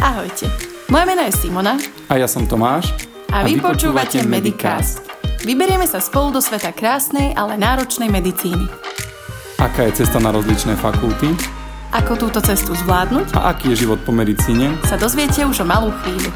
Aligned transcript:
Ahojte, 0.00 0.48
moje 0.88 1.04
meno 1.06 1.22
je 1.28 1.32
Simona 1.36 1.76
A 2.08 2.16
ja 2.16 2.24
som 2.24 2.48
Tomáš. 2.48 2.88
a 3.28 3.44
vy 3.44 3.60
počúvate 3.60 4.24
Medicast. 4.24 5.04
Vyberieme 5.44 5.84
sa 5.84 6.00
spolu 6.00 6.36
do 6.36 6.40
sveta 6.40 6.72
krásnej, 6.72 7.36
ale 7.36 7.60
náročnej 7.60 8.08
medicíny. 8.08 8.64
Aká 9.60 9.84
je 9.92 10.00
cesta 10.00 10.16
na 10.16 10.32
rozličné 10.32 10.72
fakulty 10.80 11.36
Ako 11.92 12.16
túto 12.16 12.40
cestu 12.40 12.72
zvládnuť, 12.72 13.36
a 13.36 13.52
aký 13.52 13.76
je 13.76 13.84
život 13.84 14.00
po 14.00 14.12
medicíne? 14.12 14.72
sa 14.88 14.96
dozviete 14.96 15.44
už 15.44 15.60
o 15.60 15.66
malú 15.68 15.92
chvíľu. 16.00 16.32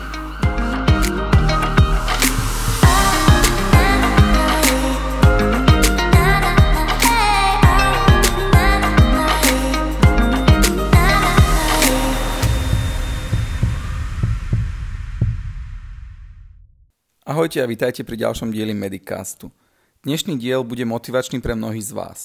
Ahojte 17.34 17.58
a 17.58 17.66
vítajte 17.66 18.06
pri 18.06 18.14
ďalšom 18.14 18.54
dieli 18.54 18.78
Medicastu. 18.78 19.50
Dnešný 20.06 20.38
diel 20.38 20.62
bude 20.62 20.86
motivačný 20.86 21.42
pre 21.42 21.58
mnohých 21.58 21.90
z 21.90 21.90
vás. 21.90 22.20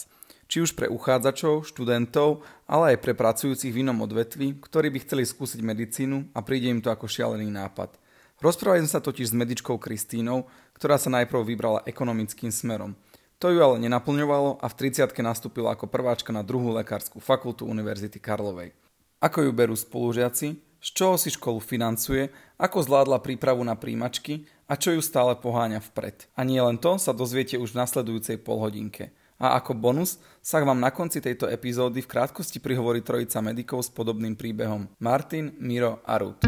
Či 0.45 0.61
už 0.61 0.77
pre 0.77 0.85
uchádzačov, 0.85 1.65
študentov, 1.65 2.45
ale 2.69 2.93
aj 2.93 2.97
pre 3.01 3.17
pracujúcich 3.17 3.73
v 3.73 3.81
inom 3.81 4.05
odvetvi, 4.05 4.61
ktorí 4.61 4.93
by 4.93 5.01
chceli 5.01 5.25
skúsiť 5.25 5.65
medicínu 5.65 6.29
a 6.37 6.45
príde 6.45 6.69
im 6.69 6.77
to 6.77 6.93
ako 6.93 7.09
šialený 7.09 7.49
nápad. 7.49 7.97
Rozprávali 8.37 8.85
sme 8.85 8.93
sa 8.93 9.01
totiž 9.01 9.33
s 9.33 9.33
medičkou 9.33 9.81
Kristínou, 9.81 10.45
ktorá 10.77 11.01
sa 11.01 11.09
najprv 11.09 11.41
vybrala 11.41 11.81
ekonomickým 11.89 12.53
smerom. 12.53 12.93
To 13.41 13.49
ju 13.49 13.65
ale 13.65 13.81
nenaplňovalo 13.81 14.61
a 14.61 14.65
v 14.69 14.77
30 14.93 15.09
nastúpila 15.25 15.73
ako 15.73 15.89
prváčka 15.89 16.29
na 16.29 16.45
druhú 16.45 16.69
lekárskú 16.77 17.17
fakultu 17.17 17.65
Univerzity 17.65 18.21
Karlovej. 18.21 18.77
Ako 19.25 19.41
ju 19.41 19.57
berú 19.57 19.73
spolužiaci, 19.73 20.69
z 20.79 20.89
čoho 20.93 21.19
si 21.19 21.33
školu 21.33 21.59
financuje, 21.59 22.31
ako 22.59 22.83
zvládla 22.83 23.23
prípravu 23.23 23.63
na 23.63 23.79
príjmačky 23.79 24.43
a 24.67 24.75
čo 24.75 24.91
ju 24.91 24.99
stále 24.99 25.39
poháňa 25.39 25.79
vpred. 25.79 26.27
A 26.35 26.43
nie 26.43 26.59
len 26.59 26.75
to 26.75 26.99
sa 26.99 27.15
dozviete 27.15 27.55
už 27.55 27.71
v 27.71 27.79
nasledujúcej 27.79 28.35
polhodinke. 28.43 29.15
A 29.39 29.55
ako 29.55 29.71
bonus 29.71 30.19
sa 30.43 30.59
vám 30.59 30.83
na 30.83 30.91
konci 30.91 31.23
tejto 31.23 31.47
epizódy 31.47 32.03
v 32.03 32.11
krátkosti 32.11 32.59
prihovorí 32.59 32.99
trojica 32.99 33.39
medikov 33.39 33.87
s 33.87 33.89
podobným 33.89 34.35
príbehom. 34.35 34.91
Martin, 34.99 35.55
Miro 35.63 36.03
a 36.03 36.19
Ruth. 36.19 36.43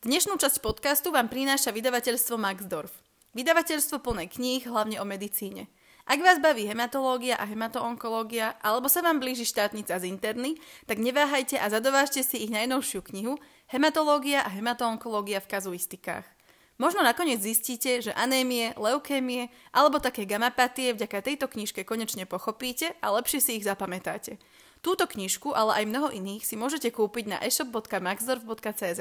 Dnešnú 0.00 0.40
časť 0.40 0.64
podcastu 0.64 1.12
vám 1.12 1.28
prináša 1.28 1.76
vydavateľstvo 1.76 2.40
Maxdorf. 2.40 2.92
Vydavateľstvo 3.36 4.00
plné 4.00 4.32
kníh, 4.32 4.64
hlavne 4.64 4.96
o 5.00 5.04
medicíne. 5.04 5.68
Ak 6.04 6.20
vás 6.20 6.36
baví 6.36 6.68
hematológia 6.68 7.40
a 7.40 7.48
hematoonkológia, 7.48 8.60
alebo 8.60 8.92
sa 8.92 9.00
vám 9.00 9.24
blíži 9.24 9.48
štátnica 9.48 9.96
z 9.96 10.12
interny, 10.12 10.60
tak 10.84 11.00
neváhajte 11.00 11.56
a 11.56 11.72
zadovážte 11.72 12.20
si 12.20 12.44
ich 12.44 12.52
najnovšiu 12.52 13.00
knihu 13.08 13.40
Hematológia 13.72 14.44
a 14.44 14.52
hematoonkológia 14.52 15.40
v 15.40 15.48
kazuistikách. 15.48 16.28
Možno 16.76 17.00
nakoniec 17.00 17.40
zistíte, 17.40 18.04
že 18.04 18.12
anémie, 18.12 18.76
leukémie 18.76 19.48
alebo 19.72 19.96
také 19.96 20.28
gamapatie 20.28 20.92
vďaka 20.92 21.24
tejto 21.24 21.46
knižke 21.48 21.88
konečne 21.88 22.28
pochopíte 22.28 22.92
a 23.00 23.08
lepšie 23.16 23.40
si 23.40 23.50
ich 23.56 23.64
zapamätáte. 23.64 24.36
Túto 24.84 25.08
knižku, 25.08 25.56
ale 25.56 25.80
aj 25.80 25.84
mnoho 25.88 26.08
iných 26.12 26.44
si 26.44 26.60
môžete 26.60 26.92
kúpiť 26.92 27.24
na 27.32 27.38
eshop.maxdorf.cz. 27.40 29.00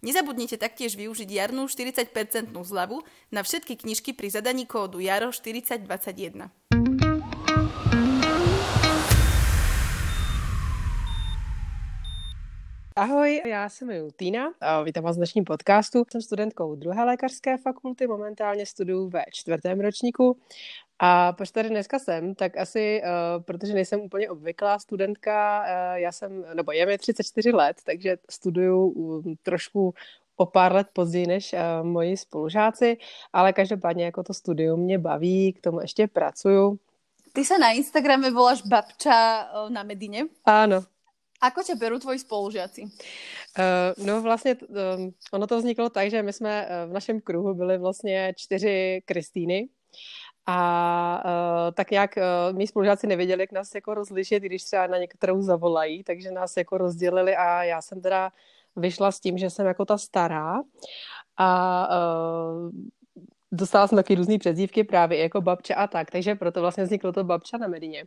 Nezabudnite 0.00 0.56
taktiež 0.56 0.96
využiť 0.96 1.28
jarnú 1.28 1.68
40% 1.68 2.56
zľavu 2.56 3.04
na 3.28 3.44
všetky 3.44 3.84
knižky 3.84 4.16
pri 4.16 4.32
zadaní 4.32 4.64
kódu 4.64 4.96
JARO4021. 4.96 6.48
Ahoj, 12.96 13.42
já 13.46 13.68
se 13.68 13.84
jmenuji 13.84 14.12
a 14.60 14.82
vítám 14.82 15.04
vás 15.04 15.16
v 15.16 15.18
dnešním 15.18 15.44
podcastu. 15.44 16.04
Jsem 16.10 16.22
studentkou 16.22 16.74
druhé 16.74 17.04
lékařské 17.04 17.58
fakulty, 17.58 18.06
momentálně 18.06 18.66
studuju 18.66 19.08
ve 19.08 19.24
čtvrtém 19.32 19.80
ročníku 19.80 20.36
a 21.02 21.32
proč 21.32 21.50
tady 21.50 21.68
dneska 21.68 21.98
jsem, 21.98 22.34
tak 22.34 22.56
asi, 22.56 23.02
uh, 23.02 23.42
protože 23.42 23.74
nejsem 23.74 24.00
úplně 24.00 24.30
obvyklá 24.30 24.78
studentka, 24.78 25.60
uh, 25.60 25.96
já 25.96 26.12
jsem, 26.12 26.44
nebo 26.54 26.72
je 26.72 26.86
mi 26.86 26.98
34 26.98 27.52
let, 27.52 27.76
takže 27.84 28.16
studuju 28.30 28.86
um, 28.86 29.36
trošku 29.42 29.94
o 30.36 30.46
pár 30.46 30.72
let 30.72 30.86
později 30.92 31.26
než 31.26 31.52
uh, 31.52 31.86
moji 31.86 32.16
spolužáci, 32.16 32.96
ale 33.32 33.52
každopádně 33.52 34.04
jako 34.04 34.22
to 34.22 34.34
studium 34.34 34.80
mě 34.80 34.98
baví, 34.98 35.52
k 35.52 35.60
tomu 35.60 35.80
ještě 35.80 36.06
pracuju. 36.06 36.78
Ty 37.32 37.44
sa 37.44 37.62
na 37.62 37.70
Instagrame 37.70 38.30
voláš 38.34 38.66
babča 38.66 39.46
na 39.70 39.86
Medine. 39.86 40.26
Áno, 40.42 40.82
Ako 41.40 41.64
ťa 41.64 41.80
berú 41.80 41.96
tvoji 41.96 42.18
spolužiaci? 42.18 42.84
Uh, 42.84 44.04
no 44.04 44.22
vlastně 44.22 44.54
um, 44.54 45.14
ono 45.32 45.46
to 45.46 45.58
vzniklo 45.58 45.88
tak, 45.88 46.10
že 46.10 46.22
my 46.22 46.32
jsme 46.32 46.66
uh, 46.66 46.90
v 46.90 46.92
našem 46.92 47.20
kruhu 47.20 47.54
byli 47.54 47.78
vlastně 47.78 48.32
čtyři 48.36 49.02
Kristýny 49.04 49.68
a 50.46 51.22
uh, 51.24 51.74
tak 51.74 51.90
nějak 51.90 52.14
uh, 52.16 52.56
mý 52.56 52.66
spolužáci 52.66 53.06
nevěděli, 53.06 53.42
jak 53.42 53.52
nás 53.52 53.74
jako 53.74 53.94
rozlišit, 53.94 54.42
když 54.42 54.64
třeba 54.64 54.86
na 54.86 54.98
některou 54.98 55.42
zavolají, 55.42 56.04
takže 56.04 56.30
nás 56.30 56.56
jako 56.56 56.78
rozdělili 56.78 57.36
a 57.36 57.62
já 57.62 57.82
jsem 57.82 58.00
teda 58.00 58.30
vyšla 58.76 59.12
s 59.12 59.20
tím, 59.20 59.38
že 59.38 59.50
jsem 59.50 59.66
jako 59.66 59.84
ta 59.84 59.98
stará 59.98 60.60
a 61.36 61.88
uh, 61.88 62.70
dostala 63.52 63.86
jsem 63.86 63.96
taky 63.96 64.14
různý 64.14 64.38
přezdívky 64.38 64.84
právě 64.84 65.18
jako 65.18 65.40
babča 65.40 65.74
a 65.74 65.86
tak, 65.86 66.10
takže 66.10 66.34
proto 66.34 66.60
vlastně 66.60 66.84
vzniklo 66.84 67.12
to 67.12 67.24
babča 67.24 67.58
na 67.58 67.68
Medině. 67.68 68.04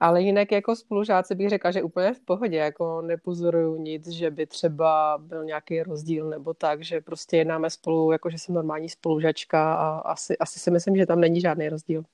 Ale 0.00 0.22
jinak 0.22 0.52
jako 0.52 0.76
spolužáci 0.76 1.34
bych 1.34 1.48
řekla, 1.48 1.70
že 1.70 1.82
úplně 1.82 2.12
v 2.12 2.20
pohodě, 2.20 2.56
jako 2.56 3.02
nepozoruju 3.02 3.76
nic, 3.76 4.08
že 4.08 4.30
by 4.30 4.46
třeba 4.46 5.18
byl 5.18 5.44
nějaký 5.44 5.82
rozdíl 5.82 6.28
nebo 6.28 6.54
tak, 6.54 6.84
že 6.84 7.00
prostě 7.00 7.36
jednáme 7.36 7.70
spolu, 7.70 8.12
jako 8.12 8.30
že 8.30 8.38
jsem 8.38 8.54
normální 8.54 8.88
spolužačka 8.88 9.74
a 9.74 9.98
asi, 9.98 10.38
asi 10.38 10.58
si 10.58 10.70
myslím, 10.70 10.96
že 10.96 11.06
tam 11.06 11.20
není 11.20 11.40
žádný 11.40 11.68
rozdíl. 11.68 12.04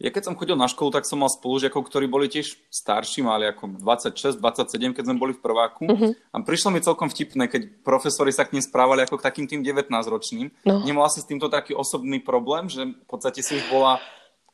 Ja 0.00 0.08
keď 0.08 0.32
som 0.32 0.38
chodil 0.40 0.56
na 0.56 0.64
školu, 0.64 0.96
tak 0.96 1.04
som 1.04 1.20
mal 1.20 1.28
spolužiakov, 1.28 1.84
ktorí 1.84 2.08
boli 2.08 2.24
tiež 2.24 2.56
starší, 2.72 3.20
mali 3.20 3.44
ako 3.44 3.84
26, 3.84 4.40
27, 4.40 4.96
keď 4.96 5.04
sme 5.04 5.20
boli 5.20 5.36
v 5.36 5.44
prváku. 5.44 5.84
Mhm. 5.84 6.16
A 6.32 6.40
prišlo 6.40 6.72
mi 6.72 6.80
celkom 6.80 7.12
vtipné, 7.12 7.52
keď 7.52 7.84
profesori 7.84 8.32
sa 8.32 8.48
k 8.48 8.56
ním 8.56 8.64
správali 8.64 9.04
ako 9.04 9.20
k 9.20 9.26
takým 9.28 9.44
tým 9.44 9.60
19-ročným. 9.60 10.48
No. 10.64 10.80
Nemala 10.88 11.12
si 11.12 11.20
s 11.20 11.28
týmto 11.28 11.52
taký 11.52 11.76
osobný 11.76 12.16
problém, 12.24 12.72
že 12.72 12.88
v 12.88 13.06
podstate 13.12 13.44
si 13.44 13.60
už 13.60 13.68
bola 13.68 14.00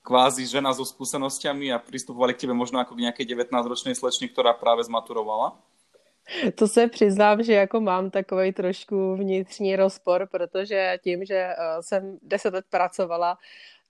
kvázi 0.06 0.46
žena 0.46 0.70
so 0.70 0.86
skúsenosťami 0.86 1.74
a 1.74 1.82
pristupovali 1.82 2.38
k 2.38 2.46
tebe 2.46 2.54
možno 2.54 2.78
ako 2.78 2.94
k 2.94 3.10
nejakej 3.10 3.26
19-ročnej 3.26 3.98
slečni, 3.98 4.30
ktorá 4.30 4.54
práve 4.54 4.86
zmaturovala? 4.86 5.58
To 6.54 6.68
se 6.68 6.88
přiznám, 6.88 7.42
že 7.42 7.52
jako 7.52 7.80
mám 7.80 8.10
takový 8.10 8.52
trošku 8.52 9.16
vnitřní 9.16 9.76
rozpor, 9.76 10.28
protože 10.30 10.98
tím, 11.02 11.24
že 11.24 11.34
eh, 11.34 11.54
jsem 11.80 12.18
deset 12.22 12.54
let 12.54 12.64
pracovala 12.70 13.38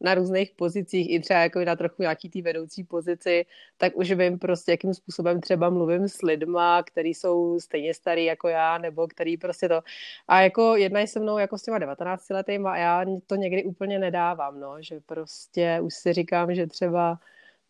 na 0.01 0.15
různých 0.15 0.51
pozicích, 0.51 1.11
i 1.11 1.21
třeba 1.21 1.41
jako 1.41 1.65
na 1.65 1.77
trochu 1.77 2.03
nějaký 2.03 2.29
té 2.29 2.43
vedoucí 2.43 2.85
pozici, 2.85 3.47
tak 3.77 3.97
už 3.97 4.13
vím 4.13 4.39
prostě, 4.39 4.71
jakým 4.71 4.95
způsobem 4.95 5.41
třeba 5.41 5.71
mluvím 5.71 6.09
s 6.09 6.23
lidma, 6.23 6.83
který 6.83 7.15
jsou 7.15 7.61
stejně 7.61 7.95
starý 7.95 8.25
jako 8.25 8.49
já, 8.49 8.79
nebo 8.79 9.07
který 9.07 9.37
prostě 9.37 9.69
to... 9.69 9.81
A 10.29 10.41
jako 10.41 10.77
jednají 10.77 11.07
se 11.07 11.21
mnou 11.21 11.39
jako 11.39 11.59
s 11.59 11.63
těma 11.63 11.79
19 11.79 12.31
letýma 12.31 12.73
a 12.73 12.77
já 12.77 13.05
to 13.27 13.37
někdy 13.37 13.65
úplně 13.65 13.99
nedávám, 13.99 14.61
no, 14.61 14.77
že 14.81 15.01
prostě 15.07 15.81
už 15.83 15.95
si 15.95 16.13
říkám, 16.13 16.55
že 16.55 16.67
třeba 16.67 17.19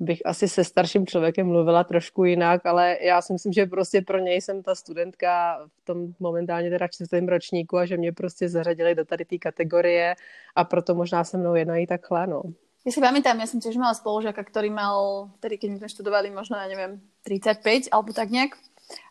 bych 0.01 0.21
asi 0.25 0.49
se 0.49 0.65
starším 0.65 1.07
člověkem 1.07 1.47
mluvila 1.47 1.84
trošku 1.84 2.25
jinak, 2.25 2.67
ale 2.67 2.99
já 3.01 3.23
si 3.23 3.33
myslím, 3.33 3.53
že 3.53 3.67
prostě 3.67 4.03
pro 4.03 4.19
něj 4.19 4.41
jsem 4.41 4.62
ta 4.62 4.75
studentka 4.75 5.61
v 5.83 5.84
tom 5.84 6.15
momentálně 6.21 6.71
teda 6.71 6.89
čtvrtém 6.89 7.29
ročníku 7.29 7.79
a 7.79 7.87
že 7.87 7.97
mě 7.97 8.12
prostě 8.12 8.49
zařadili 8.49 8.95
do 8.95 9.05
tady 9.05 9.25
té 9.25 9.39
kategorie 9.39 10.15
a 10.57 10.65
proto 10.65 10.95
možná 10.95 11.25
se 11.25 11.39
mnou 11.39 11.55
jednají 11.55 11.87
takhle, 11.87 12.27
no. 12.27 12.43
Ja 12.87 12.95
si 12.95 13.03
pamätám, 13.03 13.43
ja 13.43 13.51
som 13.51 13.59
tiež 13.59 13.75
mala 13.83 13.99
spolužiaka, 13.99 14.47
ktorý 14.47 14.71
mal, 14.71 15.27
tedy 15.43 15.59
keď 15.59 15.83
sme 15.83 15.91
študovali 15.91 16.31
možno, 16.31 16.54
ja 16.54 16.71
neviem, 16.71 17.03
35 17.27 17.91
alebo 17.91 18.15
tak 18.15 18.31
nejak. 18.31 18.54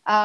A 0.08 0.18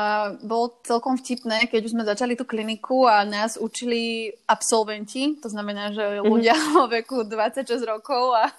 bolo 0.47 0.79
celkom 0.87 1.19
vtipné, 1.19 1.67
keď 1.67 1.91
už 1.91 1.99
sme 1.99 2.06
začali 2.06 2.39
tú 2.39 2.47
kliniku 2.47 3.11
a 3.11 3.27
nás 3.27 3.59
učili 3.59 4.31
absolventi, 4.47 5.35
to 5.43 5.51
znamená, 5.51 5.91
že 5.91 6.23
ľudia 6.23 6.55
vo 6.79 6.87
veku 6.87 7.27
26 7.27 7.67
rokov 7.91 8.39
a, 8.39 8.55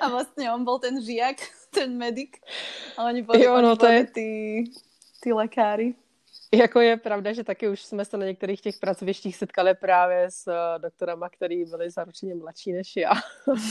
a 0.00 0.06
vlastne 0.08 0.44
on 0.50 0.62
bol 0.62 0.78
ten 0.78 0.98
žiak, 0.98 1.38
ten 1.76 1.94
medic. 1.94 2.36
A 2.96 3.06
oni 3.06 3.22
boli, 3.22 3.40
Jo, 3.40 3.60
no 3.60 3.76
to 3.76 3.86
boli 3.86 4.04
je- 4.04 4.10
tí, 4.12 4.28
tí 5.20 5.28
lekári. 5.30 5.94
Jako 6.54 6.80
je 6.80 6.96
pravda, 6.96 7.32
že 7.32 7.44
taky 7.44 7.68
už 7.68 7.82
jsme 7.82 8.04
se 8.04 8.16
na 8.16 8.26
některých 8.26 8.60
těch 8.60 8.78
pracovištích 8.78 9.36
setkali 9.36 9.74
právě 9.74 10.26
s 10.30 10.48
eh, 10.48 10.78
doktorama, 10.78 11.28
který 11.28 11.64
byli 11.64 11.90
zaručeně 11.90 12.34
mladší 12.34 12.72
než 12.72 12.96
já. 12.96 13.10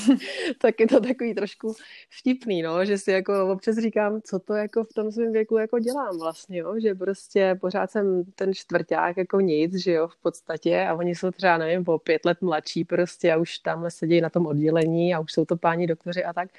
tak 0.62 0.80
je 0.80 0.88
to 0.88 1.00
takový 1.00 1.36
trošku 1.36 1.74
vtipný, 2.10 2.62
no, 2.62 2.86
že 2.86 2.98
si 2.98 3.12
jako 3.12 3.52
občas 3.52 3.76
říkám, 3.76 4.22
co 4.22 4.40
to 4.40 4.54
jako 4.54 4.84
v 4.84 4.94
tom 4.94 5.12
svém 5.12 5.32
věku 5.32 5.58
jako 5.58 5.80
dělám 5.80 6.18
vlastně, 6.20 6.58
jo? 6.58 6.80
že 6.80 6.96
prostě 6.96 7.58
pořád 7.62 7.92
jsem 7.92 8.24
ten 8.36 8.54
čtvrták 8.54 9.18
jako 9.18 9.40
nic, 9.40 9.76
že 9.76 9.92
jo, 9.92 10.08
v 10.08 10.18
podstatě 10.22 10.86
a 10.86 10.94
oni 10.94 11.16
jsou 11.16 11.32
třeba, 11.32 11.58
nevím, 11.58 11.84
o 11.88 12.00
pět 12.00 12.26
let 12.26 12.42
mladší 12.42 12.86
prostě 12.86 13.34
a 13.34 13.38
už 13.38 13.58
tamhle 13.58 13.92
sedí 13.92 14.22
na 14.22 14.30
tom 14.30 14.46
oddělení 14.46 15.16
a 15.16 15.20
už 15.20 15.32
jsou 15.32 15.46
to 15.46 15.58
páni 15.58 15.88
doktoři 15.88 16.24
a 16.24 16.34
tak. 16.34 16.50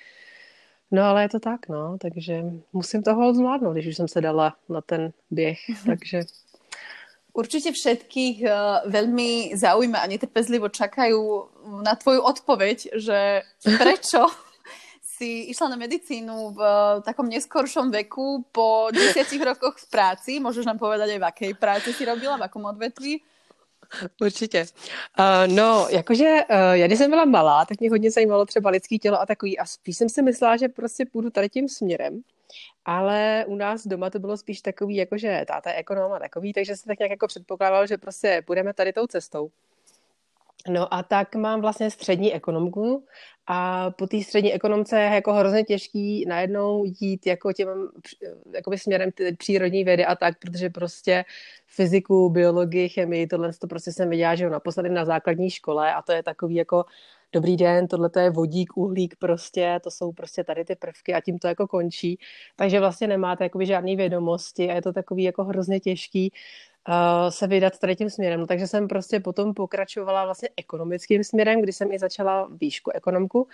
No 0.90 1.02
ale 1.02 1.22
je 1.22 1.28
to 1.28 1.40
tak, 1.40 1.68
no, 1.68 1.98
takže 2.00 2.42
musím 2.72 3.02
toho 3.02 3.34
zvládnout, 3.34 3.72
když 3.72 3.86
už 3.86 3.96
jsem 3.96 4.08
se 4.08 4.20
dala 4.20 4.56
na 4.68 4.80
ten 4.80 5.12
běh, 5.30 5.58
takže... 5.86 6.20
Určite 7.30 7.70
všetkých 7.70 8.42
uh, 8.42 8.90
veľmi 8.90 9.54
zaujíma 9.54 10.02
a 10.02 10.10
netrpezlivo 10.10 10.66
čakajú 10.66 11.46
na 11.86 11.94
tvoju 11.94 12.26
odpoveď, 12.26 12.98
že 12.98 13.46
prečo 13.62 14.26
si 15.14 15.46
išla 15.54 15.70
na 15.70 15.78
medicínu 15.78 16.50
v 16.50 16.58
uh, 16.58 16.98
takom 17.06 17.30
neskoršom 17.30 17.94
veku 17.94 18.42
po 18.50 18.90
desiatich 18.90 19.38
rokoch 19.38 19.78
v 19.78 19.86
práci. 19.86 20.42
Môžeš 20.42 20.66
nám 20.66 20.82
povedať 20.82 21.14
aj, 21.14 21.20
v 21.22 21.28
akej 21.30 21.52
práci 21.54 21.94
si 21.94 22.02
robila, 22.02 22.34
v 22.34 22.50
akom 22.50 22.66
odvetví? 22.66 23.22
Určitě. 24.20 24.66
Uh, 25.18 25.54
no, 25.54 25.86
jakože 25.90 26.24
uh, 26.50 26.56
já 26.72 26.86
když 26.86 26.98
jsem 26.98 27.10
byla 27.10 27.24
malá, 27.24 27.64
tak 27.64 27.80
mě 27.80 27.90
hodně 27.90 28.10
zajímalo 28.10 28.46
třeba 28.46 28.70
lidský 28.70 28.98
tělo 28.98 29.20
a 29.20 29.26
takový 29.26 29.58
a 29.58 29.66
spíš 29.66 29.96
jsem 29.96 30.08
si 30.08 30.22
myslela, 30.22 30.56
že 30.56 30.68
prostě 30.68 31.04
půjdu 31.12 31.30
tady 31.30 31.48
tím 31.48 31.68
směrem. 31.68 32.22
Ale 32.84 33.44
u 33.48 33.56
nás 33.56 33.86
doma 33.86 34.10
to 34.10 34.18
bylo 34.18 34.36
spíš 34.36 34.60
takový, 34.60 34.96
jakože 34.96 35.44
táta 35.48 35.70
je 35.70 35.76
ekonom 35.76 36.12
a 36.12 36.18
takový, 36.18 36.52
takže 36.52 36.76
se 36.76 36.86
tak 36.86 36.98
nějak 36.98 37.10
jako 37.10 37.26
předpokládal, 37.26 37.86
že 37.86 37.98
prostě 37.98 38.42
půjdeme 38.46 38.74
tady 38.74 38.92
tou 38.92 39.06
cestou. 39.06 39.50
No 40.68 40.94
a 40.94 41.02
tak 41.02 41.34
mám 41.34 41.60
vlastně 41.60 41.90
střední 41.90 42.34
ekonomku 42.34 43.06
a 43.46 43.90
po 43.90 44.06
té 44.06 44.22
střední 44.22 44.52
ekonomce 44.52 45.00
je 45.00 45.14
jako 45.14 45.32
hrozně 45.32 45.64
těžký 45.64 46.24
najednou 46.28 46.84
jít 47.00 47.26
jako 47.26 47.52
těm 47.52 47.68
jakoby 48.54 48.78
směrem 48.78 49.12
ty 49.12 49.36
přírodní 49.36 49.84
vědy 49.84 50.04
a 50.06 50.14
tak, 50.14 50.38
protože 50.38 50.70
prostě 50.70 51.24
fyziku, 51.66 52.30
biologii, 52.30 52.88
chemii, 52.88 53.26
tohle 53.26 53.52
to 53.52 53.66
prostě 53.66 53.92
jsem 53.92 54.10
viděla, 54.10 54.34
že 54.34 54.50
naposledy 54.50 54.88
na 54.88 55.04
základní 55.04 55.50
škole 55.50 55.94
a 55.94 56.02
to 56.02 56.12
je 56.12 56.22
takový 56.22 56.54
jako 56.54 56.84
dobrý 57.32 57.56
den, 57.56 57.88
tohle 57.88 58.10
to 58.10 58.18
je 58.18 58.30
vodík, 58.30 58.76
uhlík 58.76 59.16
prostě, 59.18 59.80
to 59.82 59.90
jsou 59.90 60.12
prostě 60.12 60.44
tady 60.44 60.64
ty 60.64 60.74
prvky 60.74 61.14
a 61.14 61.20
tím 61.20 61.38
to 61.38 61.48
jako 61.48 61.66
končí. 61.66 62.18
Takže 62.56 62.80
vlastně 62.80 63.08
nemáte 63.08 63.44
jakoby 63.44 63.66
žádný 63.66 63.96
vědomosti 63.96 64.70
a 64.70 64.74
je 64.74 64.82
to 64.82 64.92
takový 64.92 65.22
jako 65.22 65.44
hrozně 65.44 65.80
těžký 65.80 66.32
uh, 66.88 67.28
se 67.30 67.46
vydat 67.46 67.78
tady 67.78 67.96
tím 67.96 68.10
směrem. 68.10 68.40
No, 68.40 68.46
takže 68.46 68.66
jsem 68.66 68.88
prostě 68.88 69.20
potom 69.20 69.54
pokračovala 69.54 70.24
vlastně 70.24 70.48
ekonomickým 70.56 71.24
směrem, 71.24 71.62
kdy 71.62 71.72
jsem 71.72 71.92
i 71.92 71.98
začala 71.98 72.48
výšku 72.60 72.90
ekonomku. 72.90 73.48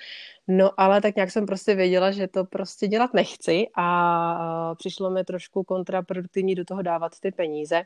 No 0.49 0.81
ale 0.81 1.01
tak 1.01 1.17
nějak 1.17 1.31
jsem 1.31 1.47
prostě 1.47 1.75
věděla, 1.75 2.11
že 2.11 2.29
to 2.29 2.45
prostě 2.45 2.89
dělat 2.89 3.15
nechci 3.15 3.67
a 3.75 4.69
uh, 4.71 4.77
přišlo 4.77 5.11
mi 5.11 5.25
trošku 5.25 5.65
kontraproduktivní 5.65 6.55
do 6.55 6.65
toho 6.65 6.83
dávat 6.83 7.13
ty 7.21 7.31
peníze, 7.33 7.83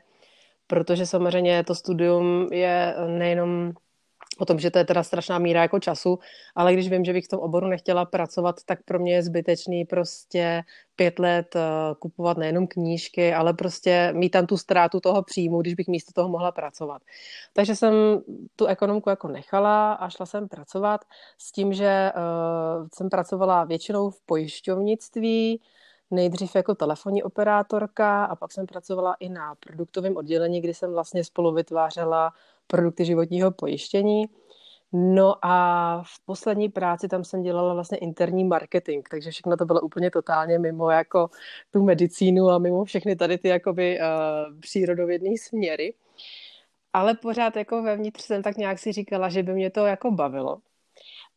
protože 0.67 1.05
samozřejmě 1.05 1.63
to 1.63 1.75
studium 1.75 2.47
je 2.51 2.95
nejenom 3.07 3.73
o 4.41 4.45
tom, 4.45 4.59
že 4.59 4.71
to 4.71 4.77
je 4.77 4.85
teda 4.85 5.03
strašná 5.03 5.39
míra 5.39 5.61
jako 5.61 5.79
času, 5.79 6.19
ale 6.55 6.73
když 6.73 6.89
vím, 6.89 7.05
že 7.05 7.13
bych 7.13 7.25
v 7.25 7.27
tom 7.27 7.39
oboru 7.39 7.67
nechtěla 7.67 8.05
pracovat, 8.05 8.55
tak 8.65 8.83
pro 8.83 8.99
mě 8.99 9.13
je 9.13 9.23
zbytečný 9.23 9.85
prostě 9.85 10.63
pět 10.95 11.19
let 11.19 11.55
uh, 11.55 11.61
kupovat 11.99 12.37
nejenom 12.37 12.67
knížky, 12.67 13.33
ale 13.33 13.53
prostě 13.53 14.13
mít 14.15 14.29
tam 14.29 14.45
tu 14.45 14.57
ztrátu 14.57 14.99
toho 14.99 15.23
příjmu, 15.23 15.61
když 15.61 15.73
bych 15.73 15.87
místo 15.87 16.11
toho 16.15 16.29
mohla 16.29 16.51
pracovat. 16.51 17.01
Takže 17.53 17.75
jsem 17.75 17.93
tu 18.55 18.65
ekonomku 18.65 19.09
jako 19.09 19.27
nechala 19.27 19.93
a 19.93 20.09
šla 20.09 20.25
jsem 20.25 20.47
pracovat 20.47 21.01
s 21.37 21.51
tím, 21.51 21.73
že 21.73 22.11
uh, 22.15 22.87
jsem 22.93 23.09
pracovala 23.09 23.63
většinou 23.63 24.09
v 24.09 24.21
pojišťovnictví, 24.25 25.61
nejdřív 26.11 26.55
jako 26.55 26.75
telefonní 26.75 27.23
operátorka 27.23 28.25
a 28.25 28.35
pak 28.35 28.51
jsem 28.51 28.65
pracovala 28.65 29.15
i 29.19 29.29
na 29.29 29.55
produktovém 29.55 30.17
oddělení, 30.17 30.61
kdy 30.61 30.73
jsem 30.73 30.91
vlastně 30.91 31.23
spolu 31.23 31.53
vytvářela 31.53 32.33
produkty 32.71 33.05
životního 33.05 33.51
pojištění. 33.51 34.25
No 34.93 35.45
a 35.45 36.03
v 36.03 36.25
poslední 36.25 36.69
práci 36.69 37.07
tam 37.07 37.23
jsem 37.23 37.41
dělala 37.41 37.73
vlastně 37.73 37.97
interní 37.97 38.43
marketing, 38.43 39.07
takže 39.11 39.31
všechno 39.31 39.57
to 39.57 39.65
bylo 39.65 39.81
úplně 39.81 40.11
totálně 40.11 40.59
mimo 40.59 40.89
jako 40.89 41.29
tu 41.71 41.83
medicínu 41.83 42.49
a 42.49 42.57
mimo 42.57 42.85
všechny 42.85 43.15
tady 43.15 43.37
ty 43.37 43.47
jakoby 43.47 43.99
uh, 43.99 44.59
přírodovědné 44.59 45.29
směry. 45.37 45.93
Ale 46.93 47.15
pořád 47.15 47.55
jako 47.55 47.83
vevnitř 47.83 48.23
jsem 48.23 48.43
tak 48.43 48.57
nějak 48.57 48.79
si 48.79 48.91
říkala, 48.91 49.29
že 49.29 49.43
by 49.43 49.53
mě 49.53 49.69
to 49.69 49.85
jako 49.85 50.11
bavilo. 50.11 50.57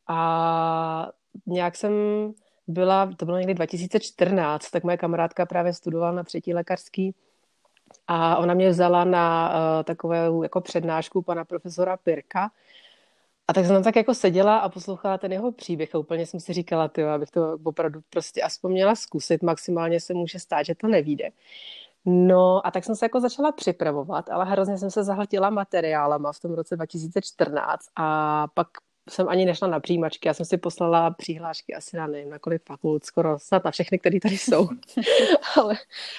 A 0.09 1.09
nějak 1.47 1.77
jsem 1.77 1.93
byla, 2.67 3.11
to 3.17 3.25
bylo 3.25 3.39
někdy 3.39 3.55
2014, 3.55 4.71
tak 4.71 4.85
moje 4.85 4.97
kamarádka 4.97 5.47
právě 5.47 5.73
studovala 5.73 6.13
na 6.13 6.25
třetí 6.25 6.55
lékařský 6.55 7.15
a 8.09 8.37
ona 8.37 8.55
mě 8.55 8.71
vzala 8.71 9.05
na 9.05 9.49
uh, 9.49 9.85
takovou 9.85 10.43
jako 10.43 10.61
přednášku 10.61 11.23
pana 11.23 11.45
profesora 11.45 11.97
Pirka. 11.97 12.51
A 13.49 13.53
tak 13.53 13.67
jsem 13.67 13.75
tam 13.75 13.83
tak 13.83 13.97
jako 13.97 14.15
seděla 14.15 14.59
a 14.59 14.69
poslouchala 14.69 15.19
ten 15.19 15.33
jeho 15.33 15.53
příběh 15.53 15.95
a 15.95 15.99
úplně 15.99 16.27
jsem 16.27 16.41
si 16.41 16.53
říkala, 16.53 16.89
ty, 16.89 17.05
abych 17.05 17.31
to 17.31 17.59
opravdu 17.65 18.01
prostě 18.11 18.43
aspoň 18.43 18.73
měla 18.73 18.95
zkusit, 18.95 19.43
maximálně 19.43 20.01
se 20.01 20.15
může 20.15 20.39
stát, 20.39 20.63
že 20.63 20.75
to 20.75 20.89
nevíde. 20.89 21.31
No 22.05 22.67
a 22.67 22.71
tak 22.71 22.85
jsem 22.85 22.97
se 22.97 23.05
jako 23.05 23.21
začala 23.21 23.53
připravovat, 23.53 24.31
ale 24.31 24.45
hrozně 24.45 24.79
jsem 24.79 24.91
se 24.91 25.05
zahltila 25.05 25.51
materiálama 25.51 26.33
v 26.33 26.41
tom 26.41 26.55
roce 26.55 26.77
2014 26.77 27.87
a 27.97 28.47
pak 28.55 28.69
jsem 29.09 29.29
ani 29.29 29.45
nešla 29.45 29.69
na 29.69 29.81
přijímačky, 29.81 30.29
já 30.29 30.35
jsem 30.35 30.47
si 30.47 30.57
poslala 30.57 31.11
přihlášky 31.11 31.75
asi 31.75 31.97
na 31.97 32.07
nevím, 32.07 32.31
na 32.31 32.39
kolik 32.39 32.63
fakult, 32.63 33.05
skoro 33.05 33.39
snad 33.39 33.65
na 33.65 33.71
všechny, 33.71 33.99
které 33.99 34.21
tady 34.21 34.39
jsou. 34.39 34.69
ale, 35.57 35.75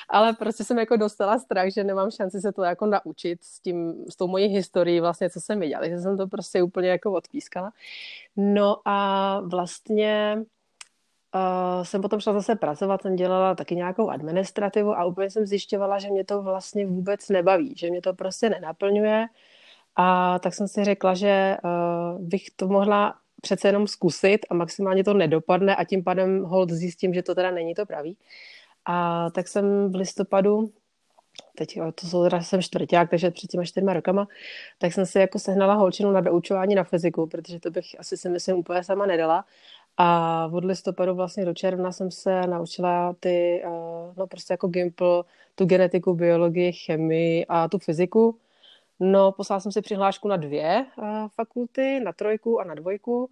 ale 0.09 0.33
prostě 0.33 0.63
jsem 0.63 0.79
jako 0.79 0.97
dostala 0.97 1.39
strach, 1.39 1.69
že 1.69 1.83
nemám 1.83 2.11
šanci 2.11 2.41
se 2.41 2.51
to 2.51 2.63
jako 2.63 2.85
naučit 2.85 3.43
s, 3.43 3.59
tím, 3.59 4.05
s 4.09 4.15
tou 4.15 4.27
mojí 4.27 4.47
historií 4.47 4.99
vlastně, 4.99 5.29
co 5.29 5.41
jsem 5.41 5.59
viděla, 5.59 5.87
že 5.87 5.97
jsem 5.97 6.17
to 6.17 6.27
prostě 6.27 6.63
úplně 6.63 6.89
jako 6.89 7.11
odpískala. 7.11 7.71
No 8.35 8.77
a 8.85 9.39
vlastně 9.39 10.37
Uh, 11.35 11.83
jsem 11.83 12.01
potom 12.01 12.19
šla 12.19 12.33
zase 12.33 12.55
pracovat, 12.55 13.01
jsem 13.01 13.15
dělala 13.15 13.55
taky 13.55 13.75
nějakou 13.75 14.09
administrativu 14.09 14.97
a 14.97 15.05
úplně 15.05 15.29
jsem 15.29 15.45
zjišťovala, 15.45 15.99
že 15.99 16.09
mě 16.09 16.25
to 16.25 16.41
vlastně 16.41 16.87
vůbec 16.87 17.29
nebaví, 17.29 17.73
že 17.77 17.89
mě 17.89 18.01
to 18.01 18.13
prostě 18.13 18.49
nenaplňuje, 18.49 19.27
a 19.95 20.39
tak 20.39 20.53
jsem 20.53 20.67
si 20.67 20.83
řekla, 20.83 21.13
že 21.13 21.57
uh, 21.63 22.21
bych 22.21 22.49
to 22.55 22.67
mohla 22.67 23.15
přece 23.41 23.67
jenom 23.67 23.87
zkusit 23.87 24.45
a 24.49 24.53
maximálně 24.53 25.03
to 25.03 25.13
nedopadne 25.13 25.75
a 25.75 25.83
tím 25.83 26.03
pádem 26.03 26.43
hold 26.43 26.69
zjistím, 26.69 27.13
že 27.13 27.23
to 27.23 27.35
teda 27.35 27.51
není 27.51 27.73
to 27.75 27.85
pravý. 27.85 28.17
A 28.85 29.29
tak 29.29 29.47
jsem 29.47 29.91
v 29.91 29.95
listopadu, 29.95 30.71
teď 31.57 31.79
to 31.95 32.07
jsou 32.07 32.23
teda 32.23 32.41
jsem 32.41 32.61
čtvrták, 32.61 33.09
takže 33.09 33.31
před 33.31 33.47
těma 33.47 33.65
čtyřma 33.65 33.93
rokama, 33.93 34.27
tak 34.77 34.93
jsem 34.93 35.05
si 35.05 35.19
jako 35.19 35.39
sehnala 35.39 35.73
holčinu 35.73 36.11
na 36.11 36.21
doučování 36.21 36.75
na 36.75 36.83
fyziku, 36.83 37.27
protože 37.27 37.59
to 37.59 37.71
bych 37.71 37.85
asi 37.99 38.17
si 38.17 38.29
myslím 38.29 38.57
úplně 38.57 38.83
sama 38.83 39.05
nedala. 39.05 39.45
A 39.97 40.49
od 40.53 40.65
listopadu 40.65 41.15
vlastně 41.15 41.45
do 41.45 41.53
června 41.53 41.91
jsem 41.91 42.11
se 42.11 42.41
naučila 42.47 43.15
ty, 43.19 43.63
uh, 43.65 44.13
no 44.17 44.27
prostě 44.27 44.53
jako 44.53 44.67
Gimple, 44.67 45.23
tu 45.55 45.65
genetiku, 45.65 46.13
biologii, 46.13 46.71
chemii 46.73 47.45
a 47.49 47.69
tu 47.69 47.79
fyziku. 47.79 48.39
No, 48.99 49.31
poslala 49.31 49.59
jsem 49.59 49.71
si 49.71 49.81
přihlášku 49.81 50.27
na 50.27 50.37
dvě 50.37 50.85
uh, 50.97 51.27
fakulty, 51.35 51.99
na 51.99 52.13
trojku 52.13 52.59
a 52.59 52.63
na 52.63 52.75
dvojku 52.75 53.29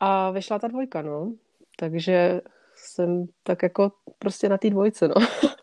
a 0.00 0.30
vyšla 0.30 0.58
ta 0.58 0.68
dvojka, 0.68 1.02
no. 1.02 1.32
Takže 1.78 2.40
jsem 2.74 3.26
tak 3.42 3.62
jako 3.62 3.92
prostě 4.18 4.48
na 4.48 4.58
té 4.58 4.70
dvojce, 4.70 5.08
no. 5.08 5.14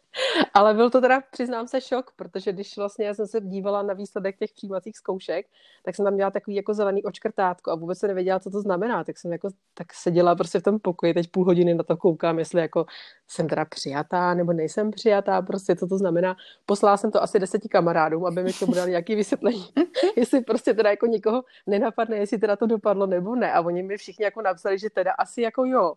Ale 0.53 0.73
byl 0.73 0.89
to 0.89 1.01
teda, 1.01 1.21
přiznám 1.31 1.67
se, 1.67 1.81
šok, 1.81 2.11
protože 2.15 2.53
když 2.53 2.77
vlastně 2.77 3.05
já 3.05 3.13
jsem 3.13 3.27
se 3.27 3.41
dívala 3.41 3.83
na 3.83 3.93
výsledek 3.93 4.37
těch 4.37 4.51
přijímacích 4.53 4.97
zkoušek, 4.97 5.45
tak 5.85 5.95
jsem 5.95 6.05
tam 6.05 6.13
měla 6.13 6.31
takový 6.31 6.55
jako 6.55 6.73
zelený 6.73 7.03
očkrtátko 7.03 7.71
a 7.71 7.75
vůbec 7.75 7.99
se 7.99 8.07
nevěděla, 8.07 8.39
co 8.39 8.49
to 8.49 8.61
znamená. 8.61 9.03
Tak 9.03 9.17
jsem 9.17 9.31
jako 9.31 9.49
tak 9.73 9.93
seděla 9.93 10.35
prostě 10.35 10.59
v 10.59 10.63
tom 10.63 10.79
pokoji, 10.79 11.13
teď 11.13 11.31
půl 11.31 11.45
hodiny 11.45 11.73
na 11.73 11.83
to 11.83 11.97
koukám, 11.97 12.39
jestli 12.39 12.61
jako 12.61 12.85
jsem 13.27 13.47
teda 13.47 13.65
přijatá 13.65 14.33
nebo 14.33 14.53
nejsem 14.53 14.91
přijatá, 14.91 15.41
prostě 15.41 15.75
co 15.75 15.87
to 15.87 15.97
znamená. 15.97 16.35
Poslala 16.65 16.97
jsem 16.97 17.11
to 17.11 17.23
asi 17.23 17.39
deseti 17.39 17.69
kamarádům, 17.69 18.25
aby 18.25 18.43
mi 18.43 18.53
to 18.53 18.65
dali 18.65 18.89
nějaký 18.89 19.15
vysvětlení, 19.15 19.65
jestli 20.15 20.41
prostě 20.41 20.73
teda 20.73 20.89
jako 20.89 21.05
nikoho 21.05 21.43
nenapadne, 21.67 22.17
jestli 22.17 22.37
teda 22.37 22.55
to 22.55 22.67
dopadlo 22.67 23.05
nebo 23.05 23.35
ne. 23.35 23.53
A 23.53 23.61
oni 23.61 23.83
mi 23.83 23.97
všichni 23.97 24.25
jako 24.25 24.41
napsali, 24.41 24.79
že 24.79 24.89
teda 24.89 25.11
asi 25.11 25.41
jako 25.41 25.65
jo. 25.65 25.93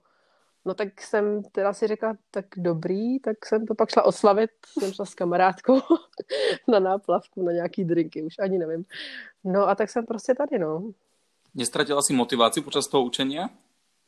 No 0.67 0.75
tak 0.75 1.01
jsem 1.03 1.43
teda 1.43 1.73
si 1.73 1.87
řekla, 1.87 2.17
tak 2.31 2.47
dobrý, 2.57 3.21
tak 3.21 3.47
jsem 3.47 3.67
to 3.67 3.75
pak 3.75 3.91
šla 3.91 4.03
oslavit, 4.03 4.51
jsem 4.79 4.93
šla 4.93 5.05
s 5.05 5.15
kamarádkou 5.15 5.81
na 6.69 6.79
náplavku, 6.79 7.43
na 7.43 7.53
nějaký 7.53 7.85
drinky, 7.85 8.23
už 8.23 8.35
ani 8.39 8.59
nevím. 8.59 8.85
No 9.45 9.69
a 9.69 9.75
tak 9.75 9.91
jsem 9.91 10.07
prostě 10.07 10.35
tady, 10.35 10.59
no. 10.59 10.93
Nestratila 11.55 12.03
si 12.03 12.13
motivaci 12.13 12.61
počas 12.61 12.89
toho 12.89 13.05
učení? 13.05 13.39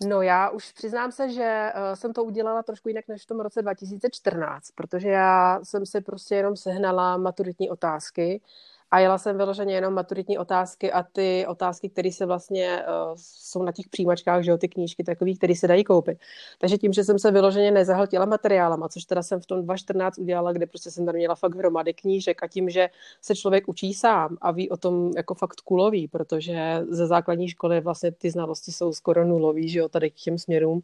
No 0.06 0.22
já 0.22 0.50
už 0.50 0.72
přiznám 0.72 1.12
se, 1.12 1.28
že 1.32 1.72
uh, 1.74 1.94
jsem 1.94 2.12
to 2.12 2.24
udělala 2.24 2.62
trošku 2.62 2.88
jinak 2.88 3.08
než 3.08 3.22
v 3.22 3.26
tom 3.26 3.40
roce 3.40 3.62
2014, 3.62 4.70
protože 4.70 5.08
já 5.08 5.60
jsem 5.62 5.86
si 5.86 6.00
prostě 6.00 6.34
jenom 6.34 6.56
sehnala 6.56 7.16
maturitní 7.16 7.70
otázky 7.70 8.40
a 8.90 8.98
jela 8.98 9.18
jsem 9.18 9.36
vyloženě 9.36 9.74
jenom 9.74 9.94
maturitní 9.94 10.38
otázky 10.38 10.92
a 10.92 11.02
ty 11.02 11.46
otázky, 11.48 11.88
které 11.88 12.12
se 12.12 12.26
vlastně 12.26 12.82
uh, 12.82 13.14
jsou 13.16 13.62
na 13.62 13.72
těch 13.72 13.88
přijímačkách, 13.88 14.42
že 14.42 14.50
jo, 14.50 14.58
ty 14.58 14.68
knížky 14.68 15.04
takový, 15.04 15.36
které 15.36 15.54
se 15.56 15.68
dají 15.68 15.84
koupit. 15.84 16.18
Takže 16.58 16.78
tím, 16.78 16.92
že 16.92 17.04
jsem 17.04 17.18
se 17.18 17.30
vyloženě 17.30 17.70
nezahltila 17.70 18.24
materiálama, 18.24 18.88
což 18.88 19.04
teda 19.04 19.22
jsem 19.22 19.40
v 19.40 19.46
tom 19.46 19.64
2014 19.64 20.18
udělala, 20.18 20.52
kde 20.52 20.66
prostě 20.66 20.90
jsem 20.90 21.06
tam 21.06 21.14
měla 21.14 21.34
fakt 21.34 21.54
hromady 21.54 21.94
knížek 21.94 22.42
a 22.42 22.48
tím, 22.48 22.70
že 22.70 22.88
se 23.22 23.36
člověk 23.36 23.68
učí 23.68 23.94
sám 23.94 24.36
a 24.40 24.50
ví 24.50 24.70
o 24.70 24.76
tom 24.76 25.10
jako 25.16 25.34
fakt 25.34 25.60
kulový, 25.60 26.08
protože 26.08 26.84
ze 26.88 27.06
základní 27.06 27.48
školy 27.48 27.80
vlastně 27.80 28.12
ty 28.12 28.30
znalosti 28.30 28.72
jsou 28.72 28.92
skoro 28.92 29.24
nulový, 29.24 29.68
že 29.68 29.78
jo, 29.78 29.88
tady 29.88 30.10
k 30.10 30.14
těm 30.14 30.38
směrům, 30.38 30.82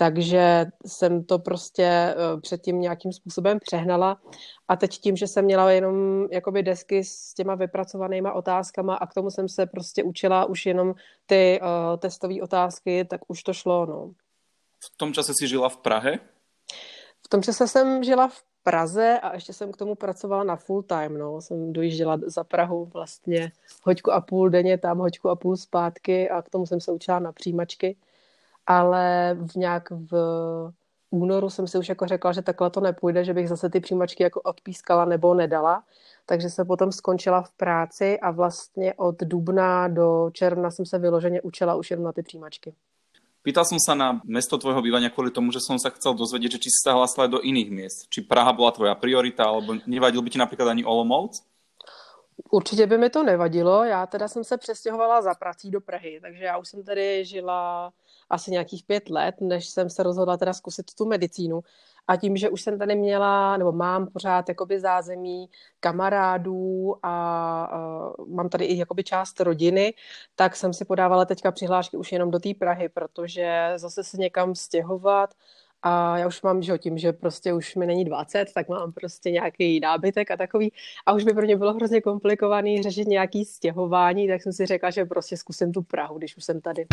takže 0.00 0.66
jsem 0.86 1.24
to 1.24 1.38
prostě 1.38 1.84
eh, 1.84 2.40
předtím 2.40 2.80
nějakým 2.80 3.12
způsobem 3.12 3.58
přehnala 3.58 4.20
a 4.68 4.76
teď 4.76 4.98
tím, 4.98 5.16
že 5.16 5.26
jsem 5.26 5.44
měla 5.44 5.70
jenom 5.70 6.26
jakoby 6.30 6.62
desky 6.62 7.04
s 7.04 7.34
těma 7.34 7.54
vypracovanýma 7.54 8.32
otázkama 8.32 8.94
a 8.94 9.06
k 9.06 9.14
tomu 9.14 9.30
jsem 9.30 9.48
se 9.48 9.66
prostě 9.66 10.02
učila 10.02 10.44
už 10.44 10.66
jenom 10.66 10.94
ty 11.26 11.60
uh, 11.62 11.96
testové 11.96 12.42
otázky, 12.42 13.04
tak 13.04 13.20
už 13.28 13.42
to 13.42 13.52
šlo, 13.52 13.86
no. 13.86 14.10
V 14.80 14.96
tom 14.96 15.12
čase 15.12 15.32
si 15.40 15.48
žila 15.48 15.68
v 15.68 15.76
Prahe? 15.76 16.18
V 17.24 17.28
tom 17.28 17.42
čase 17.42 17.68
jsem 17.68 18.04
žila 18.04 18.28
v 18.28 18.42
Praze 18.62 19.18
a 19.22 19.34
ještě 19.34 19.52
jsem 19.52 19.72
k 19.72 19.76
tomu 19.76 19.94
pracovala 19.94 20.44
na 20.44 20.56
full 20.56 20.82
time, 20.82 21.18
no. 21.18 21.40
Jsem 21.40 21.72
dojížděla 21.72 22.18
za 22.26 22.44
Prahu 22.44 22.84
vlastně 22.84 23.52
hoďku 23.82 24.12
a 24.12 24.20
půl 24.20 24.50
denně, 24.50 24.78
tam 24.78 24.98
hoďku 24.98 25.28
a 25.28 25.36
půl 25.36 25.56
zpátky 25.56 26.30
a 26.30 26.42
k 26.42 26.48
tomu 26.48 26.66
jsem 26.66 26.80
se 26.80 26.92
učila 26.92 27.18
na 27.18 27.32
přijímačky. 27.32 27.96
Ale 28.68 29.36
v 29.40 29.54
nějak 29.56 29.90
v 29.90 30.12
únoru 31.10 31.50
jsem 31.50 31.66
si 31.66 31.78
už 31.78 31.88
jako 31.88 32.06
řekla, 32.06 32.32
že 32.32 32.42
takhle 32.42 32.70
to 32.70 32.80
nepůjde, 32.80 33.24
že 33.24 33.34
bych 33.34 33.48
zase 33.48 33.70
ty 33.70 33.80
přijímačky 33.80 34.22
jako 34.22 34.40
odpískala 34.40 35.04
nebo 35.04 35.34
nedala. 35.34 35.82
Takže 36.26 36.50
jsem 36.50 36.66
potom 36.66 36.92
skončila 36.92 37.42
v 37.42 37.52
práci 37.52 38.20
a 38.20 38.30
vlastně 38.30 38.94
od 38.94 39.16
dubna 39.20 39.88
do 39.88 40.30
června 40.32 40.70
jsem 40.70 40.86
se 40.86 40.98
vyloženě 40.98 41.40
učila 41.40 41.74
už 41.74 41.90
jenom 41.90 42.04
na 42.04 42.12
ty 42.12 42.22
přijímačky. 42.22 42.74
Pýtal 43.38 43.64
som 43.64 43.80
sa 43.80 43.94
na 43.96 44.20
mesto 44.28 44.58
tvojho 44.60 44.82
bývania 44.84 45.08
kvôli 45.08 45.32
tomu, 45.32 45.54
že 45.54 45.64
som 45.64 45.80
sa 45.80 45.88
chcel 45.94 46.12
dozvedieť, 46.12 46.58
že 46.58 46.68
či 46.68 46.70
si 46.74 46.84
sa 46.84 46.92
hlásila 46.92 47.32
do 47.32 47.40
iných 47.40 47.70
miest. 47.72 47.98
Či 48.12 48.26
Praha 48.26 48.52
bola 48.52 48.74
tvoja 48.76 48.92
priorita, 48.92 49.46
alebo 49.46 49.78
nevadil 49.88 50.20
by 50.20 50.28
ti 50.28 50.36
napríklad 50.36 50.68
ani 50.68 50.84
Olomouc? 50.84 51.40
Určitě 52.50 52.86
by 52.86 52.98
mi 52.98 53.10
to 53.10 53.22
nevadilo. 53.22 53.84
Já 53.84 54.06
teda 54.06 54.28
jsem 54.28 54.44
se 54.44 54.58
přestěhovala 54.58 55.22
za 55.22 55.34
prací 55.34 55.70
do 55.70 55.80
Prahy, 55.80 56.18
takže 56.22 56.44
já 56.44 56.58
už 56.58 56.68
jsem 56.68 56.84
tady 56.84 57.24
žila 57.24 57.92
asi 58.30 58.50
nějakých 58.50 58.84
pět 58.84 59.10
let, 59.10 59.34
než 59.40 59.68
jsem 59.68 59.90
se 59.90 60.02
rozhodla 60.02 60.36
teda 60.36 60.52
zkusit 60.52 60.94
tu 60.94 61.06
medicínu. 61.06 61.60
A 62.06 62.16
tím, 62.16 62.36
že 62.36 62.50
už 62.50 62.62
jsem 62.62 62.78
tady 62.78 62.96
měla, 62.96 63.56
nebo 63.56 63.72
mám 63.72 64.06
pořád 64.06 64.48
jakoby 64.48 64.80
zázemí 64.80 65.50
kamarádů 65.80 66.94
a 67.02 68.14
uh, 68.18 68.28
mám 68.28 68.48
tady 68.48 68.64
i 68.64 68.78
jakoby 68.78 69.04
část 69.04 69.40
rodiny, 69.40 69.94
tak 70.36 70.56
jsem 70.56 70.72
si 70.72 70.84
podávala 70.84 71.24
teďka 71.24 71.52
přihlášky 71.52 71.96
už 71.96 72.12
jenom 72.12 72.30
do 72.30 72.38
té 72.38 72.54
Prahy, 72.58 72.88
protože 72.88 73.72
zase 73.76 74.04
se 74.04 74.16
někam 74.16 74.54
stěhovat 74.54 75.34
a 75.82 76.18
já 76.18 76.26
už 76.26 76.42
mám, 76.42 76.62
že 76.62 76.78
tím, 76.78 76.98
že 76.98 77.12
prostě 77.12 77.52
už 77.52 77.74
mi 77.74 77.86
není 77.86 78.04
20, 78.04 78.52
tak 78.54 78.68
mám 78.68 78.92
prostě 78.92 79.30
nějaký 79.30 79.80
nábytek 79.80 80.30
a 80.30 80.36
takový. 80.36 80.72
A 81.06 81.12
už 81.12 81.24
by 81.24 81.32
pro 81.32 81.42
mě 81.42 81.56
bylo 81.56 81.74
hrozně 81.74 82.00
komplikovaný 82.00 82.82
řešit 82.82 83.08
nějaký 83.08 83.44
stěhování, 83.44 84.28
tak 84.28 84.42
jsem 84.42 84.52
si 84.52 84.66
řekla, 84.66 84.90
že 84.90 85.04
prostě 85.04 85.36
zkusím 85.36 85.72
tu 85.72 85.82
Prahu, 85.82 86.18
když 86.18 86.36
už 86.36 86.44
jsem 86.44 86.60
tady. 86.60 86.86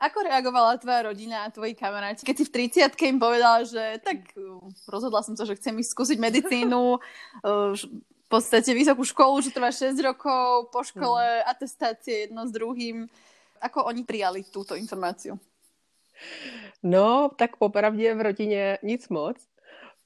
Ako 0.00 0.22
reagovala 0.24 0.80
tvoja 0.80 1.02
rodina 1.02 1.44
a 1.44 1.52
tvoji 1.52 1.76
kamaráti, 1.76 2.24
keď 2.24 2.36
si 2.36 2.44
v 2.44 2.52
30 2.72 3.02
im 3.04 3.20
povedala, 3.20 3.68
že 3.68 4.00
tak 4.00 4.32
rozhodla 4.88 5.20
som 5.20 5.36
sa, 5.36 5.44
že 5.44 5.60
chcem 5.60 5.76
ísť 5.76 5.92
skúsiť 5.92 6.16
medicínu, 6.16 6.96
v 7.44 7.76
podstate 8.30 8.70
vysokú 8.70 9.02
školu, 9.02 9.42
že 9.42 9.50
trvá 9.50 9.74
6 9.74 9.98
rokov, 9.98 10.70
po 10.70 10.86
škole 10.86 11.20
mm. 11.20 11.44
atestácie 11.50 12.30
jedno 12.30 12.46
s 12.46 12.54
druhým. 12.54 13.10
Ako 13.60 13.90
oni 13.90 14.06
prijali 14.06 14.46
túto 14.46 14.78
informáciu? 14.78 15.36
No, 16.82 17.30
tak 17.36 17.56
popravdě 17.56 18.14
v 18.14 18.20
rodině 18.20 18.78
nic 18.82 19.08
moc 19.08 19.36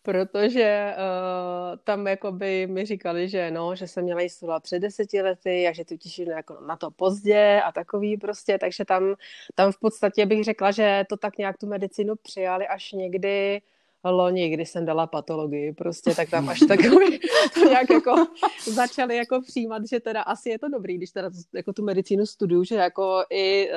protože 0.04 0.94
uh, 0.96 1.78
tam 1.84 2.06
jakoby 2.06 2.66
mi 2.66 2.84
říkali, 2.86 3.28
že 3.28 3.50
no, 3.50 3.76
že 3.76 3.88
jsem 3.88 4.04
měla 4.04 4.20
jít 4.20 4.32
před 4.62 4.78
deseti 4.78 5.22
lety 5.22 5.68
a 5.68 5.72
že 5.72 5.84
to 5.84 5.96
těším 5.96 6.30
jako 6.30 6.60
na 6.60 6.76
to 6.76 6.90
pozdě 6.90 7.62
a 7.64 7.72
takový 7.72 8.16
prostě, 8.16 8.58
takže 8.58 8.84
tam, 8.84 9.14
tam 9.54 9.72
v 9.72 9.78
podstatě 9.78 10.26
bych 10.26 10.44
řekla, 10.44 10.70
že 10.70 11.04
to 11.08 11.16
tak 11.16 11.38
nějak 11.38 11.58
tu 11.58 11.66
medicínu 11.66 12.16
přijali 12.16 12.68
až 12.68 12.92
někdy 12.92 13.62
loni, 14.11 14.50
kdy 14.50 14.66
jsem 14.66 14.84
dala 14.84 15.06
patologii, 15.06 15.73
prostě, 15.73 16.14
tak 16.14 16.30
tam 16.30 16.49
až 16.49 16.61
takový 16.68 17.20
to 17.54 17.61
nějak 17.68 17.90
jako 17.90 18.26
začali 18.64 19.16
jako 19.16 19.40
přijímat, 19.40 19.82
že 19.88 20.00
teda 20.00 20.23
asi 20.23 20.49
je 20.49 20.58
to 20.58 20.68
dobrý, 20.68 20.96
když 20.96 21.11
teda 21.11 21.30
jako 21.52 21.73
tu 21.73 21.84
medicínu 21.84 22.26
studuju, 22.26 22.64
že 22.64 22.75
jako 22.75 23.25
i 23.30 23.70
uh, 23.70 23.76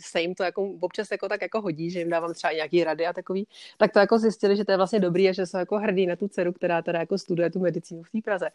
se 0.00 0.20
jim 0.20 0.34
to 0.34 0.42
jako 0.42 0.70
občas 0.80 1.10
jako 1.10 1.28
tak 1.28 1.42
jako 1.42 1.60
hodí, 1.60 1.90
že 1.90 1.98
jim 1.98 2.10
dávám 2.10 2.34
třeba 2.34 2.52
nějaký 2.52 2.84
rady 2.84 3.06
a 3.06 3.12
takový, 3.12 3.46
tak 3.78 3.92
to 3.92 3.98
jako 3.98 4.18
zjistili, 4.18 4.56
že 4.56 4.64
to 4.64 4.72
je 4.72 4.76
vlastně 4.76 5.00
dobrý 5.00 5.28
a 5.28 5.32
že 5.32 5.46
jsou 5.46 5.58
jako 5.58 5.78
hrdí 5.78 6.06
na 6.06 6.16
tu 6.16 6.28
dceru, 6.28 6.52
která 6.52 6.82
teda 6.82 6.98
jako 6.98 7.18
studuje 7.18 7.50
tu 7.50 7.60
medicínu 7.60 8.02
v 8.02 8.10
té 8.10 8.18
Praze. 8.24 8.48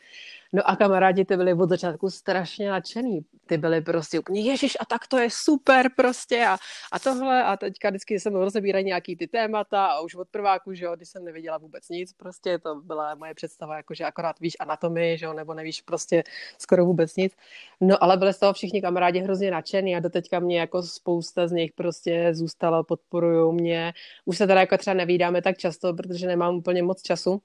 No 0.54 0.70
a 0.70 0.76
kamarádi 0.76 1.26
ty 1.26 1.38
byli 1.38 1.54
od 1.54 1.70
začátku 1.70 2.10
strašně 2.10 2.70
nadšený. 2.70 3.26
Ty 3.46 3.58
byli 3.58 3.82
prostě 3.82 4.20
úplně, 4.20 4.42
ježiš, 4.42 4.78
a 4.80 4.86
tak 4.86 5.08
to 5.08 5.18
je 5.18 5.30
super 5.32 5.90
prostě 5.96 6.46
a, 6.46 6.58
a 6.92 7.00
tohle 7.00 7.44
a 7.44 7.58
teďka 7.58 7.90
vždycky 7.90 8.20
se 8.20 8.30
rozebírají 8.30 8.86
nějaký 8.86 9.16
ty 9.16 9.28
témata 9.28 9.86
a 9.86 10.02
už 10.02 10.16
od 10.16 10.28
prváku, 10.28 10.74
že 10.74 10.86
jo, 10.86 10.96
když 11.02 11.10
jsem 11.10 11.26
nevěděla 11.26 11.58
vůbec 11.58 11.90
nic, 11.90 12.14
prostě 12.14 12.60
to 12.60 12.76
byla 12.76 13.16
moje 13.16 13.34
představa, 13.34 13.78
jako 13.78 13.94
že 13.94 14.06
akorát 14.06 14.40
víš 14.40 14.54
anatomii, 14.60 15.18
že 15.18 15.26
jo, 15.26 15.34
nebo 15.34 15.54
nevíš 15.54 15.82
prostě 15.82 16.24
skoro 16.58 16.86
vůbec 16.86 17.16
nic. 17.16 17.34
No 17.82 18.04
ale 18.04 18.18
byli 18.18 18.34
z 18.34 18.40
toho 18.40 18.54
všichni 18.54 18.82
kamarádi 18.82 19.20
hrozně 19.20 19.52
nadšený 19.52 19.96
a 19.96 20.00
doteďka 20.00 20.40
mě 20.40 20.60
jako 20.60 20.84
spousta 20.84 21.48
z 21.48 21.52
nich 21.52 21.72
prostě 21.72 22.34
zůstala, 22.34 22.84
podporují 22.84 23.54
mě. 23.54 23.94
Už 24.26 24.38
se 24.38 24.48
teda 24.48 24.60
jako 24.60 24.78
třeba 24.78 24.94
nevídáme 24.94 25.42
tak 25.42 25.58
často, 25.58 25.94
protože 25.94 26.28
nemám 26.28 26.56
úplně 26.56 26.84
moc 26.84 27.02
času, 27.02 27.42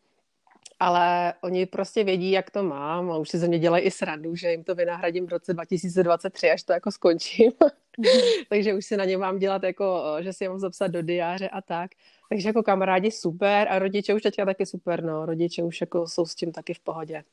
ale 0.81 1.35
oni 1.41 1.67
prostě 1.67 2.05
vědí, 2.05 2.31
jak 2.31 2.51
to 2.51 2.63
mám 2.63 3.11
a 3.11 3.17
už 3.17 3.29
si 3.29 3.39
ze 3.39 3.49
mě 3.49 3.59
dělají 3.59 3.85
i 3.85 3.91
srandu, 3.91 4.35
že 4.37 4.51
jim 4.51 4.65
to 4.65 4.75
vynahradím 4.75 5.27
v 5.27 5.31
roce 5.31 5.55
2023, 5.55 6.51
až 6.51 6.63
to 6.63 6.73
jako 6.73 6.91
skončím. 6.91 7.53
Takže 8.49 8.75
už 8.75 8.87
si 8.87 8.97
na 8.97 9.05
ně 9.05 9.19
mám 9.19 9.39
dělat 9.39 9.63
jako, 9.63 10.17
že 10.21 10.33
si 10.33 10.45
je 10.45 10.49
mám 10.49 10.59
zapsat 10.59 10.87
do 10.87 11.03
diáře 11.03 11.49
a 11.49 11.63
tak. 11.63 11.91
Takže 12.29 12.49
jako 12.49 12.63
kamarádi 12.63 13.11
super 13.11 13.69
a 13.71 13.79
rodiče 13.79 14.15
už 14.15 14.23
teďka 14.23 14.45
taky 14.45 14.67
super, 14.67 15.05
no. 15.05 15.27
Rodiče 15.27 15.63
už 15.63 15.81
jako 15.81 16.09
jsou 16.09 16.27
s 16.27 16.35
tím 16.35 16.53
taky 16.53 16.75
v 16.75 16.81
pohodě. 16.81 17.25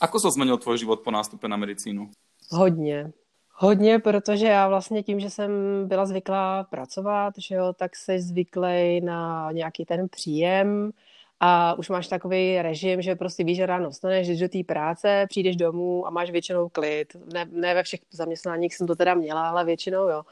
Ako 0.00 0.20
se 0.20 0.30
změnil 0.30 0.56
tvůj 0.56 0.78
život 0.78 1.00
po 1.00 1.10
nástupe 1.10 1.48
na 1.48 1.56
medicínu? 1.56 2.10
Hodně. 2.50 3.12
Hodně, 3.62 3.98
protože 3.98 4.46
já 4.46 4.68
vlastně 4.68 5.02
tím, 5.02 5.20
že 5.20 5.30
jsem 5.30 5.50
byla 5.84 6.06
zvyklá 6.06 6.64
pracovat, 6.64 7.34
že 7.38 7.54
jo, 7.54 7.72
tak 7.72 7.96
jsi 7.96 8.20
zvyklý 8.20 9.00
na 9.00 9.52
nějaký 9.52 9.84
ten 9.84 10.08
příjem 10.08 10.90
a 11.40 11.74
už 11.74 11.88
máš 11.88 12.08
takový 12.08 12.62
režim, 12.62 13.02
že 13.02 13.14
prostě 13.14 13.44
víš, 13.44 13.56
že 13.56 13.66
ráno 13.66 13.90
vstaneš, 13.90 14.28
jdeš 14.28 14.40
do 14.40 14.48
té 14.48 14.58
práce, 14.66 15.26
přijdeš 15.28 15.56
domů 15.56 16.06
a 16.06 16.10
máš 16.10 16.30
většinou 16.30 16.68
klid. 16.68 17.16
Ne, 17.32 17.46
ne 17.50 17.74
ve 17.74 17.82
všech 17.82 18.00
zaměstnáních 18.10 18.74
jsem 18.74 18.86
to 18.86 18.96
teda 18.96 19.14
měla, 19.14 19.48
ale 19.48 19.64
většinou 19.64 20.08
jo. 20.08 20.22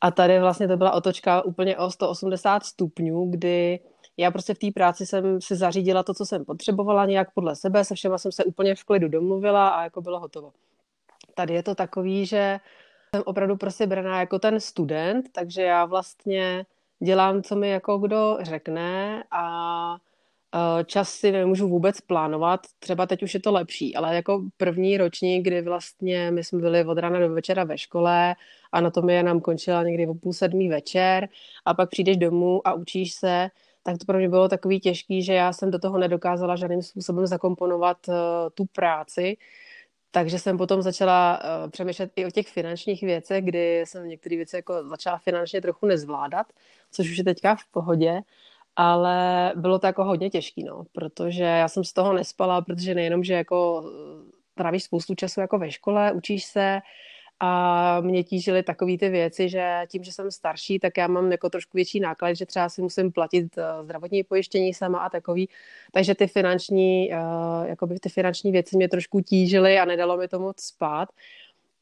A 0.00 0.10
tady 0.10 0.40
vlastně 0.40 0.68
to 0.68 0.76
byla 0.76 0.92
otočka 0.92 1.42
úplně 1.42 1.76
o 1.76 1.90
180 1.90 2.64
stupňů, 2.64 3.30
kdy 3.30 3.80
já 4.16 4.30
prostě 4.30 4.54
v 4.54 4.58
té 4.58 4.66
práci 4.74 5.06
jsem 5.06 5.40
si 5.40 5.56
zařídila 5.56 6.02
to, 6.02 6.14
co 6.14 6.26
jsem 6.26 6.44
potřebovala 6.44 7.06
nějak 7.06 7.34
podle 7.34 7.56
sebe, 7.56 7.84
se 7.84 7.94
všema 7.94 8.18
jsem 8.18 8.32
se 8.32 8.44
úplně 8.44 8.74
v 8.74 8.84
klidu 8.84 9.08
domluvila 9.08 9.68
a 9.68 9.82
jako 9.82 10.00
bylo 10.02 10.20
hotovo. 10.20 10.52
Tady 11.34 11.54
je 11.54 11.62
to 11.62 11.74
takový, 11.74 12.26
že 12.26 12.60
jsem 13.14 13.22
opravdu 13.26 13.56
prostě 13.56 13.86
braná 13.86 14.20
jako 14.20 14.38
ten 14.38 14.60
student, 14.60 15.26
takže 15.32 15.62
já 15.62 15.84
vlastně 15.84 16.66
dělám, 17.00 17.42
co 17.42 17.56
mi 17.56 17.70
jako 17.70 17.98
kdo 17.98 18.38
řekne 18.40 19.24
a 19.30 19.96
čas 20.86 21.10
si 21.10 21.32
nemůžu 21.32 21.68
vůbec 21.68 22.00
plánovat, 22.00 22.60
třeba 22.78 23.06
teď 23.06 23.22
už 23.22 23.34
je 23.34 23.40
to 23.40 23.52
lepší, 23.52 23.96
ale 23.96 24.14
jako 24.14 24.42
první 24.56 24.98
ročník, 24.98 25.44
kdy 25.44 25.62
vlastně 25.62 26.30
my 26.30 26.44
jsme 26.44 26.58
byli 26.58 26.84
od 26.84 26.98
rána 26.98 27.18
do 27.18 27.34
večera 27.34 27.64
ve 27.64 27.78
škole, 27.78 28.34
a 28.72 28.80
na 28.80 28.90
tom 28.90 29.10
je 29.10 29.22
nám 29.22 29.40
končila 29.40 29.82
někdy 29.82 30.06
o 30.06 30.14
půl 30.14 30.32
sedmý 30.32 30.68
večer 30.68 31.28
a 31.64 31.74
pak 31.74 31.90
přijdeš 31.90 32.16
domů 32.16 32.60
a 32.64 32.74
učíš 32.74 33.12
se, 33.12 33.48
tak 33.82 33.98
to 33.98 34.04
pro 34.04 34.18
mě 34.18 34.28
bylo 34.28 34.48
takový 34.48 34.80
těžký, 34.80 35.22
že 35.22 35.34
já 35.34 35.52
jsem 35.52 35.70
do 35.70 35.78
toho 35.78 35.98
nedokázala 35.98 36.56
žádným 36.56 36.82
způsobem 36.82 37.26
zakomponovat 37.26 38.08
uh, 38.08 38.14
tu 38.54 38.64
práci, 38.64 39.36
takže 40.10 40.38
jsem 40.38 40.58
potom 40.58 40.82
začala 40.82 41.40
uh, 41.64 41.70
přemýšlet 41.70 42.10
i 42.16 42.26
o 42.26 42.30
těch 42.30 42.48
finančních 42.48 43.02
věcech, 43.02 43.44
kdy 43.44 43.80
jsem 43.80 44.08
některé 44.08 44.36
věci 44.36 44.56
jako 44.56 44.88
začala 44.88 45.18
finančně 45.18 45.60
trochu 45.62 45.86
nezvládat, 45.86 46.46
což 46.90 47.10
už 47.10 47.18
je 47.18 47.24
teďka 47.24 47.56
v 47.56 47.66
pohodě 47.70 48.20
ale 48.76 49.52
bylo 49.56 49.78
to 49.78 49.86
jako 49.86 50.04
hodně 50.04 50.30
těžký, 50.30 50.64
no, 50.64 50.84
protože 50.92 51.42
já 51.42 51.68
jsem 51.68 51.84
z 51.84 51.92
toho 51.92 52.12
nespala, 52.12 52.62
protože 52.62 52.94
nejenom, 52.94 53.24
že 53.24 53.34
jako 53.34 53.84
eh, 53.86 54.32
trávíš 54.54 54.84
spoustu 54.84 55.14
času 55.14 55.40
jako 55.40 55.58
ve 55.58 55.70
škole, 55.70 56.12
učíš 56.12 56.44
se 56.44 56.80
a 57.40 58.00
mě 58.00 58.24
tížily 58.24 58.62
takové 58.62 58.98
ty 58.98 59.08
věci, 59.08 59.48
že 59.48 59.86
tím, 59.88 60.04
že 60.04 60.12
jsem 60.12 60.30
starší, 60.30 60.78
tak 60.78 60.98
já 60.98 61.06
mám 61.06 61.32
jako 61.32 61.50
trošku 61.50 61.70
větší 61.74 62.00
náklad, 62.00 62.34
že 62.34 62.46
třeba 62.46 62.68
si 62.68 62.82
musím 62.82 63.12
platit 63.12 63.58
eh, 63.58 63.84
zdravotní 63.84 64.24
pojištění 64.24 64.74
sama 64.74 64.98
a 64.98 65.10
takový, 65.10 65.48
takže 65.92 66.14
ty 66.14 66.26
finanční, 66.26 67.12
eh, 67.12 67.18
jakoby 67.64 68.00
ty 68.00 68.08
finanční 68.08 68.52
věci 68.52 68.76
mě 68.76 68.88
trošku 68.88 69.20
tížily 69.20 69.78
a 69.78 69.84
nedalo 69.84 70.16
mi 70.16 70.28
to 70.28 70.38
moc 70.38 70.60
spát, 70.60 71.08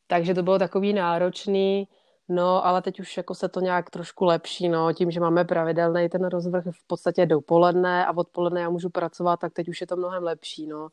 takže 0.07 0.35
to 0.35 0.43
bylo 0.43 0.59
takový 0.59 0.93
náročný, 0.93 1.89
No, 2.29 2.67
ale 2.67 2.83
teď 2.83 3.01
už 3.01 3.17
jako 3.17 3.35
se 3.35 3.49
to 3.49 3.61
nějak 3.61 3.91
trošku 3.91 4.25
lepší, 4.25 4.69
no, 4.69 4.93
tím, 4.93 5.11
že 5.11 5.21
máme 5.21 5.45
pravidelný 5.45 6.09
ten 6.09 6.25
rozvrh 6.25 6.65
v 6.71 6.87
podstatě 6.87 7.27
dopoledne 7.27 8.07
a 8.07 8.17
odpoledne 8.17 8.61
já 8.61 8.71
můžu 8.71 8.91
pracovat, 8.91 9.41
tak 9.41 9.53
teď 9.53 9.69
už 9.69 9.81
je 9.81 9.87
to 9.87 9.97
mnohem 9.97 10.23
lepší, 10.23 10.67
no. 10.67 10.89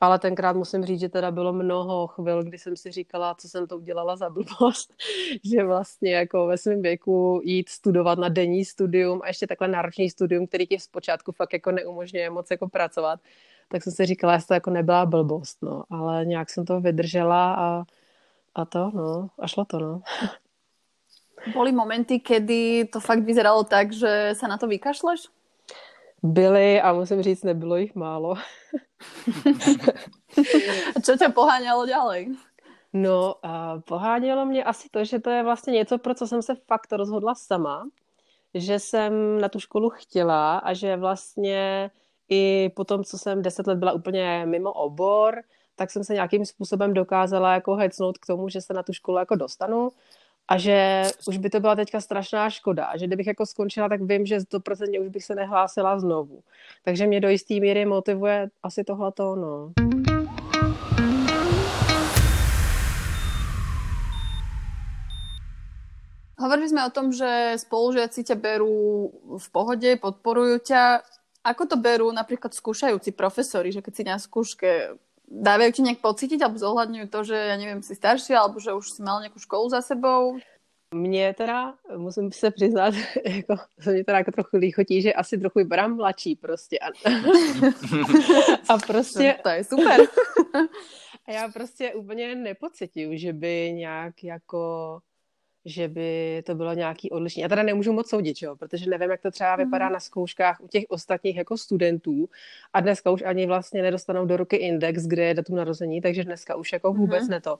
Ale 0.00 0.18
tenkrát 0.18 0.56
musím 0.56 0.84
říct, 0.84 1.00
že 1.00 1.08
teda 1.08 1.30
bylo 1.30 1.52
mnoho 1.52 2.06
chvil, 2.06 2.44
kdy 2.44 2.58
jsem 2.58 2.76
si 2.76 2.90
říkala, 2.92 3.34
co 3.34 3.48
jsem 3.48 3.66
to 3.66 3.76
udělala 3.78 4.16
za 4.16 4.30
blbost, 4.30 4.94
že 5.44 5.64
vlastně 5.64 6.14
jako 6.14 6.46
ve 6.46 6.58
svém 6.58 6.82
věku 6.82 7.40
jít 7.44 7.68
studovat 7.68 8.18
na 8.18 8.28
denní 8.28 8.64
studium 8.64 9.20
a 9.24 9.28
ještě 9.28 9.46
takhle 9.46 9.68
náročný 9.68 10.10
studium, 10.10 10.46
který 10.46 10.66
ti 10.66 10.78
zpočátku 10.78 11.32
fakt 11.32 11.52
jako 11.52 11.70
neumožňuje 11.72 12.30
moc 12.30 12.50
jako 12.50 12.68
pracovat, 12.68 13.20
tak 13.68 13.82
jsem 13.82 13.92
si 13.92 14.06
říkala, 14.06 14.38
že 14.38 14.46
to 14.46 14.54
jako 14.54 14.70
nebyla 14.70 15.06
blbost, 15.06 15.62
no, 15.62 15.84
ale 15.90 16.24
nějak 16.26 16.50
jsem 16.50 16.64
to 16.64 16.80
vydržela 16.80 17.54
a, 17.54 17.84
a 18.54 18.64
to, 18.64 18.90
no, 18.94 19.28
a 19.38 19.46
šlo 19.48 19.64
to, 19.64 19.78
no. 19.78 20.02
Boli 21.54 21.72
momenty, 21.72 22.20
kedy 22.20 22.84
to 22.92 23.00
fakt 23.00 23.18
vyzeralo 23.18 23.64
tak, 23.64 23.92
že 23.92 24.30
se 24.32 24.48
na 24.48 24.58
to 24.58 24.66
vykašleš? 24.66 25.20
Byly 26.22 26.80
a 26.80 26.92
musím 26.92 27.22
říct, 27.22 27.42
nebylo 27.42 27.76
jich 27.76 27.94
málo. 27.94 28.34
a 30.96 31.00
co 31.02 31.16
tě 31.16 31.28
pohánělo 31.28 31.86
ďalej? 31.86 32.36
No, 32.92 33.34
a 33.42 33.80
pohánělo 33.88 34.44
mě 34.46 34.64
asi 34.64 34.88
to, 34.88 35.04
že 35.04 35.18
to 35.18 35.30
je 35.30 35.42
vlastně 35.42 35.72
něco, 35.72 35.98
pro 35.98 36.14
co 36.14 36.26
jsem 36.26 36.42
se 36.42 36.54
fakt 36.54 36.92
rozhodla 36.92 37.34
sama, 37.34 37.88
že 38.54 38.78
jsem 38.78 39.40
na 39.40 39.48
tu 39.48 39.60
školu 39.60 39.90
chtěla 39.90 40.58
a 40.58 40.72
že 40.72 40.96
vlastně 40.96 41.90
i 42.28 42.70
po 42.76 42.84
tom, 42.84 43.04
co 43.04 43.18
jsem 43.18 43.42
deset 43.42 43.66
let 43.66 43.78
byla 43.78 43.92
úplně 43.92 44.42
mimo 44.46 44.72
obor, 44.72 45.42
tak 45.76 45.90
jsem 45.90 46.04
se 46.04 46.14
nějakým 46.14 46.46
způsobem 46.46 46.94
dokázala 46.94 47.54
jako 47.54 47.74
hecnout 47.74 48.18
k 48.18 48.26
tomu, 48.26 48.48
že 48.48 48.60
se 48.60 48.74
na 48.74 48.82
tu 48.82 48.92
školu 48.92 49.18
jako 49.18 49.36
dostanu 49.36 49.90
a 50.52 50.58
že 50.60 51.08
už 51.26 51.40
by 51.40 51.50
to 51.50 51.60
byla 51.60 51.76
teďka 51.76 52.00
strašná 52.00 52.50
škoda. 52.50 52.84
A 52.84 52.96
že 52.96 53.06
kdybych 53.06 53.26
jako 53.26 53.46
skončila, 53.46 53.88
tak 53.88 54.02
vím, 54.02 54.26
že 54.26 54.38
100% 54.38 55.00
už 55.00 55.08
bych 55.08 55.24
se 55.24 55.34
nehlásila 55.34 55.98
znovu. 55.98 56.42
Takže 56.84 57.06
mě 57.06 57.20
do 57.20 57.28
jisté 57.28 57.54
míry 57.54 57.84
motivuje 57.86 58.50
asi 58.62 58.84
tohleto, 58.84 59.36
no. 59.36 59.72
Hovorili 66.36 66.68
sme 66.68 66.84
o 66.84 66.90
tom, 66.90 67.14
že 67.16 67.54
spolužiaci 67.56 68.26
ťa 68.26 68.36
berú 68.36 69.08
v 69.38 69.46
pohode, 69.54 69.96
podporujú 69.96 70.58
ťa. 70.68 71.00
Ako 71.48 71.64
to 71.64 71.80
berú 71.80 72.12
napríklad 72.12 72.52
skúšajúci 72.52 73.16
profesori, 73.16 73.72
že 73.72 73.80
keď 73.80 73.92
si 73.94 74.02
na 74.04 74.18
skúške 74.18 74.98
dávajú 75.32 75.70
ti 75.72 75.82
nejak 75.82 76.04
pocítiť 76.04 76.44
alebo 76.44 76.60
zohľadňujú 76.60 77.06
to, 77.08 77.20
že 77.24 77.36
ja 77.36 77.56
neviem, 77.56 77.80
si 77.80 77.96
starší 77.96 78.36
alebo 78.36 78.60
že 78.60 78.76
už 78.76 78.84
si 78.84 79.00
mal 79.00 79.24
nejakú 79.24 79.40
školu 79.40 79.72
za 79.72 79.80
sebou? 79.80 80.36
Mně 80.94 81.34
teda, 81.34 81.74
musím 81.96 82.32
se 82.32 82.50
přiznat, 82.50 82.94
jako, 83.26 83.54
se 83.80 83.92
mě 83.92 84.04
teda 84.04 84.18
jako 84.18 84.30
trochu 84.30 84.56
líchotí, 84.56 85.02
že 85.02 85.12
asi 85.12 85.38
trochu 85.38 85.58
vypadám 85.58 85.96
mladší 85.96 86.36
prostě. 86.36 86.78
A, 86.78 86.86
a 88.74 88.78
prostě... 88.78 89.38
To 89.42 89.48
je 89.48 89.64
super. 89.64 90.00
a 91.28 91.32
já 91.32 91.48
prostě 91.48 91.94
úplně 91.94 92.34
nepocituju, 92.34 93.16
že 93.16 93.32
by 93.32 93.72
nějak 93.72 94.24
jako 94.24 94.98
že 95.64 95.88
by 95.88 96.42
to 96.46 96.54
bylo 96.54 96.74
nějaký 96.74 97.10
odlišný. 97.10 97.42
Já 97.42 97.48
teda 97.48 97.62
nemůžu 97.62 97.92
moc 97.92 98.08
soudit, 98.08 98.42
jo, 98.42 98.56
protože 98.56 98.90
nevím, 98.90 99.10
jak 99.10 99.20
to 99.20 99.30
třeba 99.30 99.56
vypadá 99.56 99.86
mm. 99.86 99.92
na 99.92 100.00
zkouškách 100.00 100.60
u 100.60 100.68
těch 100.68 100.84
ostatních 100.88 101.36
jako 101.36 101.58
studentů 101.58 102.28
a 102.72 102.80
dneska 102.80 103.10
už 103.10 103.22
ani 103.22 103.46
vlastně 103.46 103.82
nedostanou 103.82 104.26
do 104.26 104.36
ruky 104.36 104.56
index, 104.56 105.06
kde 105.06 105.24
je 105.24 105.34
datum 105.34 105.56
narození, 105.56 106.00
takže 106.00 106.24
dneska 106.24 106.54
už 106.54 106.72
jako 106.72 106.92
vůbec 106.92 107.22
mm. 107.22 107.30
ne 107.30 107.40
to. 107.40 107.58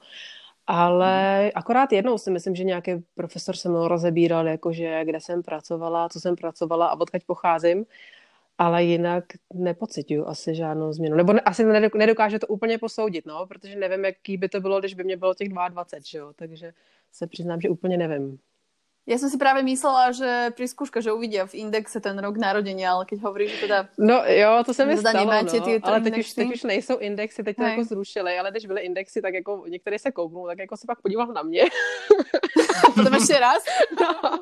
Ale 0.66 1.50
akorát 1.54 1.92
jednou 1.92 2.18
si 2.18 2.30
myslím, 2.30 2.54
že 2.54 2.64
nějaký 2.64 2.92
profesor 3.14 3.56
se 3.56 3.68
mnou 3.68 3.88
rozebíral, 3.88 4.49
jakože 4.49 5.04
kde 5.04 5.21
jsem 5.21 5.42
pracovala, 5.42 6.09
co 6.09 6.21
jsem 6.21 6.37
pracovala 6.37 6.87
a 6.87 7.00
odkud 7.00 7.25
pocházím 7.26 7.85
ale 8.59 8.85
jinak 8.85 9.25
nepocituju 9.54 10.26
asi 10.26 10.54
žádnou 10.54 10.92
změnu. 10.92 11.16
Nebo 11.16 11.32
ne, 11.32 11.40
asi 11.40 11.64
nedokážu 11.94 12.38
to 12.38 12.47
úplně 12.47 12.78
posoudit, 12.78 13.26
no, 13.26 13.47
protože 13.47 13.76
nevím, 13.76 14.04
jaký 14.04 14.37
by 14.37 14.49
to 14.49 14.61
bylo, 14.61 14.80
když 14.80 14.94
by 14.94 15.04
mě 15.04 15.16
bylo 15.16 15.35
těch 15.35 15.49
22, 15.49 16.00
že 16.06 16.18
jo, 16.18 16.32
takže 16.37 16.73
se 17.12 17.26
přiznám, 17.26 17.61
že 17.61 17.69
úplně 17.69 17.97
nevím. 17.99 18.38
Ja 19.02 19.19
som 19.19 19.26
si 19.26 19.35
práve 19.35 19.66
myslela, 19.66 20.14
že 20.14 20.54
pri 20.54 20.63
skúške, 20.63 21.02
že 21.02 21.10
uvidia 21.10 21.43
v 21.43 21.58
indexe 21.58 21.99
ten 21.99 22.15
rok 22.23 22.39
narodenia, 22.39 22.95
ale 22.95 23.02
keď 23.02 23.19
hovoríš, 23.26 23.58
že 23.58 23.67
teda... 23.67 23.78
No 23.99 24.23
jo, 24.23 24.63
to 24.63 24.71
se 24.71 24.87
mi 24.87 24.95
stalo, 24.95 25.26
no, 25.26 25.34
ale 25.82 26.00
teď 26.00 26.19
už, 26.19 26.32
teď 26.32 26.49
už 26.54 26.63
nejsou 26.63 26.97
indexy, 27.02 27.43
teď 27.43 27.56
to 27.56 27.63
Hej. 27.63 27.71
jako 27.71 27.84
zrušili, 27.84 28.39
ale 28.39 28.50
když 28.50 28.67
byly 28.67 28.80
indexy, 28.80 29.23
tak 29.23 29.34
jako 29.34 29.65
některé 29.69 29.99
se 29.99 30.13
kouknou, 30.13 30.47
tak 30.47 30.58
jako 30.58 30.76
se 30.76 30.87
pak 30.87 31.02
podíval 31.02 31.26
na 31.26 31.43
mě. 31.43 31.65
Potom 32.95 33.15
ještě 33.15 33.39
raz? 33.39 33.63
No 34.00 34.41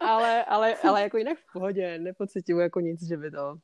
ale, 0.00 0.44
ale, 0.44 0.74
ale 0.74 1.02
jako 1.02 1.16
jinak 1.16 1.38
v 1.38 1.52
pohodě, 1.52 1.98
nepocituju 1.98 2.58
jako 2.58 2.80
nic, 2.80 3.08
že 3.08 3.16
by 3.16 3.30
to... 3.30 3.56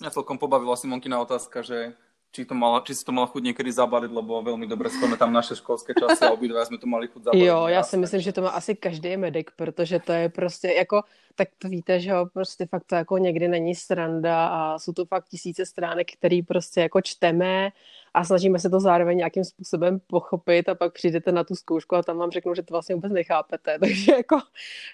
Mňa 0.00 0.10
celkom 0.10 0.38
pobavila 0.38 0.76
Simonkina 0.76 1.22
otázka, 1.22 1.62
že 1.62 1.94
či, 2.32 2.44
to 2.48 2.54
mala, 2.54 2.80
či 2.80 2.96
si 2.96 3.04
to 3.04 3.12
mala 3.12 3.28
chuť 3.28 3.42
niekedy 3.44 3.68
zabaliť, 3.68 4.08
lebo 4.08 4.40
veľmi 4.40 4.64
dobre 4.64 4.88
tam 5.20 5.32
naše 5.32 5.52
školské 5.52 5.92
časy 5.92 6.24
a 6.24 6.32
obidva 6.32 6.64
jsme 6.64 6.80
to 6.80 6.88
mali 6.88 7.06
chuť 7.06 7.22
zabaliť. 7.28 7.44
Jo, 7.44 7.66
já 7.66 7.82
si 7.82 7.96
myslím, 7.96 8.20
že 8.20 8.32
to 8.32 8.42
má 8.42 8.48
asi 8.48 8.74
každý 8.74 9.16
medic, 9.16 9.46
protože 9.56 9.98
to 9.98 10.12
je 10.12 10.28
prostě 10.28 10.68
jako, 10.68 11.02
tak 11.34 11.48
to 11.58 11.68
víte, 11.68 12.00
že 12.00 12.10
jo, 12.10 12.26
prostě 12.32 12.66
fakt 12.66 12.84
to 12.84 12.94
jako 12.94 13.18
někdy 13.18 13.48
není 13.48 13.74
sranda 13.74 14.46
a 14.46 14.78
jsou 14.78 14.92
to 14.92 15.04
fakt 15.04 15.28
tisíce 15.28 15.66
stránek, 15.66 16.12
který 16.12 16.42
prostě 16.42 16.80
jako 16.80 17.00
čteme 17.00 17.70
a 18.14 18.24
snažíme 18.24 18.58
se 18.58 18.70
to 18.70 18.80
zároveň 18.80 19.16
nějakým 19.18 19.44
způsobem 19.44 20.00
pochopit 20.06 20.68
a 20.68 20.74
pak 20.74 20.92
přijdete 20.92 21.32
na 21.32 21.44
tu 21.44 21.54
zkoušku 21.54 21.96
a 21.96 22.02
tam 22.02 22.18
vám 22.18 22.30
řeknou, 22.30 22.54
že 22.54 22.62
to 22.62 22.74
vlastně 22.74 22.94
vůbec 22.94 23.12
nechápete. 23.12 23.78
Takže 23.80 24.12
jako 24.12 24.38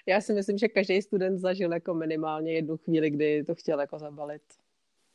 já 0.05 0.21
si 0.21 0.33
myslím, 0.33 0.57
že 0.57 0.67
každý 0.67 1.01
student 1.01 1.39
zažil 1.39 1.73
jako 1.73 1.93
minimálně 1.93 2.53
jednu 2.53 2.77
chvíli, 2.77 3.09
kdy 3.09 3.43
to 3.43 3.55
chtěl 3.55 3.79
jako 3.79 3.99
zabalit. 3.99 4.41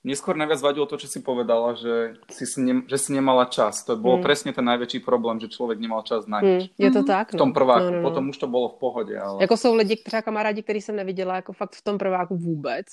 Mně 0.05 0.17
skôr 0.17 0.37
najviac 0.37 0.61
vadilo 0.61 0.87
to, 0.87 1.01
čo 1.01 1.09
si 1.09 1.25
povedala, 1.25 1.73
že 1.75 2.21
si, 2.29 2.61
ne, 2.61 2.85
že 2.85 2.99
si 2.99 3.13
nemala 3.17 3.49
čas. 3.49 3.81
To 3.89 3.97
bol 3.97 4.21
hmm. 4.21 4.23
presne 4.23 4.53
ten 4.53 4.65
najväčší 4.65 5.01
problém, 5.01 5.41
že 5.41 5.49
člověk 5.49 5.81
nemal 5.81 6.05
čas 6.05 6.29
na 6.29 6.45
nič. 6.45 6.69
Hmm. 6.69 6.77
Je 6.77 6.91
to 6.93 7.03
tak, 7.09 7.33
no. 7.33 7.37
V 7.37 7.41
tom 7.41 7.53
prváku, 7.57 7.89
no, 7.89 7.91
no, 7.91 7.97
no. 7.97 8.09
potom 8.09 8.29
už 8.29 8.39
to 8.39 8.47
bylo 8.47 8.69
v 8.69 8.77
pohodě. 8.77 9.19
Ale... 9.19 9.41
Jako 9.41 9.57
jsou 9.57 9.75
lidi, 9.75 9.97
třeba 9.97 10.23
kamarádi, 10.23 10.63
který 10.63 10.81
jsem 10.81 10.97
neviděla 10.97 11.35
jako 11.37 11.53
fakt 11.53 11.73
v 11.73 11.83
tom 11.83 11.99
prváku 11.99 12.37
vůbec 12.37 12.87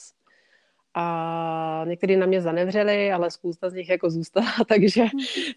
a 0.93 1.83
někteří 1.87 2.15
na 2.15 2.25
mě 2.25 2.41
zanevřeli, 2.41 3.11
ale 3.11 3.31
spousta 3.31 3.69
z 3.69 3.73
nich 3.73 3.89
jako 3.89 4.09
zůstala, 4.09 4.47
takže 4.67 5.05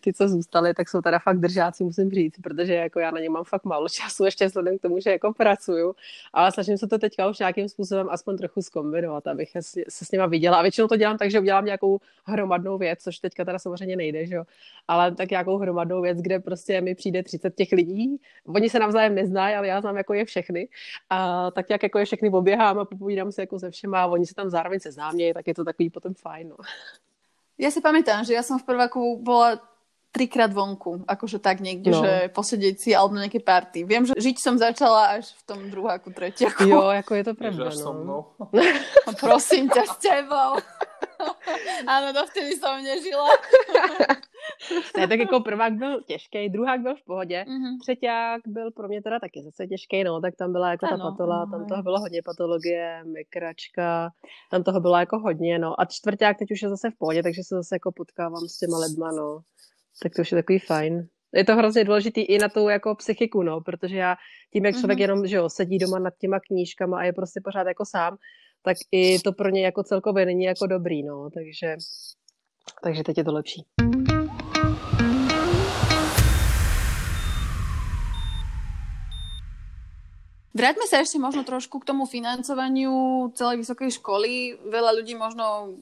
ty, 0.01 0.13
co 0.13 0.29
zůstali, 0.29 0.75
tak 0.75 0.89
jsou 0.89 1.01
teda 1.01 1.19
fakt 1.19 1.39
držáci, 1.39 1.85
musím 1.85 2.11
říct, 2.11 2.39
protože 2.43 2.75
jako 2.75 3.01
já 3.01 3.11
na 3.11 3.21
ně 3.21 3.31
mám 3.31 3.45
fakt 3.45 3.65
málo 3.65 3.89
času, 3.89 4.25
ještě 4.25 4.47
vzhledem 4.47 4.79
k 4.79 4.83
tomu, 4.83 5.01
že 5.01 5.11
jako 5.11 5.33
pracuju, 5.33 5.95
ale 6.33 6.53
snažím 6.53 6.79
se 6.79 6.87
to 6.87 6.99
teďka 6.99 7.29
už 7.29 7.39
nějakým 7.39 7.69
způsobem 7.69 8.09
aspoň 8.11 8.37
trochu 8.37 8.63
zkombinovat, 8.63 9.27
abych 9.27 9.51
se 9.51 10.05
s 10.05 10.13
nima 10.13 10.27
viděla. 10.27 10.59
A 10.59 10.63
většinou 10.63 10.89
to 10.89 10.97
dělám 10.97 11.19
tak, 11.19 11.31
že 11.31 11.41
udělám 11.41 11.65
nějakou 11.65 11.99
hromadnou 12.25 12.79
věc, 12.79 13.03
což 13.03 13.19
teďka 13.19 13.45
teda 13.45 13.59
samozřejmě 13.59 13.97
nejde, 13.97 14.27
že 14.27 14.35
jo, 14.35 14.45
ale 14.89 15.15
tak 15.15 15.31
nějakou 15.31 15.59
hromadnou 15.59 16.03
věc, 16.03 16.19
kde 16.19 16.39
prostě 16.41 16.81
mi 16.81 16.95
přijde 16.95 17.23
30 17.23 17.55
těch 17.55 17.73
lidí, 17.73 18.17
oni 18.47 18.71
se 18.71 18.79
navzájem 18.79 19.15
neznají, 19.15 19.57
ale 19.57 19.67
já 19.67 19.81
znám 19.81 19.97
jako 19.97 20.15
je 20.15 20.25
všechny. 20.25 20.69
A 21.11 21.51
tak 21.51 21.71
jak 21.71 21.83
jako 21.83 21.99
je 21.99 22.05
všechny 22.05 22.31
oběhám 22.31 22.79
a 22.79 22.85
popovídám 22.85 23.33
se 23.33 23.43
jako 23.43 23.59
se 23.59 23.71
všema 23.71 24.03
a 24.03 24.07
oni 24.07 24.27
se 24.27 24.35
tam 24.35 24.51
zároveň 24.51 24.81
seznámějí 24.81 25.24
nie, 25.25 25.37
tak 25.37 25.49
je 25.49 25.57
to 25.57 25.65
takový 25.65 25.89
potom 25.89 26.13
fajn. 26.13 26.53
No. 26.53 26.59
Ja 27.57 27.73
si 27.73 27.81
pamätám, 27.81 28.27
že 28.29 28.37
ja 28.37 28.45
som 28.45 28.61
v 28.61 28.67
prváku 28.69 29.17
bola 29.23 29.57
trikrát 30.15 30.55
vonku, 30.55 31.03
akože 31.11 31.43
tak 31.43 31.59
niekde, 31.59 31.91
no. 31.91 31.99
že 31.99 32.31
posedieť 32.31 32.77
si 32.79 32.91
alebo 32.95 33.19
na 33.19 33.27
nejaké 33.27 33.43
party. 33.43 33.83
Viem, 33.83 34.07
že 34.07 34.15
žiť 34.15 34.37
som 34.39 34.55
začala 34.55 35.19
až 35.19 35.35
v 35.35 35.43
tom 35.43 35.61
druháku, 35.67 36.15
tretiaku. 36.15 36.71
Jo, 36.71 36.95
ako 36.95 37.13
je 37.19 37.25
to 37.27 37.35
pravda, 37.35 37.67
no. 37.83 37.91
no. 38.07 38.19
Prosím 39.27 39.67
ťa 39.67 39.83
s 39.91 39.97
tebou. 39.99 40.63
Áno, 41.87 42.13
dovtedy 42.13 42.57
som 42.57 42.81
nežila. 42.83 43.29
ne, 44.97 45.09
tak 45.09 45.19
jako 45.19 45.41
prvák 45.41 45.73
byl 45.73 46.03
těžký, 46.03 46.49
druhák 46.49 46.81
byl 46.81 46.97
v 46.97 47.05
pohodě, 47.05 47.45
mm-hmm. 47.49 47.81
třeťák 47.81 48.41
byl 48.47 48.71
pro 48.71 48.89
mě 48.89 49.03
teda 49.03 49.21
taky 49.21 49.43
zase 49.43 49.67
těžký, 49.67 50.05
no, 50.05 50.21
tak 50.21 50.35
tam 50.37 50.53
byla 50.53 50.71
jako 50.71 50.87
ano, 50.87 50.99
ta 50.99 51.11
patola, 51.11 51.47
tam 51.51 51.67
toho 51.67 51.83
bylo 51.83 52.01
hodně 52.01 52.23
patologie, 52.25 53.05
mikračka, 53.05 54.11
tam 54.51 54.63
toho 54.63 54.81
bylo 54.81 54.97
jako 54.97 55.19
hodně, 55.19 55.59
no. 55.59 55.81
A 55.81 55.85
čtvrták 55.85 56.39
teď 56.39 56.51
už 56.51 56.63
je 56.63 56.69
zase 56.69 56.91
v 56.91 56.99
pohodě, 56.99 57.23
takže 57.23 57.43
se 57.43 57.55
zase 57.55 57.75
jako 57.75 57.93
potkávám 57.93 58.49
s 58.49 58.59
těma 58.59 58.79
lidma, 58.79 59.13
no. 59.13 59.41
Tak 60.03 60.15
to 60.15 60.23
už 60.23 60.33
je 60.33 60.37
takový 60.37 60.59
fajn. 60.59 61.09
Je 61.35 61.45
to 61.45 61.57
hrozně 61.57 61.85
důležitý 61.85 62.21
i 62.21 62.39
na 62.39 62.49
tu 62.49 62.69
jako 62.69 62.95
psychiku, 62.95 63.43
no, 63.43 63.61
protože 63.61 63.97
já 63.97 64.17
tím, 64.53 64.65
jak 64.65 64.75
člověk 64.75 64.99
mm-hmm. 64.99 65.03
jenom, 65.03 65.27
že 65.27 65.37
jo, 65.37 65.49
sedí 65.49 65.79
doma 65.79 65.99
nad 65.99 66.15
těma 66.19 66.41
knížkama 66.41 66.99
a 66.99 67.05
je 67.05 67.13
prostě 67.13 67.41
pořád 67.45 67.67
jako 67.67 67.85
sám, 67.87 68.17
tak 68.65 68.77
i 68.93 69.19
to 69.19 69.33
pro 69.33 69.49
ně 69.49 69.65
jako 69.65 69.83
celkově 69.83 70.27
není 70.27 70.45
jako 70.45 70.67
dobrý, 70.67 71.03
no, 71.03 71.31
takže, 71.31 71.77
takže 72.83 73.05
teď 73.05 73.19
je 73.19 73.25
to 73.25 73.33
lepší. 73.33 73.63
Vráťme 80.55 80.87
sa 80.87 81.03
ešte 81.03 81.19
možno 81.19 81.43
trošku 81.43 81.83
k 81.83 81.89
tomu 81.91 82.07
financovaniu 82.07 83.27
celej 83.35 83.67
vysokej 83.67 83.99
školy. 83.99 84.55
Veľa 84.71 84.95
ľudí 84.95 85.19
možno 85.19 85.75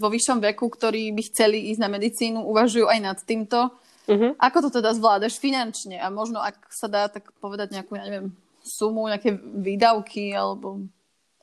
vo 0.00 0.08
vyššom 0.08 0.40
veku, 0.40 0.72
ktorí 0.72 1.12
by 1.12 1.22
chceli 1.28 1.68
ísť 1.68 1.80
na 1.84 1.92
medicínu, 1.92 2.40
uvažujú 2.40 2.88
aj 2.88 3.00
nad 3.04 3.18
týmto. 3.20 3.68
Uh-huh. 4.08 4.32
Ako 4.40 4.64
to 4.64 4.80
teda 4.80 4.96
zvládaš 4.96 5.36
finančne? 5.36 6.00
A 6.00 6.08
možno, 6.08 6.40
ak 6.40 6.56
sa 6.72 6.88
dá 6.88 7.12
tak 7.12 7.36
povedať 7.36 7.76
nejakú, 7.76 8.00
ja 8.00 8.08
neviem, 8.08 8.32
sumu, 8.64 9.12
nejaké 9.12 9.36
výdavky, 9.60 10.32
alebo 10.32 10.88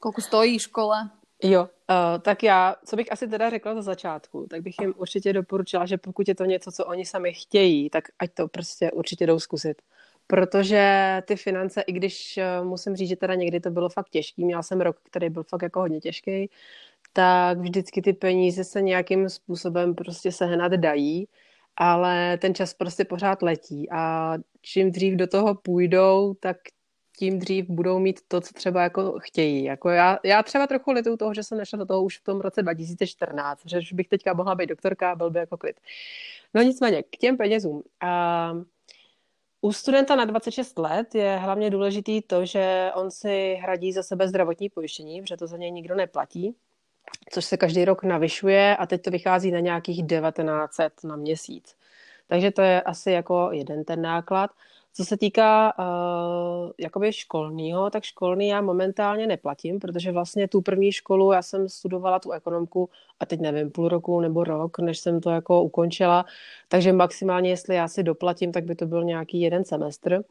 koľko 0.02 0.22
stojí 0.22 0.60
škola? 0.60 1.14
Jo, 1.44 1.70
Uh, 1.92 2.22
tak 2.22 2.44
já, 2.44 2.76
co 2.86 2.96
bych 2.96 3.12
asi 3.12 3.28
teda 3.28 3.50
řekla 3.50 3.76
za 3.76 3.82
začátku, 3.82 4.48
tak 4.50 4.62
bych 4.62 4.76
jim 4.82 4.94
určitě 4.98 5.34
doporučila, 5.34 5.86
že 5.86 5.98
pokud 5.98 6.28
je 6.28 6.36
to 6.36 6.46
něco, 6.46 6.72
co 6.72 6.86
oni 6.86 7.06
sami 7.06 7.34
chtějí, 7.34 7.90
tak 7.90 8.04
ať 8.20 8.34
to 8.34 8.48
prostě 8.48 8.92
určitě 8.92 9.28
jdou 9.28 9.40
zkusit. 9.40 9.82
Protože 10.28 11.22
ty 11.26 11.36
finance, 11.36 11.82
i 11.82 11.92
když 11.92 12.40
uh, 12.60 12.68
musím 12.68 12.96
říct, 12.96 13.10
že 13.10 13.16
teda 13.16 13.36
někdy 13.36 13.60
to 13.60 13.70
bylo 13.70 13.90
fakt 13.90 14.10
těžký, 14.10 14.46
měla 14.46 14.64
jsem 14.64 14.82
rok, 14.82 14.98
který 15.04 15.30
byl 15.30 15.44
fakt 15.44 15.62
jako 15.62 15.80
hodně 15.80 16.00
těžký, 16.00 16.50
tak 17.14 17.58
vždycky 17.58 18.02
ty 18.02 18.14
peníze 18.14 18.64
se 18.64 18.82
nějakým 18.82 19.30
způsobem 19.30 19.96
prostě 19.96 20.32
sehnat 20.32 20.72
dají, 20.72 21.28
ale 21.78 22.38
ten 22.38 22.56
čas 22.56 22.74
prostě 22.74 23.06
pořád 23.06 23.42
letí 23.42 23.88
a 23.92 24.34
čím 24.62 24.92
dřív 24.92 25.16
do 25.16 25.28
toho 25.28 25.56
půjdou, 25.56 26.34
tak 26.40 26.58
tím 27.22 27.40
dřív 27.40 27.70
budou 27.70 28.00
mít 28.00 28.20
to, 28.28 28.42
co 28.42 28.54
třeba 28.54 28.84
jako 28.84 29.20
chtějí. 29.20 29.64
Jako 29.64 29.90
já, 29.90 30.20
já 30.24 30.44
třeba 30.44 30.68
trochu 30.68 30.92
lituju 30.92 31.18
toho, 31.18 31.34
že 31.34 31.44
jsem 31.44 31.58
nešla 31.58 31.80
do 31.80 31.86
toho 31.86 32.04
už 32.04 32.18
v 32.18 32.24
tom 32.24 32.42
roce 32.42 32.62
2014, 32.62 33.62
že 33.66 33.96
bych 33.96 34.08
teďka 34.08 34.34
mohla 34.34 34.56
být 34.56 34.70
doktorka 34.70 35.12
a 35.12 35.16
byl 35.16 35.30
by 35.30 35.40
jako 35.40 35.58
klid. 35.58 35.80
No 36.54 36.62
nicméně, 36.62 37.04
k 37.04 37.18
těm 37.18 37.38
penězům. 37.38 37.84
A 38.02 38.54
u 39.62 39.72
studenta 39.72 40.16
na 40.16 40.26
26 40.26 40.80
let 40.80 41.16
je 41.16 41.38
hlavně 41.38 41.70
důležitý 41.70 42.22
to, 42.22 42.46
že 42.46 42.92
on 42.96 43.12
si 43.12 43.58
hradí 43.62 43.94
za 43.94 44.04
sebe 44.04 44.28
zdravotní 44.28 44.70
pojištění, 44.70 45.22
protože 45.22 45.38
to 45.38 45.48
za 45.48 45.58
něj 45.58 45.72
nikdo 45.72 45.96
neplatí, 45.96 46.56
což 47.32 47.46
se 47.46 47.58
každý 47.58 47.86
rok 47.86 48.04
navyšuje 48.04 48.78
a 48.78 48.86
teď 48.86 49.02
to 49.02 49.12
vychází 49.12 49.52
na 49.52 49.60
nějakých 49.60 50.08
1900 50.08 51.04
na 51.04 51.16
měsíc. 51.16 51.76
Takže 52.28 52.52
to 52.52 52.62
je 52.62 52.82
asi 52.82 53.12
jako 53.12 53.50
jeden 53.52 53.84
ten 53.84 54.02
náklad. 54.02 54.52
Co 54.94 55.06
se 55.06 55.18
týká 55.18 55.74
uh, 55.80 56.72
jakoby 56.80 57.14
školního, 57.14 57.90
tak 57.90 58.04
školný 58.04 58.48
já 58.48 58.62
momentálně 58.62 59.28
neplatím, 59.28 59.80
protože 59.80 60.12
vlastně 60.12 60.48
tu 60.48 60.62
první 60.62 60.92
školu, 60.92 61.32
já 61.32 61.42
jsem 61.42 61.70
studovala 61.70 62.20
tu 62.20 62.32
ekonomku 62.32 62.90
a 63.20 63.26
teď 63.26 63.40
nevím, 63.40 63.72
půl 63.72 63.88
roku 63.88 64.22
nebo 64.22 64.44
rok, 64.44 64.80
než 64.80 65.00
jsem 65.00 65.22
to 65.22 65.30
jako 65.30 65.64
ukončila, 65.64 66.26
takže 66.68 66.94
maximálně, 66.94 67.50
jestli 67.50 67.76
já 67.76 67.88
si 67.88 68.04
doplatím, 68.04 68.52
tak 68.52 68.64
by 68.64 68.76
to 68.76 68.86
byl 68.86 69.04
nějaký 69.04 69.42
jeden 69.42 69.66
semestr. 69.66 70.24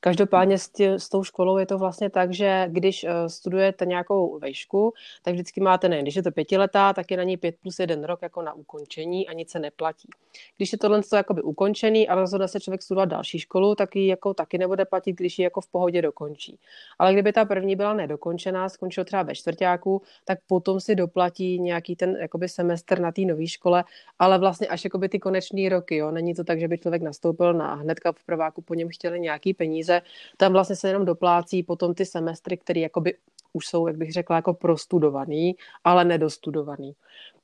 Každopádně 0.00 0.58
s, 0.58 0.68
tě, 0.68 0.92
s 0.92 1.08
tou 1.08 1.24
školou 1.24 1.58
je 1.58 1.66
to 1.66 1.78
vlastně 1.78 2.10
tak, 2.10 2.34
že 2.34 2.66
když 2.68 3.04
uh, 3.04 3.10
studujete 3.26 3.86
nějakou 3.86 4.38
vejšku, 4.38 4.92
tak 5.22 5.34
vždycky 5.34 5.60
máte 5.60 5.88
nejen, 5.88 6.04
když 6.04 6.16
je 6.16 6.22
to 6.22 6.30
pětiletá, 6.30 6.92
tak 6.92 7.10
je 7.10 7.16
na 7.16 7.22
ní 7.22 7.36
pět 7.36 7.54
plus 7.62 7.78
jeden 7.78 8.04
rok 8.04 8.22
jako 8.22 8.42
na 8.42 8.52
ukončení 8.52 9.28
a 9.28 9.32
nic 9.32 9.50
se 9.50 9.58
neplatí. 9.58 10.08
Když 10.56 10.72
je 10.72 10.78
tohle 10.78 11.02
to 11.02 11.16
jakoby 11.16 11.42
ukončený 11.42 12.08
a 12.08 12.14
rozhodne 12.14 12.48
se 12.48 12.60
člověk 12.60 12.82
studovat 12.82 13.08
další 13.08 13.38
školu, 13.38 13.74
tak 13.74 13.96
ji 13.96 14.03
jako 14.06 14.34
taky 14.34 14.58
nebude 14.58 14.84
platit, 14.84 15.12
když 15.12 15.38
ji 15.38 15.42
jako 15.42 15.60
v 15.60 15.68
pohodě 15.68 16.02
dokončí. 16.02 16.58
Ale 16.98 17.12
kdyby 17.12 17.32
ta 17.32 17.44
první 17.44 17.76
byla 17.76 17.94
nedokončená, 17.94 18.68
skončil 18.68 19.04
třeba 19.04 19.22
ve 19.22 19.34
čtvrtáku, 19.34 20.02
tak 20.24 20.38
potom 20.46 20.80
si 20.80 20.94
doplatí 20.94 21.60
nějaký 21.60 21.96
ten 21.96 22.16
jakoby 22.20 22.48
semestr 22.48 23.00
na 23.00 23.12
té 23.12 23.22
nové 23.22 23.46
škole, 23.46 23.84
ale 24.18 24.38
vlastně 24.38 24.66
až 24.66 24.84
jakoby 24.84 25.08
ty 25.08 25.18
konečné 25.18 25.68
roky, 25.68 25.96
jo. 25.96 26.10
Není 26.10 26.34
to 26.34 26.44
tak, 26.44 26.60
že 26.60 26.68
by 26.68 26.78
člověk 26.78 27.02
nastoupil 27.02 27.54
na 27.54 27.74
hnedka 27.74 28.12
v 28.12 28.24
prváku, 28.24 28.62
po 28.62 28.74
něm 28.74 28.88
chtěli 28.88 29.20
nějaký 29.20 29.54
peníze. 29.54 30.02
Tam 30.36 30.52
vlastně 30.52 30.76
se 30.76 30.88
jenom 30.88 31.04
doplácí 31.04 31.62
potom 31.62 31.94
ty 31.94 32.06
semestry, 32.06 32.56
které 32.56 32.80
jakoby 32.80 33.16
už 33.52 33.66
jsou, 33.66 33.86
jak 33.86 33.96
bych 33.96 34.12
řekla, 34.12 34.36
jako 34.36 34.54
prostudovaný, 34.54 35.56
ale 35.84 36.04
nedostudovaný. 36.04 36.94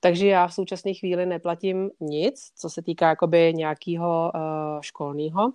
Takže 0.00 0.26
já 0.26 0.46
v 0.46 0.54
současné 0.54 0.94
chvíli 0.94 1.26
neplatím 1.26 1.90
nic, 2.00 2.52
co 2.56 2.70
se 2.70 2.82
týká 2.82 3.08
jakoby 3.08 3.54
nějakého 3.54 4.32
uh, 4.34 4.40
školního. 4.80 5.52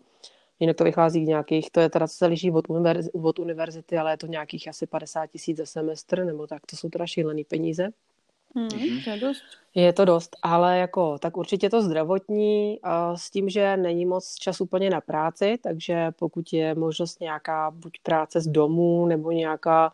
Jinak 0.60 0.76
to 0.76 0.84
vychází 0.84 1.24
k 1.24 1.28
nějakých, 1.28 1.72
to 1.72 1.80
je 1.80 1.90
teda, 1.90 2.08
co 2.08 2.16
se 2.16 2.26
liší 2.26 2.52
od, 2.52 2.70
univerz, 2.70 3.08
od 3.14 3.40
univerzity, 3.40 3.98
ale 3.98 4.14
je 4.14 4.18
to 4.18 4.28
nějakých 4.28 4.68
asi 4.68 4.88
50 4.88 5.28
tisíc 5.28 5.58
za 5.58 5.66
semestr, 5.66 6.24
nebo 6.24 6.48
tak, 6.48 6.66
to 6.66 6.76
jsou 6.76 6.90
teda 6.90 7.06
šílené 7.08 7.42
peníze. 7.48 7.90
Hmm, 8.56 8.70
to 9.04 9.10
je 9.10 9.20
dost. 9.20 9.44
Je 9.76 9.94
to 9.94 10.06
dost, 10.06 10.36
ale 10.42 10.78
jako, 10.78 11.20
tak 11.20 11.38
určitě 11.38 11.70
to 11.70 11.82
zdravotní 11.82 12.80
a 12.84 13.18
s 13.18 13.30
tím, 13.30 13.50
že 13.50 13.78
není 13.78 14.06
moc 14.06 14.36
čas 14.36 14.62
úplně 14.62 14.90
na 14.90 15.02
práci, 15.02 15.58
takže 15.64 16.12
pokud 16.20 16.54
je 16.54 16.76
možnost 16.76 17.22
nějaká 17.22 17.72
buď 17.72 18.00
práce 18.04 18.42
z 18.42 18.48
domu 18.48 19.06
nebo 19.06 19.32
nějaká 19.32 19.94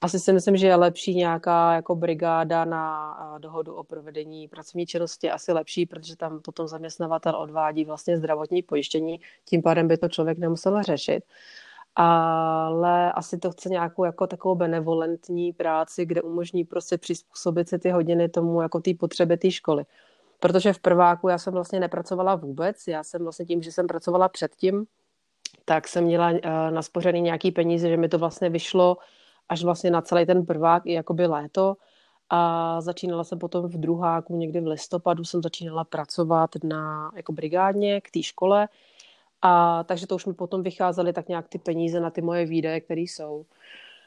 asi 0.00 0.18
si 0.18 0.32
myslím, 0.32 0.56
že 0.56 0.66
je 0.66 0.76
lepší 0.76 1.14
nějaká 1.14 1.74
jako 1.74 1.94
brigáda 1.94 2.64
na 2.64 3.16
dohodu 3.38 3.74
o 3.74 3.84
provedení 3.84 4.48
pracovní 4.48 4.86
činnosti, 4.86 5.30
asi 5.30 5.52
lepší, 5.52 5.86
protože 5.86 6.16
tam 6.16 6.40
potom 6.40 6.68
zaměstnavatel 6.68 7.36
odvádí 7.36 7.84
vlastně 7.84 8.16
zdravotní 8.16 8.62
pojištění, 8.62 9.20
tím 9.44 9.62
pádem 9.62 9.88
by 9.88 9.96
to 9.96 10.08
člověk 10.08 10.38
nemusel 10.38 10.82
řešit. 10.82 11.24
Ale 11.96 13.12
asi 13.12 13.38
to 13.38 13.50
chce 13.50 13.68
nějakou 13.68 14.04
jako 14.04 14.26
takovou 14.26 14.54
benevolentní 14.54 15.52
práci, 15.52 16.06
kde 16.06 16.22
umožní 16.22 16.64
prostě 16.64 16.98
přizpůsobit 16.98 17.68
si 17.68 17.78
ty 17.78 17.90
hodiny 17.90 18.28
tomu 18.28 18.62
jako 18.62 18.80
té 18.80 18.94
potřeby 18.94 19.36
té 19.36 19.50
školy. 19.50 19.84
Protože 20.40 20.72
v 20.72 20.78
prváku 20.78 21.28
já 21.28 21.38
jsem 21.38 21.52
vlastně 21.52 21.80
nepracovala 21.80 22.34
vůbec, 22.34 22.88
já 22.88 23.02
jsem 23.04 23.22
vlastně 23.22 23.46
tím, 23.46 23.62
že 23.62 23.72
jsem 23.72 23.86
pracovala 23.86 24.28
předtím, 24.28 24.86
tak 25.64 25.88
jsem 25.88 26.04
měla 26.04 26.30
uh, 26.30 26.38
naspořený 26.70 27.20
nějaký 27.20 27.50
peníze, 27.50 27.88
že 27.88 27.96
mi 27.96 28.08
to 28.08 28.18
vlastně 28.18 28.50
vyšlo 28.50 28.96
až 29.50 29.64
vlastně 29.64 29.90
na 29.90 30.02
celý 30.02 30.26
ten 30.26 30.46
prvák 30.46 30.86
i 30.86 30.92
jakoby 30.92 31.26
léto. 31.26 31.76
A 32.30 32.80
začínala 32.80 33.24
jsem 33.24 33.38
potom 33.38 33.66
v 33.66 33.78
druháku, 33.78 34.36
někdy 34.36 34.60
v 34.60 34.66
listopadu 34.66 35.24
jsem 35.24 35.42
začínala 35.42 35.84
pracovat 35.84 36.50
na 36.64 37.12
jako 37.16 37.32
brigádně 37.32 38.00
k 38.00 38.10
té 38.10 38.22
škole. 38.22 38.68
A 39.42 39.84
takže 39.84 40.06
to 40.06 40.14
už 40.14 40.26
mi 40.26 40.34
potom 40.34 40.62
vycházely 40.62 41.12
tak 41.12 41.28
nějak 41.28 41.48
ty 41.48 41.58
peníze 41.58 42.00
na 42.00 42.10
ty 42.10 42.22
moje 42.22 42.46
výdaje, 42.46 42.80
které 42.80 43.00
jsou. 43.00 43.44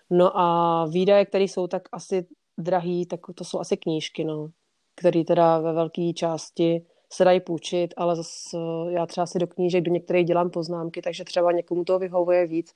No 0.09 0.39
a 0.39 0.85
výdaje, 0.85 1.25
které 1.25 1.43
jsou 1.43 1.67
tak 1.67 1.89
asi 1.91 2.25
drahý, 2.57 3.05
tak 3.05 3.19
to 3.35 3.43
jsou 3.43 3.59
asi 3.59 3.77
knížky, 3.77 4.23
no, 4.23 4.49
které 4.95 5.23
teda 5.23 5.59
ve 5.59 5.73
velké 5.73 6.13
části 6.13 6.85
se 7.09 7.23
dají 7.23 7.39
půjčit, 7.39 7.93
ale 7.97 8.15
zase 8.15 8.57
já 8.89 9.05
třeba 9.05 9.25
si 9.25 9.39
do 9.39 9.47
knížek 9.47 9.83
do 9.83 9.91
některých 9.91 10.25
dělám 10.25 10.49
poznámky, 10.49 11.01
takže 11.01 11.23
třeba 11.23 11.51
někomu 11.51 11.83
to 11.83 11.99
vyhovuje 11.99 12.47
víc. 12.47 12.75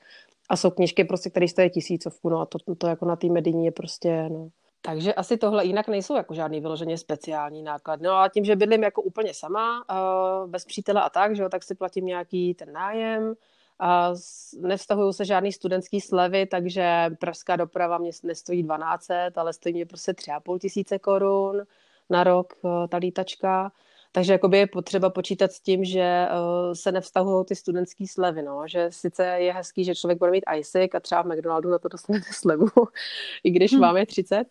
A 0.49 0.55
jsou 0.55 0.69
knížky 0.69 1.03
prostě, 1.03 1.29
které 1.29 1.47
stojí 1.47 1.69
tisícovku, 1.69 2.29
no 2.29 2.39
a 2.39 2.45
to, 2.45 2.75
to 2.75 2.87
jako 2.87 3.05
na 3.05 3.15
té 3.15 3.27
mediní 3.27 3.65
je 3.65 3.71
prostě, 3.71 4.29
no. 4.29 4.49
Takže 4.81 5.13
asi 5.13 5.37
tohle 5.37 5.65
jinak 5.65 5.87
nejsou 5.87 6.15
jako 6.15 6.33
žádný 6.33 6.61
vyloženě 6.61 6.97
speciální 6.97 7.63
náklad. 7.63 8.01
No 8.01 8.11
a 8.11 8.29
tím, 8.29 8.45
že 8.45 8.55
bydlím 8.55 8.83
jako 8.83 9.01
úplně 9.01 9.33
sama, 9.33 9.85
uh, 9.91 10.49
bez 10.49 10.65
přítele 10.65 11.01
a 11.01 11.09
tak, 11.09 11.35
že 11.35 11.43
jo, 11.43 11.49
tak 11.49 11.63
si 11.63 11.75
platím 11.75 12.05
nějaký 12.05 12.53
ten 12.53 12.73
nájem, 12.73 13.35
a 13.79 14.13
nevztahují 14.59 15.13
se 15.13 15.25
žádný 15.25 15.51
studentský 15.51 16.01
slevy, 16.01 16.45
takže 16.45 17.09
pražská 17.19 17.55
doprava 17.55 17.97
mě 17.97 18.11
nestojí 18.23 18.63
12, 18.63 19.07
ale 19.35 19.53
stojí 19.53 19.75
mě 19.75 19.85
prostě 19.85 20.11
3,5 20.11 20.59
tisíce 20.59 20.99
korun 20.99 21.63
na 22.09 22.23
rok 22.23 22.53
eh, 22.65 22.87
ta 22.87 22.97
lítačka. 22.97 23.71
Takže 24.17 24.33
jakoby 24.33 24.57
je 24.57 24.67
potřeba 24.67 25.09
počítat 25.09 25.51
s 25.51 25.59
tím, 25.59 25.85
že 25.85 26.27
uh, 26.27 26.73
se 26.73 26.91
nevztahují 26.91 27.45
ty 27.45 27.55
studentské 27.55 28.05
slevy, 28.07 28.41
no? 28.41 28.61
že 28.65 28.87
sice 28.89 29.23
je 29.25 29.53
hezký, 29.53 29.83
že 29.83 29.95
člověk 29.95 30.19
bude 30.19 30.31
mít 30.31 30.43
ISIC 30.57 30.95
a 30.95 30.99
třeba 30.99 31.21
v 31.21 31.25
McDonaldu 31.25 31.69
na 31.69 31.79
to 31.79 31.87
dostanete 31.87 32.25
slevu, 32.31 32.67
i 33.43 33.51
když 33.51 33.71
hmm. 33.71 33.81
máme 33.81 34.05
30, 34.05 34.43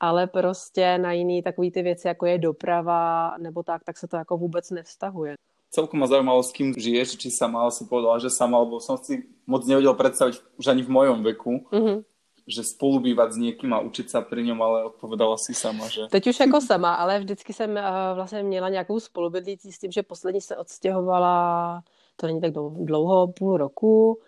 ale 0.00 0.26
prostě 0.26 0.98
na 0.98 1.12
jiný 1.12 1.42
takový 1.42 1.70
ty 1.70 1.82
věci, 1.82 2.08
jako 2.08 2.26
je 2.26 2.38
doprava 2.38 3.34
nebo 3.38 3.62
tak, 3.62 3.84
tak 3.84 3.98
se 3.98 4.08
to 4.08 4.16
jako 4.16 4.36
vůbec 4.36 4.70
nevztahuje. 4.70 5.34
Celkom 5.70 6.00
ma 6.00 6.06
zaujímalo, 6.06 6.42
s 6.42 6.52
kým 6.52 6.74
žiješ, 6.78 7.16
či 7.16 7.30
sama, 7.30 7.70
si 7.70 7.84
povedala, 7.84 8.18
že 8.18 8.30
sama, 8.30 8.58
lebo 8.58 8.80
som 8.80 8.96
si 8.98 9.22
moc 9.46 9.68
nevedel 9.68 9.94
predstaviť 9.94 10.40
už 10.56 10.66
ani 10.66 10.82
v 10.82 10.88
mojom 10.88 11.22
veku, 11.22 11.60
mm-hmm 11.68 12.10
že 12.46 12.64
spolubývat 12.64 13.32
s 13.32 13.36
někým 13.36 13.74
a 13.74 13.80
učit 13.80 14.10
se 14.10 14.20
pri 14.20 14.44
něm, 14.44 14.62
ale 14.62 14.84
odpovedala 14.84 15.36
si 15.36 15.54
sama, 15.54 15.88
že? 15.88 16.00
Teď 16.10 16.26
už 16.26 16.40
jako 16.40 16.60
sama, 16.60 16.94
ale 16.94 17.18
vždycky 17.18 17.52
jsem 17.52 17.70
uh, 17.70 17.76
vlastně 18.14 18.42
měla 18.42 18.68
nějakou 18.68 19.00
spolubydlící 19.00 19.72
s 19.72 19.78
tím, 19.78 19.92
že 19.92 20.02
poslední 20.02 20.40
se 20.40 20.56
odstěhovala, 20.56 21.82
to 22.16 22.26
není 22.26 22.40
tak 22.40 22.52
dlouho, 22.84 23.32
půl 23.32 23.56
roku. 23.56 24.20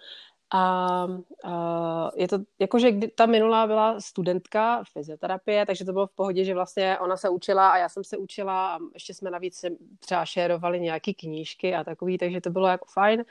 A 0.54 1.04
uh, 1.44 2.10
je 2.16 2.28
to, 2.28 2.38
jakože 2.58 2.92
kdy 2.92 3.08
ta 3.08 3.26
minulá 3.26 3.66
byla 3.66 4.00
studentka 4.00 4.82
fyzioterapie, 4.92 5.66
takže 5.66 5.84
to 5.84 5.92
bylo 5.92 6.06
v 6.06 6.14
pohodě, 6.14 6.44
že 6.44 6.54
vlastně 6.54 6.98
ona 6.98 7.16
se 7.16 7.28
učila 7.28 7.70
a 7.70 7.76
já 7.76 7.88
jsem 7.88 8.04
se 8.04 8.16
učila 8.16 8.74
a 8.74 8.78
ještě 8.94 9.14
jsme 9.14 9.30
navíc 9.30 9.64
třeba 9.98 10.24
šerovali 10.24 10.80
nějaké 10.80 11.14
knížky 11.14 11.74
a 11.74 11.84
takový, 11.84 12.18
takže 12.18 12.40
to 12.40 12.50
bylo 12.50 12.66
jako 12.66 12.86
fajn. 12.92 13.24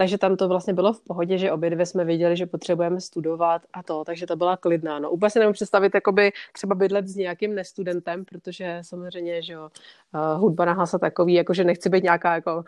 Takže 0.00 0.18
tam 0.18 0.36
to 0.36 0.48
vlastně 0.48 0.74
bylo 0.74 0.92
v 0.92 1.00
pohodě, 1.00 1.38
že 1.38 1.52
obě 1.52 1.70
dvě 1.70 1.86
jsme 1.86 2.04
věděli, 2.04 2.36
že 2.36 2.46
potřebujeme 2.46 3.00
studovat 3.00 3.62
a 3.72 3.82
to, 3.82 4.04
takže 4.04 4.26
to 4.26 4.36
byla 4.36 4.56
klidná. 4.56 4.98
No 4.98 5.10
úplně 5.10 5.30
si 5.30 5.38
nemůžu 5.38 5.52
představit 5.52 5.94
jakoby 5.94 6.32
třeba 6.52 6.74
bydlet 6.74 7.08
s 7.08 7.16
nějakým 7.16 7.54
nestudentem, 7.54 8.24
protože 8.24 8.78
samozřejmě, 8.82 9.42
že 9.42 9.52
jo, 9.52 9.68
uh, 10.14 10.40
hudba 10.40 10.64
na 10.64 10.72
hlasa 10.72 10.98
takový, 10.98 11.34
jako 11.34 11.54
že 11.54 11.64
nechci 11.64 11.88
být 11.88 12.02
nějaká 12.02 12.34
jako 12.34 12.64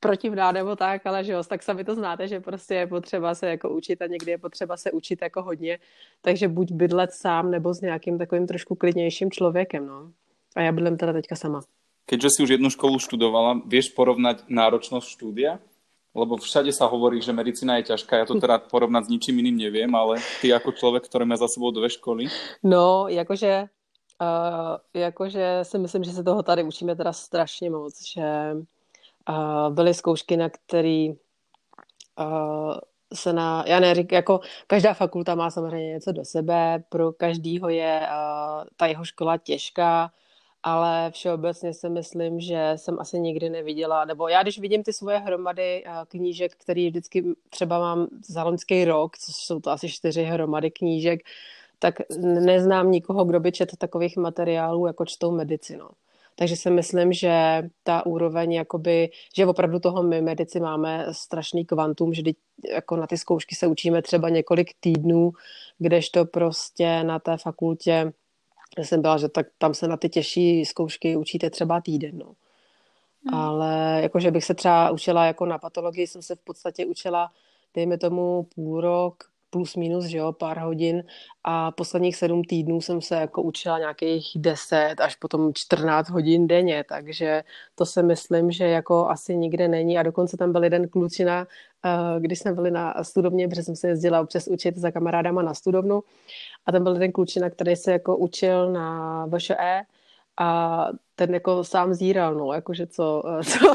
protivná 0.00 0.52
nebo 0.52 0.76
tak, 0.76 1.06
ale 1.06 1.24
že 1.24 1.32
jo, 1.32 1.42
tak 1.44 1.62
sami 1.62 1.84
to 1.84 1.94
znáte, 1.94 2.28
že 2.28 2.40
prostě 2.40 2.74
je 2.74 2.86
potřeba 2.86 3.34
se 3.34 3.46
jako 3.46 3.70
učit 3.70 4.02
a 4.02 4.06
někdy 4.06 4.30
je 4.30 4.38
potřeba 4.38 4.76
se 4.76 4.92
učit 4.92 5.22
jako 5.22 5.42
hodně, 5.42 5.78
takže 6.20 6.48
buď 6.48 6.72
bydlet 6.72 7.10
sám 7.12 7.50
nebo 7.50 7.74
s 7.74 7.80
nějakým 7.80 8.18
takovým 8.18 8.46
trošku 8.46 8.74
klidnějším 8.74 9.30
člověkem, 9.30 9.86
no. 9.86 10.12
A 10.56 10.60
já 10.60 10.72
bydlím 10.72 10.96
teda 10.96 11.12
teďka 11.12 11.36
sama. 11.36 11.60
Keďže 12.06 12.28
si 12.30 12.42
už 12.42 12.48
jednu 12.48 12.70
školu 12.70 12.98
študovala, 12.98 13.60
vieš 13.66 13.88
porovnať 13.96 14.44
náročnosť 14.48 15.08
štúdia? 15.08 15.56
Lebo 16.14 16.38
všade 16.38 16.70
sa 16.72 16.86
hovorí, 16.86 17.18
že 17.18 17.34
medicína 17.34 17.82
je 17.82 17.90
ťažká. 17.90 18.22
Ja 18.22 18.24
to 18.24 18.38
teda 18.38 18.62
porovnať 18.70 19.10
s 19.10 19.12
ničím 19.12 19.42
iným 19.42 19.58
neviem, 19.58 19.90
ale 19.94 20.22
ty 20.40 20.54
ako 20.54 20.72
človek, 20.72 21.10
ktorý 21.10 21.26
má 21.26 21.36
za 21.36 21.50
sebou 21.50 21.74
dve 21.74 21.90
školy. 21.90 22.30
No, 22.62 23.10
jakože 23.10 23.68
Uh, 24.22 24.78
jakože 24.94 25.60
si 25.62 25.78
myslím, 25.78 26.04
že 26.04 26.12
se 26.12 26.24
toho 26.24 26.42
tady 26.42 26.62
učíme 26.62 26.96
teda 26.96 27.12
strašně 27.12 27.70
moc, 27.70 28.06
že 28.14 28.52
uh, 29.28 29.74
byly 29.74 29.94
zkoušky, 29.94 30.36
na 30.36 30.48
který 30.48 31.10
uh, 31.10 32.74
se 33.14 33.32
na, 33.32 33.64
já 33.66 33.80
neříkám, 33.80 34.16
jako 34.16 34.40
každá 34.66 34.94
fakulta 34.94 35.34
má 35.34 35.50
samozřejmě 35.50 35.88
něco 35.88 36.12
do 36.12 36.24
sebe, 36.24 36.84
pro 36.88 37.12
každýho 37.12 37.68
je 37.68 38.00
uh, 38.00 38.64
ta 38.76 38.86
jeho 38.86 39.04
škola 39.04 39.36
těžká, 39.36 40.10
ale 40.66 41.10
všeobecně 41.10 41.74
si 41.74 41.88
myslím, 41.88 42.40
že 42.40 42.72
jsem 42.76 43.00
asi 43.00 43.20
nikdy 43.20 43.50
neviděla, 43.50 44.04
nebo 44.04 44.28
já 44.28 44.42
když 44.42 44.58
vidím 44.58 44.82
ty 44.82 44.92
svoje 44.92 45.18
hromady 45.18 45.84
uh, 45.86 45.92
knížek, 46.08 46.52
který 46.56 46.88
vždycky 46.88 47.24
třeba 47.50 47.78
mám 47.78 48.06
za 48.28 48.44
loňský 48.44 48.84
rok, 48.84 49.18
co 49.18 49.32
jsou 49.32 49.60
to 49.60 49.70
asi 49.70 49.88
čtyři 49.88 50.22
hromady 50.24 50.70
knížek, 50.70 51.20
tak 51.78 51.94
neznám 52.20 52.90
nikoho, 52.90 53.24
kdo 53.24 53.40
by 53.40 53.52
četl 53.52 53.76
takových 53.76 54.16
materiálů, 54.16 54.86
jako 54.86 55.04
čtou 55.06 55.30
medicinu. 55.30 55.88
Takže 56.36 56.56
si 56.56 56.70
myslím, 56.70 57.12
že 57.12 57.62
ta 57.82 58.06
úroveň, 58.06 58.52
jakoby, 58.52 59.10
že 59.36 59.46
opravdu 59.46 59.78
toho 59.78 60.02
my 60.02 60.22
medici 60.22 60.60
máme 60.60 61.06
strašný 61.12 61.64
kvantum, 61.64 62.14
že 62.14 62.22
jako 62.70 62.96
na 62.96 63.06
ty 63.06 63.16
zkoušky 63.16 63.54
se 63.54 63.66
učíme 63.66 64.02
třeba 64.02 64.28
několik 64.28 64.70
týdnů, 64.80 65.32
kdežto 65.78 66.24
prostě 66.24 67.04
na 67.04 67.18
té 67.18 67.36
fakultě 67.36 68.12
jsem 68.78 69.02
byla, 69.02 69.18
že 69.18 69.28
tak 69.28 69.46
tam 69.58 69.74
se 69.74 69.88
na 69.88 69.96
ty 69.96 70.08
těžší 70.08 70.64
zkoušky 70.64 71.16
učíte 71.16 71.50
třeba 71.50 71.80
týden. 71.80 72.18
No. 72.18 72.34
Hmm. 73.24 73.40
Ale 73.40 73.98
jakože 74.02 74.30
bych 74.30 74.44
se 74.44 74.54
třeba 74.54 74.90
učila 74.90 75.26
jako 75.26 75.46
na 75.46 75.58
patologii, 75.58 76.06
jsem 76.06 76.22
se 76.22 76.36
v 76.36 76.40
podstatě 76.44 76.86
učila, 76.86 77.30
dejme 77.74 77.98
tomu 77.98 78.42
půl 78.54 78.80
rok, 78.80 79.24
plus 79.54 79.76
minus, 79.76 80.04
že 80.04 80.18
jo, 80.18 80.32
pár 80.32 80.58
hodin. 80.58 81.04
A 81.44 81.70
posledních 81.70 82.16
sedm 82.16 82.44
týdnů 82.44 82.80
jsem 82.80 83.00
se 83.00 83.14
jako 83.14 83.42
učila 83.42 83.78
nějakých 83.78 84.32
deset 84.36 84.94
až 85.00 85.16
potom 85.16 85.54
14 85.54 86.10
hodin 86.10 86.46
denně, 86.46 86.84
takže 86.88 87.42
to 87.74 87.86
si 87.86 88.02
myslím, 88.02 88.50
že 88.50 88.64
jako 88.64 89.08
asi 89.08 89.36
nikde 89.36 89.68
není. 89.68 89.98
A 89.98 90.02
dokonce 90.02 90.36
tam 90.36 90.52
byl 90.52 90.64
jeden 90.64 90.88
klučina, 90.88 91.46
eh, 91.84 92.20
když 92.20 92.38
jsme 92.38 92.52
byli 92.52 92.70
na 92.70 93.04
studovně, 93.04 93.48
protože 93.48 93.62
jsem 93.62 93.76
se 93.76 93.88
jezdila 93.88 94.20
občas 94.20 94.48
učit 94.48 94.76
za 94.76 94.90
kamarádama 94.90 95.42
na 95.42 95.54
studovnu. 95.54 96.02
A 96.66 96.72
tam 96.72 96.82
byl 96.82 96.92
jeden 96.92 97.12
klučina, 97.12 97.50
který 97.50 97.76
se 97.76 97.92
jako 97.92 98.16
učil 98.16 98.72
na 98.72 99.26
VŠE 99.26 99.82
a 100.40 100.88
ten 101.16 101.34
jako 101.34 101.64
sám 101.64 101.94
zíral, 101.94 102.34
no, 102.34 102.52
jakože 102.52 102.86
co, 102.86 103.22
co, 103.44 103.74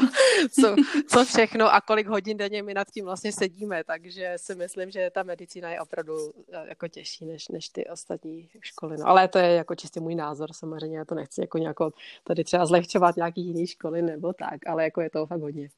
co, 0.50 0.76
co 1.08 1.24
všechno 1.24 1.74
a 1.74 1.80
kolik 1.80 2.06
hodin 2.06 2.36
denně 2.36 2.62
my 2.62 2.74
nad 2.74 2.90
tím 2.90 3.04
vlastně 3.04 3.32
sedíme, 3.32 3.84
takže 3.84 4.32
si 4.36 4.54
myslím, 4.54 4.90
že 4.90 5.10
ta 5.14 5.22
medicína 5.22 5.70
je 5.70 5.80
opravdu 5.80 6.14
eh, 6.52 6.68
jako 6.68 6.88
těžší 6.88 7.26
než, 7.26 7.48
než 7.48 7.68
ty 7.68 7.86
ostatní 7.86 8.48
školy, 8.60 8.96
no. 8.98 9.06
ale 9.06 9.28
to 9.28 9.38
je 9.38 9.54
jako 9.54 9.74
čistě 9.74 10.00
můj 10.00 10.14
názor, 10.14 10.52
samozřejmě, 10.52 10.98
já 10.98 11.04
to 11.04 11.14
nechci 11.14 11.40
jako 11.40 11.58
nějako 11.58 11.90
tady 12.24 12.44
třeba 12.44 12.66
zlehčovat 12.66 13.16
nějaký 13.16 13.46
jiný 13.46 13.66
školy 13.66 14.02
nebo 14.02 14.32
tak, 14.32 14.66
ale 14.66 14.84
jako 14.84 15.00
je 15.00 15.10
to 15.10 15.26
fakt 15.26 15.40
hodně 15.40 15.68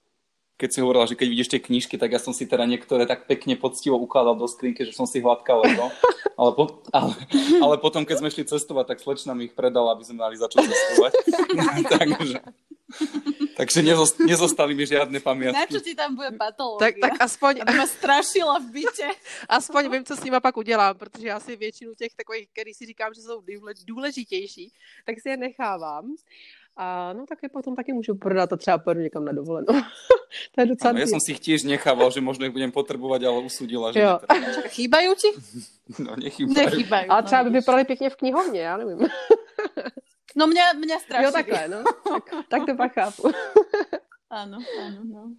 keď 0.57 0.69
si 0.71 0.79
hovorila, 0.79 1.09
že 1.11 1.19
keď 1.19 1.29
vidíš 1.29 1.49
tie 1.51 1.61
knižky, 1.61 1.99
tak 1.99 2.15
ja 2.15 2.21
som 2.23 2.31
si 2.31 2.47
teda 2.47 2.63
niektoré 2.69 3.03
tak 3.09 3.27
pekne 3.27 3.59
poctivo 3.59 3.99
ukladal 3.99 4.39
do 4.39 4.47
skrinky, 4.47 4.87
že 4.87 4.95
som 4.95 5.11
si 5.11 5.19
hladkal 5.19 5.65
to. 5.65 5.87
Ale, 6.39 6.51
po, 6.55 6.65
ale, 6.95 7.13
ale 7.59 7.75
potom, 7.83 8.07
keď 8.07 8.23
sme 8.23 8.33
šli 8.33 8.47
cestovať, 8.47 8.95
tak 8.95 8.99
slečna 9.03 9.35
mi 9.35 9.51
ich 9.51 9.55
predala, 9.55 9.93
aby 9.95 10.07
sme 10.07 10.23
mali 10.23 10.39
začať 10.39 10.71
cestovať. 10.71 11.13
takže, 11.99 12.39
takže 13.59 13.79
nezostali 14.23 14.73
mi 14.75 14.87
žiadne 14.87 15.19
pamiatky. 15.19 15.59
Na 15.59 15.67
čo 15.67 15.81
ti 15.83 15.93
tam 15.99 16.15
bude 16.15 16.31
patológia? 16.39 16.83
Tak, 16.89 16.95
tak 16.99 17.15
aspoň... 17.21 17.53
Aby 17.67 17.75
ma 17.83 17.87
strašila 17.87 18.55
v 18.63 18.69
byte. 18.81 19.09
Aspoň 19.49 19.83
vím, 19.91 20.05
co 20.05 20.15
s 20.17 20.25
nima 20.25 20.41
pak 20.41 20.57
udělám, 20.57 20.95
protože 20.99 21.27
já 21.27 21.41
si 21.41 21.57
většinu 21.57 21.95
těch 21.95 22.15
takových, 22.15 22.49
který 22.51 22.75
si 22.75 22.87
říkám, 22.87 23.15
že 23.15 23.23
jsou 23.23 23.43
důležitější, 23.87 24.73
tak 25.07 25.21
si 25.21 25.29
je 25.29 25.37
nechávám. 25.37 26.15
A 26.77 27.13
no 27.13 27.27
tak 27.27 27.43
je 27.43 27.49
potom 27.49 27.77
taky 27.77 27.93
můžu 27.93 28.15
prodat 28.15 28.53
a 28.53 28.57
třeba 28.57 28.79
pojedu 28.79 29.01
někam 29.01 29.25
na 29.25 29.33
dovolenou. 29.33 29.67
to 30.55 30.61
je 30.61 30.67
docela... 30.67 30.93
No, 30.93 30.99
ja 30.99 31.07
som 31.07 31.21
si 31.21 31.37
ich 31.37 31.41
tiež 31.45 31.69
nechával, 31.69 32.09
že 32.09 32.25
možno 32.25 32.49
ich 32.49 32.55
budem 32.57 32.73
potrebovať, 32.73 33.21
ale 33.29 33.39
usudila, 33.45 33.93
že 33.93 34.01
jo. 34.01 34.17
Chýbajú 34.73 35.11
ti? 35.15 35.31
No 35.99 36.17
nechybajú. 36.17 36.57
Nechybajú. 36.57 37.09
Ale 37.13 37.23
třeba 37.23 37.45
by 37.45 37.51
vypadaly 37.51 37.85
pěkně 37.85 38.11
v 38.11 38.17
knihovně, 38.17 38.61
já 38.61 38.77
nevím. 38.77 38.99
No 40.37 40.47
mě, 40.47 40.63
mě 40.79 41.01
strašně. 41.01 41.25
Jo, 41.25 41.33
takhle, 41.33 41.69
no. 41.69 41.85
Tak, 42.09 42.25
tak 42.49 42.63
to 42.67 42.75
pak 42.77 42.93
chápu. 42.93 43.29
Áno, 44.33 44.65
áno, 44.81 45.01
no 45.05 45.37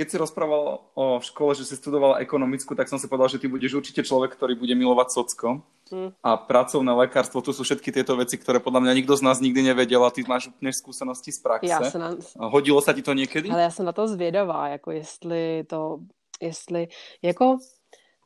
keď 0.00 0.08
si 0.08 0.16
rozprával 0.16 0.80
o 0.96 1.20
škole, 1.20 1.52
že 1.52 1.68
si 1.68 1.76
studovala 1.76 2.24
ekonomickú, 2.24 2.72
tak 2.72 2.88
som 2.88 2.96
si 2.96 3.04
povedal, 3.04 3.28
že 3.28 3.36
ty 3.36 3.52
budeš 3.52 3.76
určite 3.76 4.00
človek, 4.00 4.32
ktorý 4.32 4.56
bude 4.56 4.72
milovať 4.72 5.12
socko 5.12 5.60
mm. 5.92 6.24
a 6.24 6.40
pracovné 6.40 6.88
lekárstvo. 7.04 7.44
Tu 7.44 7.52
sú 7.52 7.60
všetky 7.68 7.92
tieto 7.92 8.16
veci, 8.16 8.40
ktoré 8.40 8.64
podľa 8.64 8.88
mňa 8.88 8.92
nikto 8.96 9.12
z 9.12 9.22
nás 9.28 9.44
nikdy 9.44 9.60
nevedel 9.60 10.00
a 10.00 10.08
ty 10.08 10.24
máš 10.24 10.48
úplne 10.48 10.72
skúsenosti 10.72 11.36
z 11.36 11.38
praxe. 11.44 11.68
Já 11.68 11.84
se 11.84 11.98
na... 12.00 12.16
Hodilo 12.48 12.80
sa 12.80 12.96
ti 12.96 13.04
to 13.04 13.12
někdy? 13.12 13.52
Ale 13.52 13.62
já 13.62 13.70
jsem 13.70 13.84
na 13.84 13.92
to 13.92 14.08
zvědavá, 14.08 14.68
jako 14.68 14.90
jestli 14.90 15.64
to, 15.68 15.98
jestli, 16.40 16.88
jako 17.20 17.60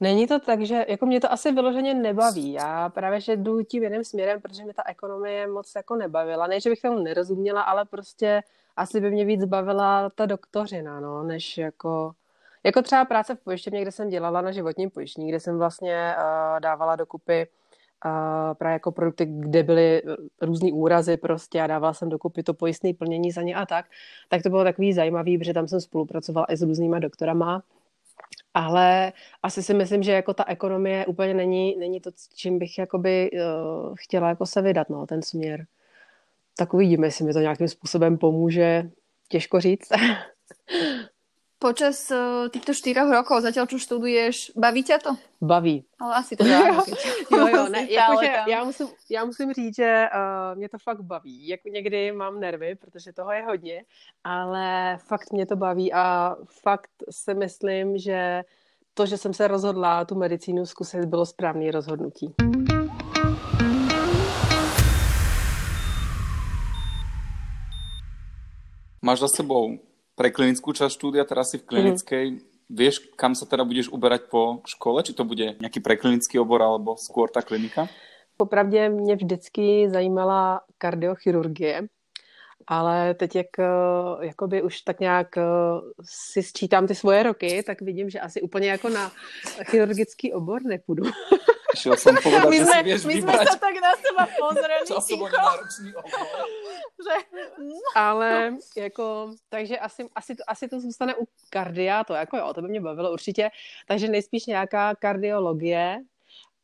Není 0.00 0.26
to 0.26 0.40
tak, 0.40 0.66
že 0.66 0.84
jako 0.88 1.06
mě 1.06 1.20
to 1.20 1.32
asi 1.32 1.52
vyloženě 1.52 1.94
nebaví. 1.94 2.52
Já 2.52 2.88
právě, 2.88 3.20
že 3.20 3.36
jdu 3.36 3.62
tím 3.62 3.82
jiným 3.82 4.04
směrem, 4.04 4.40
protože 4.40 4.64
mě 4.64 4.74
ta 4.74 4.82
ekonomie 4.86 5.46
moc 5.46 5.72
jako 5.76 5.96
nebavila. 5.96 6.46
Ne, 6.46 6.60
že 6.60 6.70
bych 6.70 6.80
tomu 6.80 6.98
nerozuměla, 6.98 7.62
ale 7.62 7.84
prostě 7.84 8.42
asi 8.76 9.00
by 9.00 9.10
mě 9.10 9.24
víc 9.24 9.44
bavila 9.44 10.10
ta 10.10 10.26
doktořina, 10.26 11.00
no, 11.00 11.22
než 11.22 11.58
jako... 11.58 12.14
Jako 12.66 12.82
třeba 12.82 13.04
práce 13.04 13.34
v 13.34 13.40
pojišťovně, 13.40 13.82
kde 13.82 13.92
jsem 13.92 14.08
dělala 14.08 14.40
na 14.40 14.52
životním 14.52 14.90
pojištění, 14.90 15.28
kde 15.28 15.40
jsem 15.40 15.58
vlastně 15.58 16.14
uh, 16.18 16.60
dávala 16.60 16.96
dokupy 16.96 17.46
uh, 18.04 18.54
právě 18.54 18.72
jako 18.72 18.92
produkty, 18.92 19.26
kde 19.26 19.62
byly 19.62 20.02
eh, 20.04 20.16
různé 20.40 20.72
úrazy 20.72 21.16
prostě 21.16 21.62
a 21.62 21.66
dávala 21.66 21.94
jsem 21.94 22.08
dokupy 22.08 22.42
to 22.42 22.54
pojistné 22.54 22.94
plnění 22.94 23.32
za 23.32 23.42
ně 23.42 23.54
a 23.54 23.66
tak, 23.66 23.86
tak 24.28 24.42
to 24.42 24.50
bylo 24.50 24.64
takový 24.64 24.92
zajímavý, 24.92 25.38
protože 25.38 25.54
tam 25.54 25.68
jsem 25.68 25.80
spolupracovala 25.80 26.52
i 26.52 26.56
s 26.56 26.62
různýma 26.62 26.98
doktorama, 26.98 27.62
ale 28.54 29.12
asi 29.42 29.62
si 29.62 29.74
myslím, 29.74 30.02
že 30.02 30.12
jako 30.12 30.34
ta 30.34 30.44
ekonomie 30.48 31.06
úplně 31.06 31.34
není, 31.34 31.76
není 31.76 32.00
to, 32.00 32.10
čím 32.34 32.58
bych 32.58 32.78
jakoby 32.78 33.30
uh, 33.32 33.94
chtěla 33.96 34.28
jako 34.28 34.46
se 34.46 34.62
vydat, 34.62 34.90
no, 34.90 35.06
ten 35.06 35.22
směr 35.22 35.66
tak 36.56 36.74
uvidíme, 36.74 37.06
jestli 37.06 37.24
mi 37.24 37.32
to 37.32 37.40
nějakým 37.40 37.68
způsobem 37.68 38.18
pomůže. 38.18 38.90
Těžko 39.28 39.60
říct. 39.60 39.88
Počas 41.58 42.10
uh, 42.10 42.48
týchto 42.52 42.74
čtyřech 42.74 43.08
rokov, 43.08 43.40
zatiaľ 43.40 43.64
čo 43.64 43.78
študuješ, 43.80 44.52
baví 44.52 44.82
tě 44.84 44.98
to? 45.00 45.16
Baví. 45.40 45.84
Ale 45.98 46.14
asi 46.14 46.36
to 46.36 46.44
jo, 46.46 46.84
jo, 47.32 47.46
jo, 47.46 47.68
ne, 47.68 47.86
jakože 47.90 48.32
já 48.48 48.64
musím, 48.64 48.86
já 49.10 49.24
musím 49.24 49.52
říct, 49.52 49.76
že 49.76 50.08
uh, 50.14 50.58
mě 50.58 50.68
to 50.68 50.78
fakt 50.78 51.00
baví. 51.00 51.48
Jak 51.48 51.64
někdy 51.64 52.12
mám 52.12 52.40
nervy, 52.40 52.74
protože 52.74 53.12
toho 53.12 53.32
je 53.32 53.42
hodně, 53.42 53.84
ale 54.24 54.98
fakt 55.06 55.32
mě 55.32 55.46
to 55.46 55.56
baví 55.56 55.92
a 55.92 56.36
fakt 56.62 56.90
si 57.10 57.34
myslím, 57.34 57.98
že 57.98 58.42
to, 58.94 59.06
že 59.06 59.16
jsem 59.16 59.34
se 59.34 59.48
rozhodla 59.48 60.04
tu 60.04 60.14
medicínu 60.14 60.66
zkusit, 60.66 61.04
bylo 61.04 61.26
správné 61.26 61.70
rozhodnutí. 61.70 62.34
Máš 69.04 69.20
za 69.20 69.44
sebou 69.44 69.84
preklinickú 70.16 70.72
časť 70.72 70.88
štúdia, 70.96 71.28
teraz 71.28 71.52
si 71.52 71.60
v 71.60 71.68
klinickej. 71.68 72.24
Mm. 72.32 72.40
Vieš, 72.72 73.12
kam 73.20 73.36
sa 73.36 73.44
teda 73.44 73.60
budeš 73.60 73.92
uberať 73.92 74.32
po 74.32 74.64
škole? 74.64 75.04
Či 75.04 75.12
to 75.12 75.28
bude 75.28 75.60
nějaký 75.60 75.84
preklinický 75.84 76.40
obor 76.40 76.64
alebo 76.64 76.96
skôr 76.96 77.28
ta 77.28 77.44
klinika? 77.44 77.88
Popravdě 78.36 78.88
mě 78.88 79.16
vždycky 79.16 79.90
zajímala 79.90 80.60
kardiochirurgie, 80.78 81.86
ale 82.66 83.14
teď, 83.14 83.36
jak 83.36 83.58
eh, 83.58 84.26
jakoby 84.26 84.62
už 84.62 84.80
tak 84.80 85.00
nějak 85.00 85.38
eh, 85.38 85.44
si 86.02 86.42
sčítám 86.42 86.86
ty 86.86 86.94
svoje 86.94 87.22
roky, 87.22 87.62
tak 87.62 87.82
vidím, 87.82 88.10
že 88.10 88.20
asi 88.20 88.40
úplně 88.40 88.68
jako 88.68 88.88
na 88.88 89.12
chirurgický 89.64 90.32
obor 90.32 90.62
nepůjdu. 90.62 91.04
Šiel 91.74 91.98
som 91.98 92.14
povedať, 92.22 92.46
my 92.48 92.58
že 92.58 92.64
sme, 92.64 92.74
si 92.78 92.86
vieš 92.86 93.02
my 93.04 93.14
vybrať. 93.18 93.34
sme 93.34 93.46
sa 93.50 93.56
tak 93.58 93.74
na 93.82 93.92
seba 93.98 94.24
pozreli 94.40 94.86
obor. 97.06 97.68
že... 97.70 97.74
Ale 97.94 98.56
jako, 98.76 99.34
takže 99.48 99.78
asi, 99.78 100.08
asi, 100.14 100.34
to, 100.34 100.42
asi 100.46 100.68
to 100.68 100.80
zůstane 100.80 101.14
u 101.14 101.24
kardia, 101.50 102.04
to 102.04 102.14
jako 102.14 102.36
jo, 102.36 102.52
to 102.54 102.62
by 102.62 102.68
mě 102.68 102.80
bavilo 102.80 103.12
určitě. 103.12 103.50
Takže 103.86 104.08
nejspíš 104.08 104.46
nějaká 104.46 104.94
kardiologie, 104.94 106.00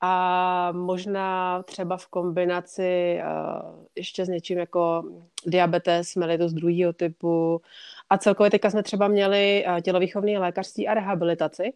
a 0.00 0.72
možná 0.72 1.62
třeba 1.62 1.96
v 1.96 2.06
kombinaci 2.06 3.20
uh, 3.22 3.84
ještě 3.96 4.24
s 4.24 4.28
něčím 4.28 4.58
jako 4.58 5.04
diabetes, 5.46 6.16
mellitus 6.16 6.52
druhého 6.52 6.92
typu 6.92 7.62
a 8.10 8.18
celkově 8.18 8.50
teďka 8.50 8.70
jsme 8.70 8.82
třeba 8.82 9.08
měli 9.08 9.64
uh, 9.68 9.80
tělovýchovné 9.80 10.38
lékařství 10.38 10.88
a 10.88 10.94
rehabilitaci, 10.94 11.72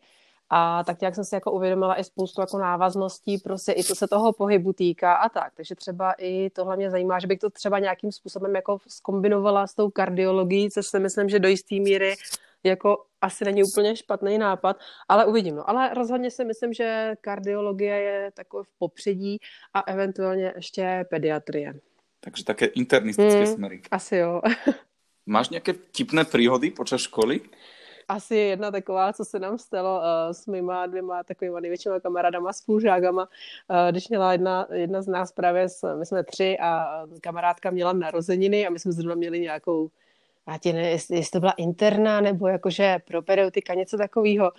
a 0.51 0.85
tak 0.85 1.01
nějak 1.01 1.15
jsem 1.15 1.25
si 1.25 1.35
jako 1.35 1.53
uvědomila 1.53 2.01
i 2.01 2.05
spoustu 2.05 2.41
jako 2.41 2.59
návazností, 2.59 3.39
prostě 3.39 3.73
i 3.73 3.85
co 3.85 3.95
se 3.95 4.09
toho 4.09 4.33
pohybu 4.33 4.73
týká 4.73 5.15
a 5.15 5.29
tak. 5.29 5.53
Takže 5.57 5.75
třeba 5.75 6.15
i 6.19 6.51
tohle 6.51 6.77
mě 6.77 6.91
zajímá, 6.91 7.19
že 7.19 7.27
bych 7.27 7.39
to 7.39 7.51
třeba 7.51 7.79
nějakým 7.79 8.13
způsobem 8.13 8.55
jako 8.55 8.79
skombinovala 8.89 9.67
s 9.67 9.75
tou 9.75 9.91
kardiologií, 9.91 10.71
což 10.71 10.87
si 10.87 10.99
myslím, 10.99 11.29
že 11.29 11.39
do 11.39 11.49
jisté 11.49 11.75
míry 11.75 12.15
jako 12.65 13.05
asi 13.21 13.45
není 13.45 13.65
úplně 13.65 13.97
špatný 13.97 14.39
nápad, 14.39 14.77
ale 15.09 15.25
uvidím. 15.27 15.57
No. 15.57 15.71
Ale 15.71 15.95
rozhodně 15.95 16.31
si 16.31 16.45
myslím, 16.45 16.73
že 16.73 17.15
kardiologie 17.21 17.95
je 17.95 18.31
takové 18.35 18.65
v 18.65 18.79
popředí 18.79 19.39
a 19.75 19.81
eventuálně 19.81 20.53
ještě 20.57 21.05
pediatrie. 21.11 21.75
Takže 22.21 22.45
také 22.45 22.67
internistické 22.67 23.45
hmm, 23.45 23.55
smery. 23.55 23.83
Asi 23.91 24.17
jo. 24.17 24.41
Máš 25.27 25.49
nějaké 25.49 25.73
tipné 25.73 26.25
príhody 26.25 26.71
počas 26.71 27.01
školy? 27.01 27.41
Asi 28.09 28.37
jedna 28.37 28.71
taková, 28.71 29.13
co 29.13 29.25
se 29.25 29.39
nám 29.39 29.59
stalo 29.59 29.99
uh, 29.99 30.33
s 30.33 30.47
mýma 30.47 30.87
dvěma 30.87 31.25
takovýma 31.25 31.61
největšíma 31.61 32.01
kamarádama, 32.01 32.53
spolužákama, 32.53 33.23
uh, 33.23 33.77
když 33.91 34.09
měla 34.09 34.33
jedna, 34.33 34.67
jedna 34.73 35.03
z 35.03 35.07
nás 35.07 35.33
právě, 35.33 35.69
s, 35.69 35.97
my 35.99 36.07
jsme 36.07 36.25
tři 36.25 36.59
a 36.61 37.03
kamarádka 37.21 37.71
měla 37.71 37.93
narozeniny 37.93 38.67
a 38.67 38.71
my 38.71 38.79
jsme 38.79 38.93
zrovna 38.93 39.15
měli 39.15 39.41
nějakou 39.41 39.91
a 40.47 40.59
tě 40.59 40.73
ne, 40.73 40.91
jestli, 40.91 41.17
jestli 41.17 41.31
to 41.31 41.41
byla 41.41 41.53
interna 41.53 42.21
nebo 42.21 42.49
jakože 42.49 42.97
propedeutika, 43.07 43.75
něco 43.75 43.97
takového. 43.97 44.53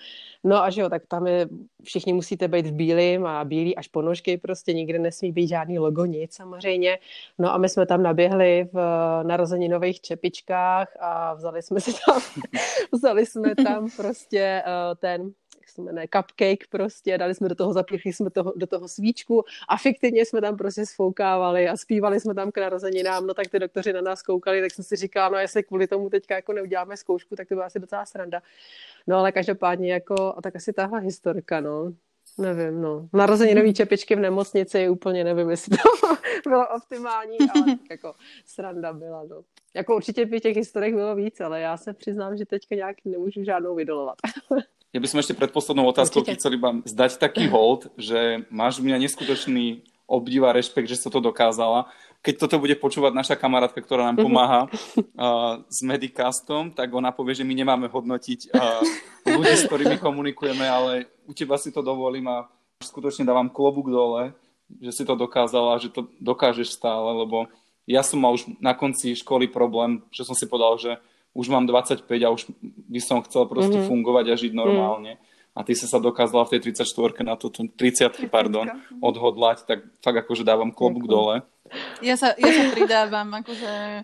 No 0.43 0.63
a 0.63 0.69
že 0.69 0.81
jo, 0.81 0.89
tak 0.89 1.07
tam 1.07 1.27
je, 1.27 1.47
všichni 1.83 2.13
musíte 2.13 2.47
být 2.47 2.65
v 2.65 2.71
bílém 2.71 3.25
a 3.25 3.45
bílý 3.45 3.75
až 3.75 3.87
ponožky, 3.87 4.37
prostě 4.37 4.73
nikde 4.73 4.99
nesmí 4.99 5.31
být 5.31 5.47
žádný 5.47 5.79
logo, 5.79 6.05
nic 6.05 6.33
samozřejmě. 6.33 6.97
No 7.39 7.53
a 7.53 7.57
my 7.57 7.69
jsme 7.69 7.85
tam 7.85 8.03
naběhli 8.03 8.69
v 8.73 8.79
narozeninových 9.23 10.01
čepičkách 10.01 10.97
a 10.99 11.33
vzali 11.33 11.61
jsme 11.61 11.79
si 11.79 11.91
tam, 12.05 12.21
vzali 12.91 13.25
jsme 13.25 13.55
tam 13.55 13.89
prostě 13.97 14.63
uh, 14.65 14.95
ten 14.95 15.31
se 15.75 15.81
jmenuje, 15.81 16.07
cupcake 16.15 16.67
prostě, 16.69 17.17
dali 17.17 17.35
jsme 17.35 17.49
do 17.49 17.55
toho, 17.55 17.73
zapíchli 17.73 18.13
jsme 18.13 18.29
toho, 18.29 18.53
do 18.55 18.67
toho 18.67 18.87
svíčku 18.87 19.43
a 19.69 19.77
fiktivně 19.77 20.25
jsme 20.25 20.41
tam 20.41 20.57
prostě 20.57 20.85
sfoukávali 20.85 21.69
a 21.69 21.77
zpívali 21.77 22.19
jsme 22.19 22.33
tam 22.33 22.51
k 22.51 22.57
narozeninám, 22.57 23.27
no 23.27 23.33
tak 23.33 23.47
ty 23.47 23.59
doktoři 23.59 23.93
na 23.93 24.01
nás 24.01 24.21
koukali, 24.21 24.61
tak 24.61 24.71
jsem 24.71 24.85
si 24.85 24.95
říkala, 24.95 25.29
no 25.29 25.37
jestli 25.37 25.63
kvůli 25.63 25.87
tomu 25.87 26.09
teďka 26.09 26.35
jako 26.35 26.53
neuděláme 26.53 26.97
zkoušku, 26.97 27.35
tak 27.35 27.47
to 27.47 27.55
byla 27.55 27.65
asi 27.65 27.79
docela 27.79 28.05
sranda. 28.05 28.41
No 29.07 29.17
ale 29.17 29.31
každopádně 29.31 29.93
jako, 29.93 30.33
a 30.37 30.41
tak 30.41 30.55
asi 30.55 30.73
tahle 30.73 30.99
historka, 30.99 31.61
no. 31.61 31.93
Nevím, 32.37 32.81
no. 32.81 33.09
Narozeninový 33.13 33.73
čepičky 33.73 34.15
v 34.15 34.19
nemocnici 34.19 34.89
úplně 34.89 35.23
nevím, 35.23 35.49
jestli 35.49 35.77
to 35.77 36.07
bylo 36.49 36.67
optimální, 36.67 37.37
ale 37.39 37.77
jako 37.91 38.13
sranda 38.45 38.93
byla, 38.93 39.23
no. 39.23 39.41
Jako 39.73 39.95
určitě 39.95 40.25
by 40.25 40.39
těch 40.39 40.55
historek 40.55 40.93
bylo 40.93 41.15
víc, 41.15 41.41
ale 41.41 41.61
já 41.61 41.77
se 41.77 41.93
přiznám, 41.93 42.37
že 42.37 42.45
teďka 42.45 42.75
nějak 42.75 42.97
nemůžu 43.05 43.43
žádnou 43.43 43.75
vydolovat. 43.75 44.15
Ja 44.95 45.03
by 45.03 45.11
som 45.11 45.19
ešte 45.19 45.35
pred 45.35 45.51
poslednou 45.51 45.91
otázkou 45.91 46.23
chcel 46.23 46.55
iba 46.55 46.79
zdať 46.87 47.19
taký 47.19 47.51
hold, 47.51 47.91
že 47.99 48.47
máš 48.47 48.79
u 48.79 48.87
mňa 48.87 49.03
neskutočný 49.03 49.83
obdiv 50.07 50.47
a 50.47 50.55
rešpekt, 50.55 50.87
že 50.87 50.95
sa 50.95 51.11
to 51.11 51.19
dokázala. 51.19 51.91
Keď 52.23 52.39
toto 52.39 52.63
bude 52.63 52.79
počúvať 52.79 53.11
naša 53.11 53.35
kamarátka, 53.35 53.83
ktorá 53.83 54.07
nám 54.07 54.23
pomáha 54.23 54.71
uh, 54.71 55.59
s 55.67 55.83
Medicastom, 55.83 56.71
tak 56.71 56.95
ona 56.95 57.11
povie, 57.11 57.35
že 57.35 57.43
my 57.43 57.51
nemáme 57.51 57.91
hodnotiť 57.91 58.55
uh, 58.55 58.79
ľudí, 59.35 59.59
s 59.59 59.67
ktorými 59.67 59.99
komunikujeme, 59.99 60.63
ale 60.63 61.11
u 61.27 61.35
teba 61.35 61.59
si 61.59 61.75
to 61.75 61.83
dovolím 61.83 62.31
a 62.31 62.47
skutočne 62.79 63.27
dávam 63.27 63.51
klobúk 63.51 63.91
dole, 63.91 64.31
že 64.79 64.95
si 64.95 65.03
to 65.03 65.19
dokázala, 65.19 65.75
že 65.83 65.91
to 65.91 66.07
dokážeš 66.23 66.71
stále, 66.71 67.11
lebo 67.19 67.51
ja 67.83 67.99
som 67.99 68.23
mal 68.23 68.31
už 68.31 68.47
na 68.63 68.71
konci 68.71 69.11
školy 69.11 69.51
problém, 69.51 70.07
že 70.15 70.23
som 70.23 70.39
si 70.39 70.47
povedal, 70.47 70.79
že 70.79 70.91
už 71.35 71.51
mám 71.51 71.67
25 71.67 72.07
a 72.23 72.31
už 72.31 72.47
by 72.87 72.99
som 73.03 73.19
chcel 73.27 73.43
proste 73.45 73.75
mm-hmm. 73.75 73.91
fungovať 73.91 74.25
a 74.31 74.39
žiť 74.39 74.53
normálne. 74.55 75.19
Mm. 75.19 75.23
A 75.55 75.63
ty 75.63 75.71
sa 75.71 75.87
sa 75.87 76.03
dokázala 76.03 76.43
v 76.47 76.59
tej 76.59 76.71
34 76.71 77.23
na 77.23 77.35
to 77.39 77.47
30 77.47 78.27
pardon, 78.27 78.67
odhodlať, 78.99 79.63
tak 79.63 79.87
fakt 80.03 80.19
akože 80.19 80.43
dávam 80.43 80.71
klobúk 80.71 81.07
dole. 81.07 81.47
Ja 82.03 82.19
sa, 82.19 82.35
ja 82.35 82.51
sa 82.51 82.75
pridávam, 82.75 83.31
akože 83.39 84.03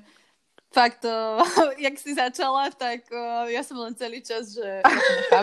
fakt, 0.72 1.04
uh, 1.04 1.44
jak 1.86 1.96
si 2.00 2.16
začala, 2.16 2.72
tak 2.72 3.04
uh, 3.12 3.52
ja 3.52 3.62
som 3.68 3.80
len 3.84 3.92
celý 4.00 4.24
čas, 4.24 4.56
že 4.56 4.80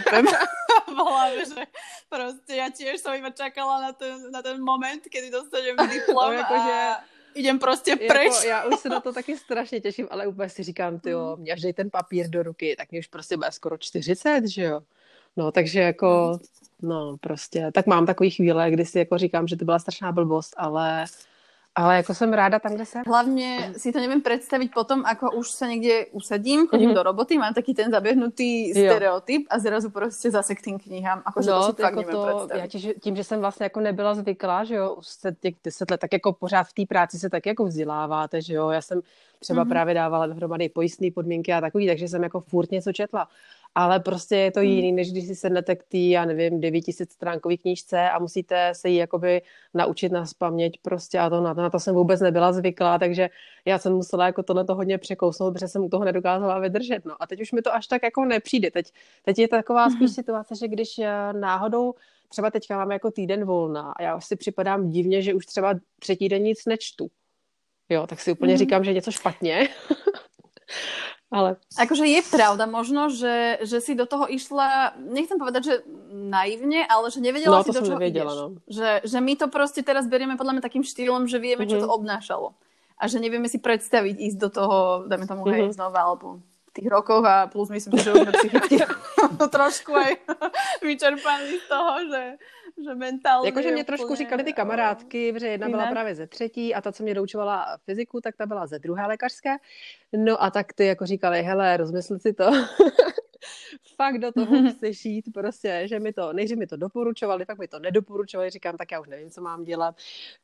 v 0.88 0.96
hlave, 0.96 1.44
že 1.52 1.62
proste 2.08 2.52
ja 2.56 2.72
tiež 2.72 3.00
som 3.04 3.12
iba 3.12 3.28
čakala 3.28 3.80
na 3.80 3.92
ten, 3.92 4.32
na 4.32 4.40
ten 4.40 4.56
moment, 4.56 5.04
kedy 5.04 5.28
dostanem 5.28 5.76
diplom 5.88 6.32
no, 6.36 6.40
akože... 6.40 6.72
a 6.72 7.17
idem 7.34 7.58
prostě 7.58 7.96
pryč. 7.96 8.32
Jako, 8.34 8.46
já 8.46 8.64
už 8.64 8.80
se 8.80 8.88
na 8.88 9.00
to 9.00 9.12
taky 9.12 9.36
strašně 9.44 9.80
těším, 9.80 10.06
ale 10.10 10.26
úplně 10.26 10.48
si 10.48 10.62
říkám, 10.62 11.00
ty 11.00 11.10
jo, 11.10 11.36
mě 11.36 11.52
až 11.52 11.60
dej 11.60 11.72
ten 11.72 11.90
papír 11.90 12.30
do 12.30 12.42
ruky, 12.42 12.74
tak 12.78 12.90
mě 12.90 13.00
už 13.00 13.06
prostě 13.06 13.36
bude 13.36 13.52
skoro 13.52 13.78
40, 13.78 14.46
že 14.46 14.62
jo. 14.62 14.80
No, 15.36 15.52
takže 15.52 15.80
jako, 15.80 16.38
no, 16.82 17.16
prostě, 17.20 17.70
tak 17.74 17.86
mám 17.86 18.06
takový 18.06 18.30
chvíle, 18.30 18.70
kdy 18.70 18.86
si 18.86 18.98
jako 18.98 19.18
říkám, 19.18 19.48
že 19.48 19.56
to 19.56 19.64
byla 19.64 19.78
strašná 19.78 20.12
blbost, 20.12 20.54
ale 20.56 21.04
ale 21.78 21.96
jako 21.96 22.14
jsem 22.14 22.32
ráda 22.32 22.58
tam, 22.58 22.74
kde 22.74 22.86
jsem. 22.86 23.02
Hlavně 23.06 23.72
si 23.76 23.92
to 23.92 23.98
nevím 23.98 24.22
představit 24.22 24.70
potom, 24.74 25.02
ako 25.06 25.30
už 25.30 25.50
se 25.50 25.68
někde 25.68 26.06
usadím, 26.06 26.66
chodím 26.66 26.90
mm-hmm. 26.90 26.94
do 26.94 27.02
roboty, 27.02 27.38
mám 27.38 27.54
taky 27.54 27.74
ten 27.74 27.90
zaběhnutý 27.90 28.70
stereotyp 28.70 29.46
a 29.50 29.58
zrazu 29.58 29.90
prostě 29.90 30.30
zase 30.30 30.54
k 30.54 30.62
tým 30.62 30.78
knihám. 30.78 31.22
Ako, 31.24 31.40
no, 31.40 31.66
to, 31.66 31.72
to 31.72 31.82
jako 31.82 32.02
to, 32.02 32.48
já 32.54 32.66
tím, 32.66 32.92
tím, 33.00 33.16
že 33.16 33.24
jsem 33.24 33.40
vlastně 33.40 33.64
jako 33.64 33.80
nebyla 33.80 34.14
zvyklá, 34.14 34.64
že 34.64 34.74
jo, 34.74 34.94
už 34.94 35.06
se 35.06 35.36
těch 35.40 35.54
deset 35.64 35.90
let, 35.90 36.00
tak 36.00 36.12
jako 36.12 36.32
pořád 36.32 36.64
v 36.64 36.72
té 36.72 36.86
práci 36.86 37.18
se 37.18 37.30
tak 37.30 37.46
jako 37.46 37.64
vzděláváte, 37.64 38.42
že 38.42 38.54
jo, 38.54 38.68
já 38.68 38.82
jsem 38.82 39.00
třeba 39.38 39.64
mm-hmm. 39.64 39.68
právě 39.68 39.94
dávala 39.94 40.26
dohromady 40.26 40.68
pojistné 40.68 41.10
podmínky 41.10 41.52
a 41.52 41.60
takový, 41.60 41.86
takže 41.86 42.08
jsem 42.08 42.22
jako 42.22 42.40
furt 42.40 42.70
něco 42.70 42.92
četla 42.92 43.28
ale 43.78 44.00
prostě 44.00 44.36
je 44.36 44.50
to 44.50 44.60
hmm. 44.60 44.68
jiný, 44.68 44.92
než 44.92 45.12
když 45.12 45.26
si 45.26 45.34
sednete 45.34 45.76
k 45.76 45.84
tý, 45.84 46.10
já 46.10 46.24
nevím, 46.24 46.60
900 46.60 47.12
stránkový 47.12 47.58
knížce 47.58 48.10
a 48.10 48.18
musíte 48.18 48.74
se 48.74 48.88
jí 48.88 48.96
jakoby 48.96 49.42
naučit 49.74 50.12
na 50.12 50.26
spaměť 50.26 50.78
prostě 50.82 51.18
a 51.18 51.30
to 51.30 51.40
na, 51.40 51.54
to 51.54 51.62
na 51.62 51.70
to 51.70 51.80
jsem 51.80 51.94
vůbec 51.94 52.20
nebyla 52.20 52.52
zvyklá, 52.52 52.98
takže 52.98 53.30
já 53.64 53.78
jsem 53.78 53.92
musela 53.92 54.26
jako 54.26 54.42
tohle 54.42 54.64
to 54.64 54.74
hodně 54.74 54.98
překousnout, 54.98 55.54
protože 55.54 55.68
jsem 55.68 55.84
u 55.84 55.88
toho 55.88 56.04
nedokázala 56.04 56.58
vydržet, 56.58 57.04
no 57.04 57.22
a 57.22 57.26
teď 57.26 57.40
už 57.40 57.52
mi 57.52 57.62
to 57.62 57.74
až 57.74 57.86
tak 57.86 58.02
jako 58.02 58.24
nepřijde, 58.24 58.70
teď, 58.70 58.92
teď 59.22 59.38
je 59.38 59.48
taková 59.48 59.84
hmm. 59.84 59.96
spíš 59.96 60.10
situace, 60.10 60.54
že 60.56 60.68
když 60.68 60.98
eh, 60.98 61.32
náhodou 61.32 61.94
třeba 62.28 62.50
teďka 62.50 62.76
máme 62.76 62.94
jako 62.94 63.10
týden 63.10 63.44
volna 63.44 63.92
a 63.96 64.02
já 64.02 64.16
už 64.16 64.24
si 64.24 64.36
připadám 64.36 64.90
divně, 64.90 65.22
že 65.22 65.34
už 65.34 65.46
třeba 65.46 65.74
třetí 65.98 66.28
den 66.28 66.42
nic 66.42 66.66
nečtu, 66.66 67.10
jo, 67.88 68.06
tak 68.06 68.20
si 68.20 68.32
úplně 68.32 68.52
mm. 68.52 68.58
říkám, 68.58 68.84
že 68.84 68.90
je 68.90 68.94
něco 68.94 69.10
špatně. 69.10 69.68
Ale... 71.28 71.60
Akože 71.76 72.08
je 72.08 72.24
pravda 72.24 72.64
možno, 72.64 73.12
že, 73.12 73.60
že 73.60 73.84
si 73.84 73.92
do 73.92 74.08
toho 74.08 74.24
išla, 74.24 74.96
nechcem 74.96 75.36
povedať, 75.36 75.62
že 75.64 75.74
naivne, 76.08 76.88
ale 76.88 77.12
že 77.12 77.20
nevedela 77.20 77.60
no, 77.60 77.64
si, 77.68 77.76
do 77.76 77.84
čoho 77.84 78.00
nevedela, 78.00 78.32
ideš. 78.32 78.40
No. 78.40 78.46
Že, 78.64 78.88
že 79.04 79.18
my 79.20 79.32
to 79.36 79.46
proste 79.52 79.84
teraz 79.84 80.08
berieme 80.08 80.40
podľa 80.40 80.56
mňa 80.56 80.64
takým 80.64 80.84
štýlom, 80.88 81.28
že 81.28 81.36
vieme, 81.36 81.68
mm-hmm. 81.68 81.80
čo 81.80 81.84
to 81.84 81.88
mhm. 81.92 81.96
obnášalo. 82.00 82.48
A 82.98 83.06
že 83.06 83.20
nevieme 83.20 83.46
si 83.46 83.60
predstaviť 83.60 84.16
ísť 84.16 84.38
do 84.40 84.48
toho, 84.48 84.76
dajme 85.04 85.28
tomu, 85.28 85.44
mm-hmm. 85.44 85.68
hej, 85.68 85.76
znova, 85.76 86.00
alebo 86.00 86.40
tých 86.78 86.88
rokoch 86.88 87.26
a 87.26 87.46
plus 87.50 87.68
myslím, 87.74 87.98
že 87.98 88.12
už 88.14 88.20
sme 88.22 88.32
psychicky 88.32 88.76
trošku 89.56 89.90
aj 89.98 90.12
vyčerpaní 90.86 91.58
z 91.58 91.66
toho, 91.68 91.92
že 92.06 92.22
že 92.78 92.94
mentálně. 92.94 93.48
Jakože 93.48 93.72
mě 93.72 93.84
trošku 93.84 94.14
říkali 94.14 94.44
ty 94.44 94.52
kamarádky, 94.52 95.34
že 95.36 95.46
jedna 95.46 95.68
byla 95.68 95.86
právě 95.86 96.14
ze 96.14 96.26
třetí 96.26 96.74
a 96.74 96.80
ta, 96.80 96.92
co 96.92 97.02
mě 97.02 97.14
doučovala 97.14 97.78
fyziku, 97.84 98.20
tak 98.20 98.36
ta 98.36 98.46
byla 98.46 98.66
ze 98.66 98.78
druhé 98.78 99.06
lékařské. 99.06 99.56
No 100.16 100.42
a 100.42 100.50
tak 100.50 100.72
ty 100.72 100.86
jako 100.86 101.06
říkali, 101.06 101.42
hele, 101.42 101.76
rozmysl 101.76 102.18
si 102.18 102.32
to. 102.32 102.50
fakt 103.96 104.18
do 104.18 104.32
toho 104.32 104.70
chci 104.70 104.94
šít, 104.94 105.24
prostě, 105.34 105.82
že 105.84 106.00
mi 106.00 106.12
to, 106.12 106.32
nejdřív 106.32 106.58
mi 106.58 106.66
to 106.66 106.76
doporučovali, 106.76 107.44
pak 107.44 107.58
mi 107.58 107.68
to 107.68 107.78
nedoporučovali, 107.78 108.50
říkám, 108.50 108.76
tak 108.76 108.92
já 108.92 109.00
už 109.00 109.08
nevím, 109.08 109.30
co 109.30 109.40
mám 109.40 109.64
dělat. 109.64 109.94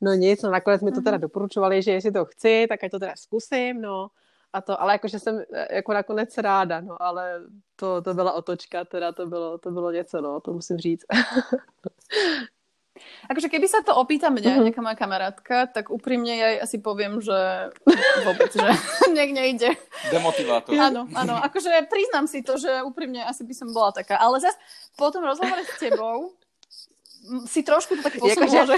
No 0.01 0.13
nic, 0.13 0.41
no 0.41 0.51
nakonec 0.51 0.81
mi 0.81 0.91
to 0.91 1.01
teda 1.01 1.17
mhm. 1.17 1.21
doporučovali, 1.21 1.81
že 1.81 1.91
jestli 1.91 2.11
to 2.11 2.25
chci, 2.25 2.65
tak 2.69 2.83
ať 2.83 2.91
to 2.91 2.99
teda 2.99 3.13
zkusím, 3.15 3.81
no 3.81 4.07
a 4.55 4.61
to, 4.61 4.81
ale 4.81 4.93
jakože 4.93 5.19
jsem 5.19 5.43
e, 5.53 5.75
jako 5.75 5.93
nakonec 5.93 6.37
ráda, 6.37 6.81
no, 6.81 7.01
ale 7.01 7.41
to, 7.75 8.01
to 8.01 8.13
byla 8.13 8.31
otočka, 8.31 8.85
teda 8.85 9.11
to 9.11 9.27
bylo, 9.27 9.57
to 9.57 9.71
bylo 9.71 9.91
něco, 9.91 10.21
no, 10.21 10.39
to 10.39 10.53
musím 10.53 10.77
říct. 10.77 11.05
Akože 13.27 13.51
keby 13.51 13.67
sa 13.67 13.83
to 13.83 13.91
opýta 13.91 14.31
mňa, 14.31 14.55
uh-huh. 14.55 14.63
nejaká 14.71 14.79
moja 14.79 14.95
kamarátka, 14.95 15.67
tak 15.67 15.91
úprimne 15.91 16.31
ja 16.31 16.63
asi 16.63 16.79
poviem, 16.79 17.19
že 17.19 17.35
vôbec, 18.23 18.55
že 18.55 18.63
nech 19.17 19.35
nejde. 19.35 19.75
Demotivátor. 20.15 20.71
Áno, 20.79 21.03
áno, 21.11 21.35
akože 21.43 21.91
priznám 21.91 22.23
si 22.31 22.39
to, 22.39 22.55
že 22.55 22.71
úprimne 22.87 23.19
asi 23.27 23.43
by 23.43 23.51
som 23.51 23.67
bola 23.75 23.91
taká. 23.91 24.15
Ale 24.15 24.39
zase 24.39 24.55
potom 24.95 25.27
rozhovore 25.27 25.59
s 25.67 25.75
tebou 25.75 26.31
si 27.45 27.63
trošku 27.63 27.95
to 27.95 28.03
tak 28.03 28.13
jako, 28.15 28.47
že, 28.47 28.75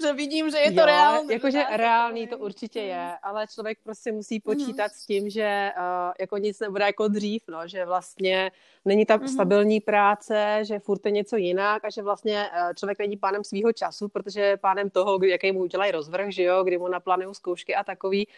že 0.00 0.12
vidím, 0.12 0.50
že 0.50 0.58
je 0.58 0.72
to 0.72 0.80
jo, 0.80 0.86
reálné. 0.86 1.32
Jakože 1.34 1.64
reálný 1.70 2.26
to 2.26 2.38
určitě 2.38 2.80
je, 2.80 3.12
ale 3.22 3.46
člověk 3.46 3.78
prostě 3.84 4.12
musí 4.12 4.40
počítat 4.40 4.86
mm-hmm. 4.86 5.02
s 5.02 5.06
tím, 5.06 5.30
že 5.30 5.72
uh, 5.76 6.12
jako 6.20 6.38
nic 6.38 6.60
nebude 6.60 6.84
jako 6.84 7.08
dřív, 7.08 7.42
no, 7.48 7.68
že 7.68 7.84
vlastně 7.84 8.50
není 8.84 9.06
tam 9.06 9.20
mm-hmm. 9.20 9.34
stabilní 9.34 9.80
práce, 9.80 10.58
že 10.62 10.78
furt 10.78 11.06
je 11.06 11.10
něco 11.12 11.36
jinak 11.36 11.84
a 11.84 11.90
že 11.90 12.02
vlastně 12.02 12.50
uh, 12.52 12.74
člověk 12.74 12.98
není 12.98 13.16
pánem 13.16 13.44
svého 13.44 13.72
času, 13.72 14.08
protože 14.08 14.40
je 14.40 14.56
pánem 14.56 14.90
toho, 14.90 15.18
jaký 15.24 15.52
mu 15.52 15.60
udělají 15.60 15.92
rozvrh, 15.92 16.30
že 16.30 16.42
jo, 16.42 16.64
kdy 16.64 16.78
mu 16.78 16.88
naplánují 16.88 17.34
zkoušky 17.34 17.74
a 17.74 17.84
takový. 17.84 18.28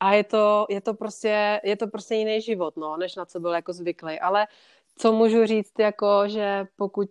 A 0.00 0.12
je 0.12 0.24
to, 0.24 0.66
je 0.68 0.80
to 0.80 0.94
prostě, 0.94 1.60
je 1.64 1.76
to 1.76 1.86
prostě 1.86 2.14
jiný 2.14 2.40
život, 2.40 2.76
no, 2.76 2.96
než 2.96 3.16
na 3.16 3.24
co 3.24 3.40
byl 3.40 3.52
jako 3.52 3.72
zvyklý. 3.72 4.20
Ale 4.20 4.46
co 4.96 5.12
můžu 5.12 5.46
říct, 5.46 5.78
jako, 5.78 6.22
že 6.26 6.66
pokud 6.76 7.10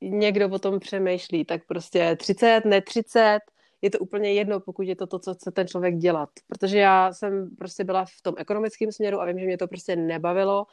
někdo 0.00 0.48
o 0.48 0.58
tom 0.58 0.80
přemýšlí, 0.80 1.44
tak 1.44 1.66
prostě 1.66 2.16
30, 2.16 2.64
ne 2.64 2.80
30, 2.80 3.38
je 3.82 3.90
to 3.90 3.98
úplně 3.98 4.32
jedno, 4.32 4.60
pokud 4.60 4.82
je 4.82 4.96
to 4.96 5.06
to, 5.06 5.18
co 5.18 5.34
chce 5.34 5.50
ten 5.50 5.68
člověk 5.68 5.96
dělat. 5.96 6.28
Protože 6.48 6.78
já 6.78 7.12
jsem 7.12 7.56
prostě 7.58 7.84
byla 7.84 8.04
v 8.04 8.22
tom 8.22 8.34
ekonomickém 8.38 8.92
směru 8.92 9.20
a 9.20 9.24
vím, 9.24 9.38
že 9.38 9.46
mě 9.46 9.58
to 9.58 9.68
prostě 9.68 9.96
nebavilo 9.96 10.66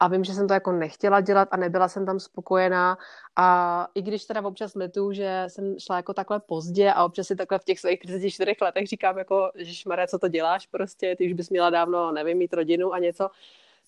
a 0.00 0.08
vím, 0.08 0.24
že 0.24 0.32
jsem 0.32 0.48
to 0.48 0.54
jako 0.54 0.72
nechtěla 0.72 1.20
dělat 1.20 1.48
a 1.50 1.56
nebyla 1.56 1.88
jsem 1.88 2.06
tam 2.06 2.20
spokojená. 2.20 2.98
A 3.36 3.88
i 3.94 4.02
když 4.02 4.24
teda 4.24 4.42
občas 4.42 4.74
letu, 4.74 5.12
že 5.12 5.44
jsem 5.48 5.78
šla 5.78 5.96
jako 5.96 6.14
takhle 6.14 6.40
pozdě 6.40 6.92
a 6.92 7.04
občas 7.04 7.26
si 7.26 7.36
takhle 7.36 7.58
v 7.58 7.64
těch 7.64 7.80
svých 7.80 8.00
34 8.00 8.52
letech 8.60 8.86
říkám 8.86 9.18
jako, 9.18 9.50
že 9.54 9.84
co 10.08 10.18
to 10.18 10.28
děláš 10.28 10.66
prostě, 10.66 11.16
ty 11.16 11.26
už 11.26 11.32
bys 11.32 11.50
měla 11.50 11.70
dávno, 11.70 12.12
nevím, 12.12 12.38
mít 12.38 12.54
rodinu 12.54 12.92
a 12.92 12.98
něco, 12.98 13.30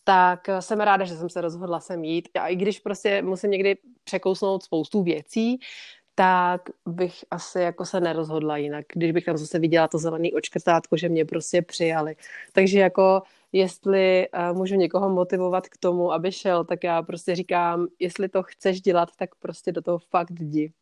tak 0.04 0.40
jsem 0.60 0.80
ráda, 0.80 1.04
že 1.04 1.16
jsem 1.16 1.28
se 1.28 1.40
rozhodla 1.40 1.80
sem 1.80 2.04
jít. 2.04 2.28
A 2.40 2.48
i 2.48 2.56
když 2.56 2.80
prostě 2.80 3.22
musím 3.22 3.50
někdy 3.50 3.78
překousnout 4.04 4.62
spoustu 4.62 5.02
věcí, 5.02 5.58
tak 6.14 6.60
bych 6.88 7.24
asi 7.30 7.60
jako 7.60 7.84
se 7.84 8.00
nerozhodla 8.00 8.56
jinak, 8.56 8.84
když 8.94 9.12
bych 9.12 9.24
tam 9.24 9.36
zase 9.36 9.58
viděla 9.58 9.88
to 9.88 9.98
zelený 9.98 10.34
očkrtátko, 10.34 10.96
že 10.96 11.08
mě 11.08 11.24
prostě 11.24 11.62
přijali. 11.62 12.16
Takže 12.52 12.80
jako 12.80 13.22
jestli 13.52 14.28
uh, 14.50 14.56
můžu 14.56 14.74
někoho 14.74 15.08
motivovat 15.08 15.68
k 15.68 15.76
tomu, 15.76 16.12
aby 16.12 16.32
šel, 16.32 16.64
tak 16.64 16.84
já 16.84 17.02
prostě 17.02 17.34
říkám, 17.34 17.86
jestli 17.98 18.28
to 18.28 18.42
chceš 18.42 18.80
dělat, 18.80 19.08
tak 19.16 19.34
prostě 19.34 19.72
do 19.72 19.82
toho 19.82 19.98
fakt 19.98 20.40
jdi. 20.40 20.72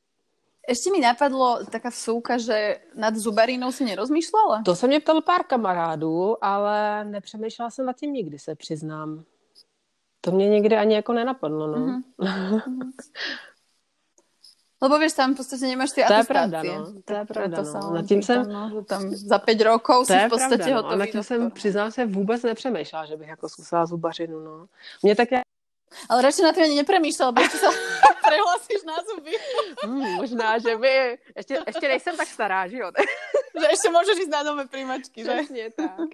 Ještě 0.68 0.92
mi 0.92 1.00
napadlo 1.00 1.64
taká 1.70 1.90
vsouka, 1.90 2.38
že 2.38 2.76
nad 2.94 3.16
zubarinou 3.16 3.72
si 3.72 3.84
nerozmýšlela? 3.84 4.62
To 4.64 4.76
se 4.76 4.86
mě 4.86 5.00
ptal 5.00 5.20
pár 5.20 5.44
kamarádů, 5.44 6.44
ale 6.44 7.04
nepřemýšlela 7.04 7.70
jsem 7.70 7.86
nad 7.86 7.96
tím 7.96 8.12
nikdy, 8.12 8.38
se 8.38 8.54
přiznám. 8.54 9.24
To 10.20 10.30
mě 10.30 10.48
někdy 10.48 10.76
ani 10.76 10.94
jako 10.94 11.12
nenapadlo, 11.12 11.66
no. 11.66 11.76
Mm-hmm. 11.76 12.92
Lebo 14.82 14.98
vieš, 14.98 15.12
tam 15.12 15.34
v 15.34 15.36
podstate 15.36 15.66
nemáš 15.66 15.90
to 15.90 16.00
atestácie. 16.00 16.20
Je 16.20 16.24
pravda, 16.24 16.62
no. 16.62 17.02
To 17.04 17.14
je 17.14 17.24
pravda, 17.24 17.64
to 17.64 17.78
no. 17.78 17.90
Nad 17.94 18.06
tím 18.06 18.22
jsem... 18.22 18.52
No, 18.52 18.70
že 18.74 18.82
tam 18.82 19.10
za 19.10 19.38
5 19.38 19.60
rokov 19.60 20.06
si 20.06 20.12
v 20.12 20.28
podstatě 20.28 20.56
pravda, 20.56 20.82
no. 20.82 20.88
A 20.88 20.96
nad 20.96 21.06
tím 21.06 21.22
jsem, 21.22 21.50
přiznám 21.50 21.90
se, 21.90 22.06
vůbec 22.06 22.42
nepřemýšlela, 22.42 23.06
že 23.06 23.16
bych 23.16 23.28
jako 23.28 23.48
zkusila 23.48 23.86
zubařinu, 23.86 24.40
no. 24.40 24.66
Mě 25.02 25.16
tak 25.16 25.32
je... 25.32 25.40
Ale 26.08 26.22
radši 26.22 26.42
na 26.42 26.52
tím 26.52 26.62
ani 26.62 26.76
nepremýšlel, 26.76 27.32
protože 27.32 27.58
se 27.58 27.66
prehlasíš 28.28 28.82
na 28.86 28.94
zuby. 29.10 29.32
Hmm, 29.84 30.14
možná, 30.14 30.58
že 30.58 30.76
by... 30.76 31.18
Ještě, 31.36 31.58
ještě 31.66 31.88
nejsem 31.88 32.16
tak 32.16 32.28
stará, 32.28 32.68
že 32.68 32.78
jo? 32.78 32.90
že 33.60 33.66
ještě 33.70 33.90
můžeš 33.90 34.18
jít 34.18 34.30
na 34.30 34.42
nové 34.42 34.66
príjmačky, 34.66 35.24
že? 35.24 35.30
Přesně 35.30 35.70
tak. 35.70 36.08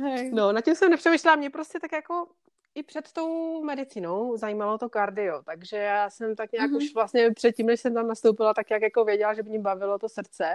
Hej. 0.00 0.30
No, 0.32 0.52
nad 0.52 0.64
tím 0.64 0.74
jsem 0.74 0.90
nepřemýšlela, 0.90 1.36
mě 1.36 1.50
prostě 1.50 1.80
tak 1.80 1.92
jako 1.92 2.26
i 2.74 2.82
před 2.82 3.12
tou 3.12 3.62
medicínou 3.64 4.36
zajímalo 4.36 4.78
to 4.78 4.88
kardio, 4.88 5.42
takže 5.42 5.76
já 5.76 6.10
jsem 6.10 6.36
tak 6.36 6.52
nějak 6.52 6.70
mm-hmm. 6.70 6.76
už 6.76 6.94
vlastně 6.94 7.30
předtým, 7.30 7.66
než 7.66 7.80
jsem 7.80 7.94
tam 7.94 8.08
nastoupila, 8.08 8.54
tak 8.54 8.70
jak 8.70 8.82
jako 8.82 9.04
věděla, 9.04 9.34
že 9.34 9.42
by 9.42 9.48
mě 9.48 9.58
bavilo 9.58 9.98
to 9.98 10.08
srdce. 10.08 10.54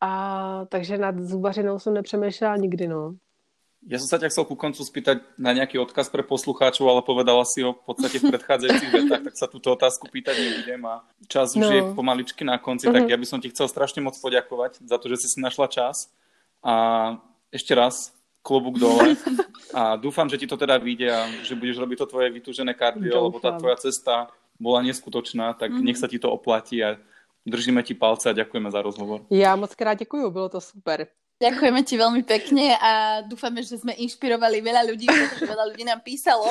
A 0.00 0.64
takže 0.68 0.98
nad 0.98 1.18
zubařinou 1.18 1.78
jsem 1.78 1.94
nepřemýšlela 1.94 2.56
nikdy, 2.56 2.88
no. 2.88 3.14
Ja 3.88 3.96
som 3.96 4.04
sa 4.04 4.20
ťa 4.20 4.28
chcel 4.28 4.44
ku 4.44 4.52
koncu 4.52 4.84
spýtať 4.84 5.24
na 5.40 5.56
nejaký 5.56 5.80
odkaz 5.80 6.12
pre 6.12 6.20
poslucháčov, 6.20 6.84
ale 6.92 7.00
povedala 7.00 7.40
si 7.48 7.64
ho 7.64 7.72
v 7.72 7.82
podstate 7.88 8.20
v 8.20 8.28
predchádzajúcich 8.36 8.92
vetách, 8.92 9.22
tak 9.32 9.34
sa 9.40 9.48
túto 9.48 9.72
otázku 9.72 10.12
pýtať 10.12 10.36
nebudem 10.36 10.84
a 10.84 11.00
čas 11.24 11.56
no. 11.56 11.64
už 11.64 11.66
je 11.72 11.80
pomaličky 11.96 12.44
na 12.44 12.60
konci, 12.60 12.84
mm-hmm. 12.84 12.96
tak 13.00 13.02
mhm. 13.08 13.12
ja 13.12 13.16
by 13.16 13.26
som 13.26 13.40
ti 13.40 13.48
chcel 13.48 13.64
strašne 13.64 14.04
moc 14.04 14.12
poďakovať 14.20 14.84
za 14.84 14.96
to, 15.00 15.08
že 15.08 15.24
si 15.24 15.26
si 15.32 15.38
našla 15.40 15.72
čas 15.72 16.12
a 16.60 16.74
ešte 17.48 17.72
raz 17.72 18.12
klobúk 18.44 18.76
dole 18.76 19.16
a 19.72 19.96
dúfam, 19.96 20.28
že 20.28 20.36
ti 20.36 20.44
to 20.44 20.60
teda 20.60 20.76
vyjde 20.76 21.08
a 21.08 21.20
že 21.40 21.56
budeš 21.56 21.80
robiť 21.80 21.98
to 22.04 22.06
tvoje 22.12 22.28
vytúžené 22.28 22.76
kardio, 22.76 23.24
lebo 23.24 23.40
tá 23.40 23.56
tvoja 23.56 23.80
cesta 23.80 24.28
bola 24.60 24.84
neskutočná, 24.84 25.56
tak 25.56 25.72
mm-hmm. 25.72 25.86
nech 25.88 25.96
sa 25.96 26.12
ti 26.12 26.20
to 26.20 26.28
oplatí 26.28 26.84
a 26.84 27.00
držíme 27.48 27.80
ti 27.80 27.96
palce 27.96 28.28
a 28.28 28.36
ďakujeme 28.36 28.68
za 28.68 28.82
rozhovor. 28.82 29.24
Já 29.30 29.56
moc 29.56 29.74
krát 29.74 29.94
děkuju, 29.94 30.30
bylo 30.30 30.48
to 30.48 30.60
super. 30.60 31.06
Ďakujeme 31.38 31.80
ti 31.86 31.94
veľmi 31.94 32.26
pekne 32.26 32.74
a 32.82 33.22
dúfame, 33.22 33.62
že 33.62 33.78
sme 33.78 33.94
inšpirovali 33.94 34.58
veľa 34.58 34.82
ľudí, 34.90 35.06
pretože 35.06 35.46
veľa 35.46 35.70
ľudí 35.70 35.86
nám 35.86 36.02
písalo 36.02 36.50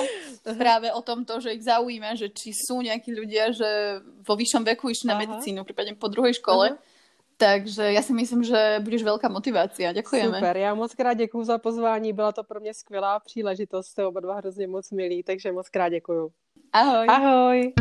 práve 0.56 0.88
o 0.96 1.04
tomto, 1.04 1.44
že 1.44 1.52
ich 1.52 1.68
zaujíma, 1.68 2.16
že 2.16 2.32
či 2.32 2.56
sú 2.56 2.80
nejakí 2.80 3.12
ľudia, 3.12 3.52
že 3.52 4.00
vo 4.24 4.40
vyššom 4.40 4.64
veku 4.64 4.88
išli 4.88 5.12
na 5.12 5.20
medicínu, 5.20 5.68
prípadne 5.68 6.00
po 6.00 6.08
druhej 6.08 6.40
škole. 6.40 6.72
Aha 6.72 6.96
takže 7.38 7.94
já 7.94 8.02
si 8.02 8.14
myslím, 8.14 8.44
že 8.44 8.80
budeš 8.82 9.04
velká 9.04 9.30
motivace. 9.30 9.94
Děkujeme. 9.94 10.38
Super, 10.38 10.58
já 10.58 10.74
moc 10.74 10.96
krát 10.96 11.14
děkuji 11.14 11.44
za 11.44 11.58
pozvání, 11.58 12.14
byla 12.14 12.32
to 12.32 12.44
pro 12.44 12.60
mě 12.60 12.74
skvělá 12.74 13.20
příležitost, 13.20 13.88
jste 13.88 14.06
oba 14.06 14.20
dva 14.20 14.36
hrozně 14.36 14.68
moc 14.68 14.92
milí, 14.92 15.24
takže 15.24 15.52
moc 15.52 15.70
krát 15.70 15.90
děkuji. 15.90 16.32
Ahoj. 16.74 17.08
Ahoj. 17.10 17.74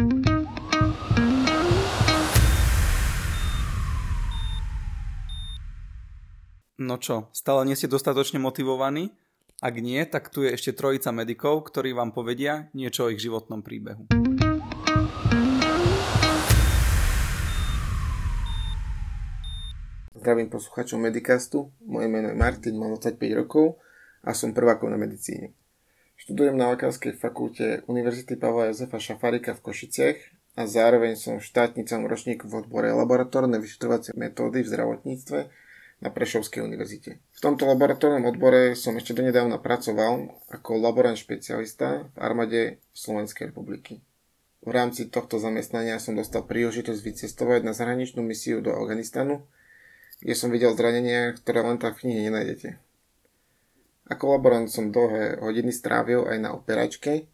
No 6.77 7.01
čo, 7.01 7.33
stále 7.33 7.65
nie 7.65 7.73
ste 7.73 7.89
dostatočne 7.89 8.37
motivovaní? 8.37 9.09
Ak 9.65 9.81
nie, 9.81 9.97
tak 10.05 10.29
tu 10.29 10.45
je 10.45 10.53
ešte 10.53 10.77
trojica 10.77 11.09
medikov, 11.09 11.65
ktorí 11.73 11.97
vám 11.97 12.13
povedia 12.13 12.69
niečo 12.77 13.09
o 13.09 13.13
ich 13.17 13.17
životnom 13.17 13.65
príbehu. 13.65 14.05
Zdravím 20.21 20.53
poslucháčov 20.53 21.01
Medicastu, 21.01 21.73
moje 21.81 22.13
meno 22.13 22.29
je 22.29 22.37
Martin, 22.37 22.77
mám 22.77 23.01
25 23.01 23.25
rokov 23.41 23.81
a 24.21 24.37
som 24.37 24.53
prvákom 24.53 24.93
na 24.93 25.01
medicíne. 25.01 25.57
Študujem 26.21 26.61
na 26.61 26.77
Lekárskej 26.77 27.17
fakulte 27.17 27.89
Univerzity 27.89 28.37
Pavla 28.37 28.69
Jozefa 28.69 29.01
Šafárika 29.01 29.57
v 29.57 29.65
Košiciach 29.65 30.19
a 30.61 30.69
zároveň 30.69 31.17
som 31.17 31.41
štátnicom 31.41 32.05
ročníku 32.05 32.45
v 32.45 32.69
odbore 32.69 32.93
laboratórne 32.93 33.57
vyšetrovacie 33.65 34.13
metódy 34.13 34.61
v 34.61 34.69
zdravotníctve 34.69 35.65
na 36.01 36.13
Prešovskej 36.13 36.61
univerzite. 36.61 37.19
V 37.33 37.41
tomto 37.41 37.65
laboratórnom 37.65 38.29
odbore 38.29 38.77
som 38.77 38.97
ešte 39.01 39.17
donedávna 39.17 39.57
pracoval 39.57 40.29
ako 40.53 40.77
laborant 40.77 41.17
špecialista 41.17 42.05
v 42.13 42.17
armáde 42.21 42.61
Slovenskej 42.93 43.51
republiky. 43.51 44.05
V 44.67 44.71
rámci 44.75 45.09
tohto 45.09 45.39
zamestnania 45.39 46.03
som 46.03 46.19
dostal 46.19 46.45
príležitosť 46.45 47.01
vycestovať 47.01 47.61
na 47.65 47.73
zahraničnú 47.73 48.21
misiu 48.21 48.61
do 48.61 48.75
Afganistanu, 48.75 49.47
kde 50.21 50.35
som 50.37 50.53
videl 50.53 50.75
zranenia, 50.75 51.33
ktoré 51.39 51.65
len 51.65 51.79
tak 51.79 51.97
v 51.97 52.09
knihe 52.09 52.29
nenájdete. 52.29 52.77
Ako 54.07 54.39
laborant 54.39 54.71
som 54.71 54.95
dlhé 54.95 55.43
hodiny 55.43 55.73
strávil 55.75 56.27
aj 56.29 56.39
na 56.39 56.51
operačke, 56.55 57.27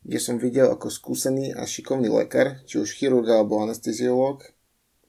kde 0.00 0.18
som 0.18 0.40
videl, 0.40 0.72
ako 0.72 0.88
skúsený 0.88 1.52
a 1.52 1.68
šikovný 1.68 2.08
lekár, 2.08 2.60
či 2.64 2.80
už 2.80 2.96
chirurg 2.96 3.28
alebo 3.28 3.60
anesteziológ, 3.60 4.48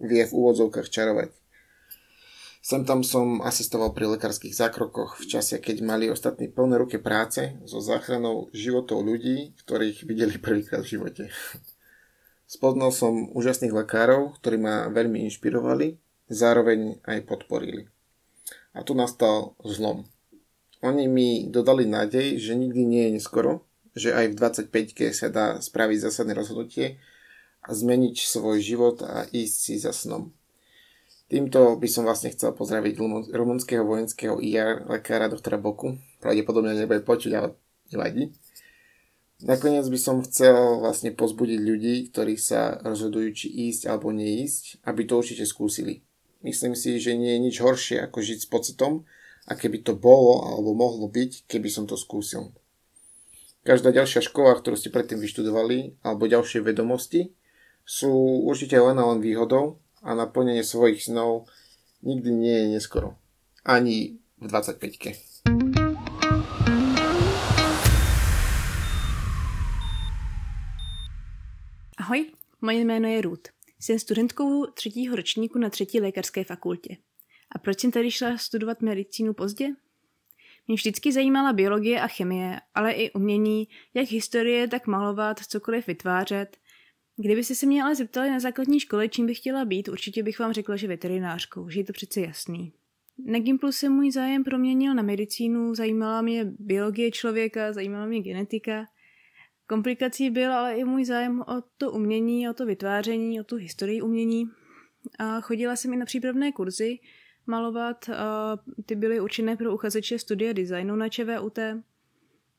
vie 0.04 0.24
v 0.28 0.36
úvodzovkách 0.36 0.92
čarovať. 0.92 1.41
Sem 2.62 2.86
tam 2.86 3.02
som 3.02 3.42
asistoval 3.42 3.90
pri 3.98 4.06
lekárskych 4.14 4.54
zákrokoch 4.54 5.18
v 5.18 5.26
čase, 5.26 5.58
keď 5.58 5.82
mali 5.82 6.14
ostatní 6.14 6.46
plné 6.46 6.78
ruky 6.78 7.02
práce 7.02 7.58
so 7.66 7.82
záchranou 7.82 8.54
životov 8.54 9.02
ľudí, 9.02 9.58
ktorých 9.66 10.06
videli 10.06 10.38
prvýkrát 10.38 10.86
v 10.86 10.92
živote. 10.94 11.24
Spoznal 12.46 12.94
som 12.94 13.34
úžasných 13.34 13.74
lekárov, 13.74 14.38
ktorí 14.38 14.62
ma 14.62 14.94
veľmi 14.94 15.26
inšpirovali 15.26 15.98
zároveň 16.30 17.02
aj 17.02 17.26
podporili. 17.26 17.90
A 18.78 18.86
tu 18.86 18.94
nastal 18.94 19.58
zlom. 19.66 20.06
Oni 20.86 21.10
mi 21.10 21.50
dodali 21.50 21.90
nádej, 21.90 22.38
že 22.38 22.54
nikdy 22.54 22.86
nie 22.86 23.04
je 23.10 23.16
neskoro, 23.18 23.66
že 23.98 24.14
aj 24.14 24.26
v 24.32 24.38
25-ke 24.38 25.06
sa 25.18 25.34
dá 25.34 25.58
spraviť 25.58 25.98
zásadné 26.08 26.38
rozhodnutie 26.38 27.02
a 27.66 27.74
zmeniť 27.74 28.22
svoj 28.22 28.62
život 28.62 29.02
a 29.02 29.26
ísť 29.34 29.56
si 29.58 29.76
za 29.82 29.94
snom. 29.94 30.30
Týmto 31.32 31.80
by 31.80 31.88
som 31.88 32.04
vlastne 32.04 32.36
chcel 32.36 32.52
pozdraviť 32.52 33.00
rumunského 33.32 33.88
vojenského 33.88 34.44
IR 34.44 34.84
lekára 34.92 35.32
doktora 35.32 35.56
Boku. 35.56 35.96
Pravdepodobne 36.20 36.76
nebude 36.76 37.08
počuť, 37.08 37.32
ale 37.40 37.56
nevadí. 37.88 38.36
Nakoniec 39.40 39.88
by 39.88 39.96
som 39.96 40.28
chcel 40.28 40.84
vlastne 40.84 41.16
pozbudiť 41.16 41.60
ľudí, 41.64 42.12
ktorí 42.12 42.36
sa 42.36 42.84
rozhodujú, 42.84 43.32
či 43.32 43.48
ísť 43.72 43.88
alebo 43.88 44.12
neísť, 44.12 44.84
aby 44.84 45.08
to 45.08 45.24
určite 45.24 45.48
skúsili. 45.48 46.04
Myslím 46.44 46.76
si, 46.76 47.00
že 47.00 47.16
nie 47.16 47.32
je 47.40 47.44
nič 47.48 47.56
horšie 47.64 48.04
ako 48.04 48.20
žiť 48.20 48.40
s 48.44 48.52
pocitom, 48.52 49.08
a 49.48 49.56
keby 49.56 49.88
to 49.88 49.96
bolo 49.96 50.46
alebo 50.46 50.76
mohlo 50.76 51.08
byť, 51.08 51.48
keby 51.48 51.72
som 51.72 51.88
to 51.88 51.96
skúsil. 51.96 52.52
Každá 53.64 53.96
ďalšia 53.96 54.20
škola, 54.20 54.60
ktorú 54.60 54.76
ste 54.76 54.92
predtým 54.92 55.24
vyštudovali, 55.24 56.04
alebo 56.04 56.28
ďalšie 56.28 56.60
vedomosti, 56.60 57.32
sú 57.88 58.12
určite 58.46 58.76
len 58.78 59.00
a 59.00 59.08
len 59.16 59.24
výhodou 59.24 59.80
a 60.02 60.18
naplnenie 60.18 60.66
svojich 60.66 61.06
snov 61.06 61.46
nikdy 62.02 62.30
nie 62.34 62.56
je 62.58 62.68
neskoro. 62.78 63.16
Ani 63.62 64.18
v 64.42 64.46
25-ke. 64.50 65.14
Ahoj, 71.98 72.26
moje 72.62 72.80
jméno 72.80 73.08
je 73.08 73.22
Ruth. 73.22 73.50
Jsem 73.80 74.00
studentkou 74.00 74.66
třetího 74.66 75.16
ročníku 75.16 75.60
na 75.60 75.70
třetí 75.70 76.02
lékařské 76.02 76.44
fakultě. 76.44 76.98
A 77.52 77.60
proč 77.60 77.80
jsem 77.80 77.92
tady 77.92 78.12
šla 78.12 78.38
studovat 78.38 78.82
medicínu 78.82 79.34
pozdě? 79.34 79.68
Mě 80.68 80.76
vždycky 80.76 81.12
zajímala 81.12 81.54
biologie 81.54 82.02
a 82.02 82.08
chemie, 82.08 82.60
ale 82.76 82.92
i 82.92 83.12
umění, 83.12 83.68
jak 83.94 84.10
historie, 84.10 84.68
tak 84.68 84.88
malovat, 84.88 85.40
cokoliv 85.40 85.88
vytvářet. 85.88 86.58
Kdyby 87.22 87.44
se 87.44 87.66
mě 87.66 87.84
ale 87.84 87.96
zeptali 87.96 88.30
na 88.30 88.40
základní 88.40 88.80
škole, 88.80 89.08
čím 89.08 89.26
bych 89.26 89.38
chtěla 89.38 89.66
být, 89.66 89.88
určitě 89.88 90.24
bych 90.24 90.40
vám 90.40 90.54
řekla, 90.54 90.76
že 90.76 90.88
veterinářkou, 90.88 91.70
že 91.70 91.80
je 91.80 91.84
to 91.84 91.94
přece 91.94 92.22
jasný. 92.22 92.74
Na 93.26 93.40
Gimplu 93.40 93.72
se 93.72 93.90
můj 93.90 94.12
zájem 94.12 94.44
proměnil 94.44 94.96
na 94.96 95.04
medicínu, 95.04 95.76
zajímala 95.76 96.22
mě 96.22 96.46
biologie 96.60 97.12
člověka, 97.12 97.74
zajímala 97.74 98.06
mě 98.06 98.22
genetika 98.22 98.86
Komplikací 99.72 100.30
byl 100.30 100.54
ale 100.54 100.76
i 100.76 100.84
můj 100.84 101.06
zájem 101.06 101.42
o 101.42 101.64
to 101.78 101.92
umění, 101.92 102.50
o 102.50 102.54
to 102.54 102.66
vytváření, 102.66 103.42
o 103.42 103.44
tu 103.44 103.56
historii 103.56 104.02
umění. 104.02 104.50
A 105.20 105.42
chodila 105.42 105.76
jsem 105.76 105.94
i 105.94 105.98
na 105.98 106.06
přípravné 106.06 106.52
kurzy 106.52 107.00
malovat. 107.48 108.10
A 108.10 108.58
ty 108.86 108.96
byly 108.96 109.20
určené 109.20 109.58
pro 109.58 109.74
uchazeče 109.74 110.20
studia 110.20 110.54
designu 110.54 110.96
na 110.96 111.10
ČVUT. 111.10 111.60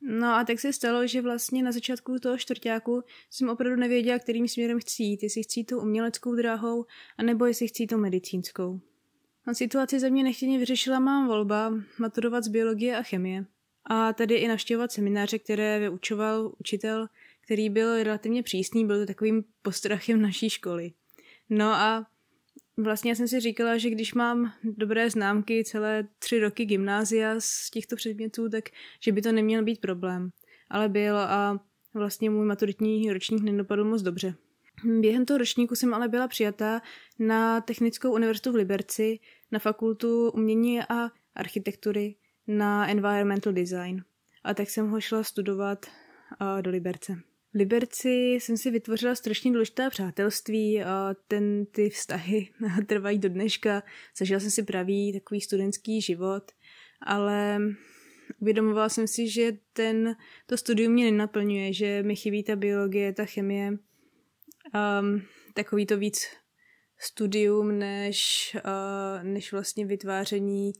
No 0.02 0.28
a 0.28 0.44
tak 0.44 0.60
se 0.60 0.72
stalo, 0.72 1.06
že 1.06 1.22
vlastně 1.22 1.62
na 1.62 1.72
začátku 1.72 2.18
toho 2.18 2.38
čtvrtáku 2.38 3.02
jsem 3.30 3.48
opravdu 3.48 3.76
nevěděla, 3.76 4.18
kterým 4.18 4.48
směrem 4.48 4.80
chci 4.80 5.02
jít, 5.02 5.22
jestli 5.22 5.42
chci 5.42 5.64
tou 5.64 5.80
uměleckou 5.80 6.34
dráhou, 6.34 6.86
anebo 7.18 7.46
jestli 7.46 7.68
chci 7.68 7.86
tou 7.86 7.98
medicínskou. 7.98 8.80
A 9.46 9.54
situaci 9.54 10.00
za 10.00 10.08
mě 10.08 10.22
nechtěně 10.22 10.58
vyřešila 10.58 10.98
mám 10.98 11.26
volba 11.26 11.74
maturovat 11.98 12.44
z 12.44 12.48
biologie 12.48 12.96
a 12.96 13.02
chemie. 13.02 13.44
A 13.84 14.12
tady 14.12 14.34
i 14.34 14.48
navštěvovat 14.48 14.92
semináře, 14.92 15.38
které 15.38 15.78
vyučoval 15.78 16.52
učitel, 16.60 17.08
který 17.40 17.70
byl 17.70 18.02
relativně 18.02 18.42
přísný, 18.42 18.86
byl 18.86 19.00
to 19.00 19.06
takovým 19.06 19.44
postrachem 19.62 20.22
naší 20.22 20.50
školy. 20.50 20.92
No 21.50 21.66
a 21.66 22.06
vlastně 22.76 23.16
jsem 23.16 23.28
si 23.28 23.40
říkala, 23.40 23.78
že 23.78 23.90
když 23.90 24.14
mám 24.14 24.52
dobré 24.64 25.10
známky 25.10 25.64
celé 25.64 26.08
tři 26.18 26.40
roky 26.40 26.64
gymnázia 26.64 27.34
z 27.38 27.70
těchto 27.70 27.96
předmětů, 27.96 28.48
tak 28.48 28.64
že 29.00 29.12
by 29.12 29.22
to 29.22 29.32
neměl 29.32 29.64
být 29.64 29.80
problém. 29.80 30.30
Ale 30.70 30.88
byl 30.88 31.18
a 31.18 31.60
vlastně 31.94 32.30
můj 32.30 32.46
maturitní 32.46 33.12
ročník 33.12 33.42
nedopadl 33.42 33.84
moc 33.84 34.02
dobře. 34.02 34.34
Během 35.00 35.24
toho 35.24 35.38
ročníku 35.38 35.74
jsem 35.74 35.94
ale 35.94 36.08
byla 36.08 36.28
přijatá 36.28 36.82
na 37.18 37.60
Technickou 37.60 38.12
univerzitu 38.12 38.52
v 38.52 38.54
Liberci, 38.54 39.18
na 39.52 39.58
fakultu 39.58 40.30
umění 40.30 40.80
a 40.80 41.10
architektury, 41.34 42.14
na 42.46 42.90
environmental 42.90 43.52
design. 43.52 44.04
A 44.44 44.54
tak 44.54 44.70
jsem 44.70 44.90
ho 44.90 45.00
šla 45.00 45.24
studovat 45.24 45.86
do 46.60 46.70
Liberce. 46.70 47.31
V 47.54 47.54
Liberci 47.54 48.08
jsem 48.08 48.56
si 48.56 48.70
vytvořila 48.70 49.14
strašně 49.14 49.52
důležitá 49.52 49.90
přátelství 49.90 50.82
a 50.82 51.14
ten, 51.28 51.66
ty 51.66 51.90
vztahy 51.90 52.48
trvají 52.86 53.18
do 53.18 53.28
dneška. 53.28 53.82
Zažila 54.18 54.40
jsem 54.40 54.50
si 54.50 54.62
pravý 54.62 55.12
takový 55.12 55.40
studentský 55.40 56.00
život, 56.00 56.52
ale 57.02 57.60
uvědomovala 58.40 58.88
jsem 58.88 59.08
si, 59.08 59.28
že 59.28 59.52
ten, 59.72 60.16
to 60.46 60.56
studium 60.56 60.92
mě 60.92 61.04
nenaplňuje, 61.04 61.72
že 61.72 62.02
mi 62.02 62.16
chybí 62.16 62.42
ta 62.42 62.56
biologie, 62.56 63.12
ta 63.12 63.24
chemie, 63.24 63.70
um, 63.70 65.22
takový 65.54 65.86
to 65.86 65.96
víc 65.96 66.26
studium, 66.98 67.78
než, 67.78 68.50
uh, 68.64 69.24
než 69.24 69.52
vlastně 69.52 69.86
vytváření 69.86 70.72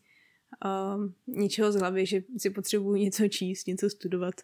uh, 0.65 1.05
něčeho 1.27 1.73
z 1.73 1.77
hlavy, 1.77 2.07
že 2.07 2.23
si 2.39 2.51
potřebuji 2.51 2.95
něco 2.95 3.29
číst, 3.29 3.67
něco 3.67 3.91
studovat. 3.91 4.35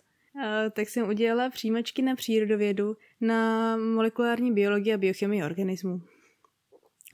Tak 0.72 0.89
jsem 0.89 1.09
udělala 1.09 1.51
přijímačky 1.51 2.03
na 2.03 2.14
přírodovědu, 2.14 2.97
na 3.20 3.76
molekulární 3.76 4.53
biologii 4.53 4.95
a 4.95 4.99
biochemii 4.99 5.43
organismů. 5.43 6.01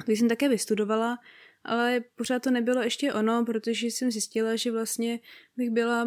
To 0.07 0.13
jsem 0.13 0.29
také 0.29 0.49
vystudovala, 0.49 1.19
ale 1.65 2.01
pořád 2.17 2.43
to 2.43 2.51
nebylo 2.51 2.83
ještě 2.83 3.13
ono, 3.13 3.45
protože 3.45 3.87
jsem 3.87 4.11
zjistila, 4.11 4.57
že 4.57 4.73
vlastně 4.73 5.21
bych 5.57 5.71
byla 5.71 6.07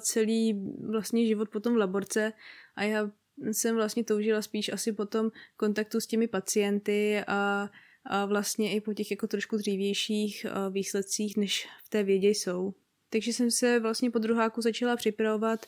celý 0.00 0.66
vlastně 0.90 1.26
život 1.26 1.48
potom 1.48 1.74
v 1.74 1.76
laborce 1.76 2.32
a 2.76 2.82
já 2.82 3.10
jsem 3.52 3.74
vlastně 3.74 4.04
toužila 4.04 4.42
spíš 4.42 4.72
asi 4.72 4.92
potom 4.92 5.30
kontaktu 5.56 6.00
s 6.00 6.06
těmi 6.06 6.28
pacienty 6.28 7.22
a, 7.26 7.70
a 8.04 8.26
vlastně 8.26 8.74
i 8.74 8.80
po 8.80 8.94
těch 8.94 9.10
jako 9.10 9.26
trošku 9.26 9.56
dřívějších 9.56 10.46
výsledcích, 10.70 11.36
než 11.36 11.68
v 11.84 11.88
té 11.88 12.02
vědě 12.02 12.28
jsou. 12.28 12.74
Takže 13.10 13.32
jsem 13.32 13.50
se 13.50 13.80
vlastně 13.80 14.10
po 14.10 14.18
druháku 14.18 14.62
začala 14.62 14.96
připravovat 14.96 15.66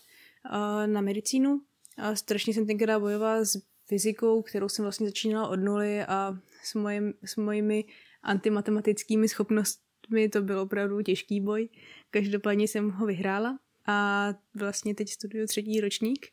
na 0.86 1.00
medicínu 1.00 1.60
a 1.96 2.14
strašně 2.14 2.54
jsem 2.54 2.66
tenkrát 2.66 2.98
bojovala 2.98 3.44
s 3.44 3.62
fyzikou, 3.86 4.42
kterou 4.42 4.68
jsem 4.68 4.82
vlastně 4.82 5.06
začínala 5.06 5.48
od 5.48 5.56
nuly 5.56 6.02
a 6.02 6.38
s, 6.62 6.74
mojim, 6.74 7.14
s 7.24 7.36
mojimi 7.36 7.84
antimatematickými 8.22 9.28
schopnostmi 9.28 10.28
to 10.32 10.42
byl 10.42 10.60
opravdu 10.60 11.02
těžký 11.02 11.40
boj. 11.40 11.68
Každopádně 12.10 12.68
jsem 12.68 12.90
ho 12.90 13.06
vyhrála 13.06 13.58
a 13.86 14.28
vlastně 14.54 14.94
teď 14.94 15.08
studuju 15.08 15.46
třetí 15.46 15.80
ročník 15.80 16.26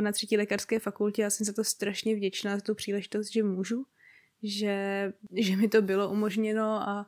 na 0.00 0.12
třetí 0.12 0.36
lékařské 0.36 0.78
fakultě. 0.78 1.22
Já 1.22 1.30
jsem 1.30 1.46
za 1.46 1.52
to 1.52 1.64
strašně 1.64 2.14
vděčná, 2.14 2.56
za 2.56 2.62
tu 2.62 2.74
příležitost, 2.74 3.32
že 3.32 3.42
můžu, 3.42 3.86
že, 4.42 5.12
že 5.32 5.56
mi 5.56 5.68
to 5.68 5.82
bylo 5.82 6.10
umožněno 6.10 6.64
a, 6.64 7.06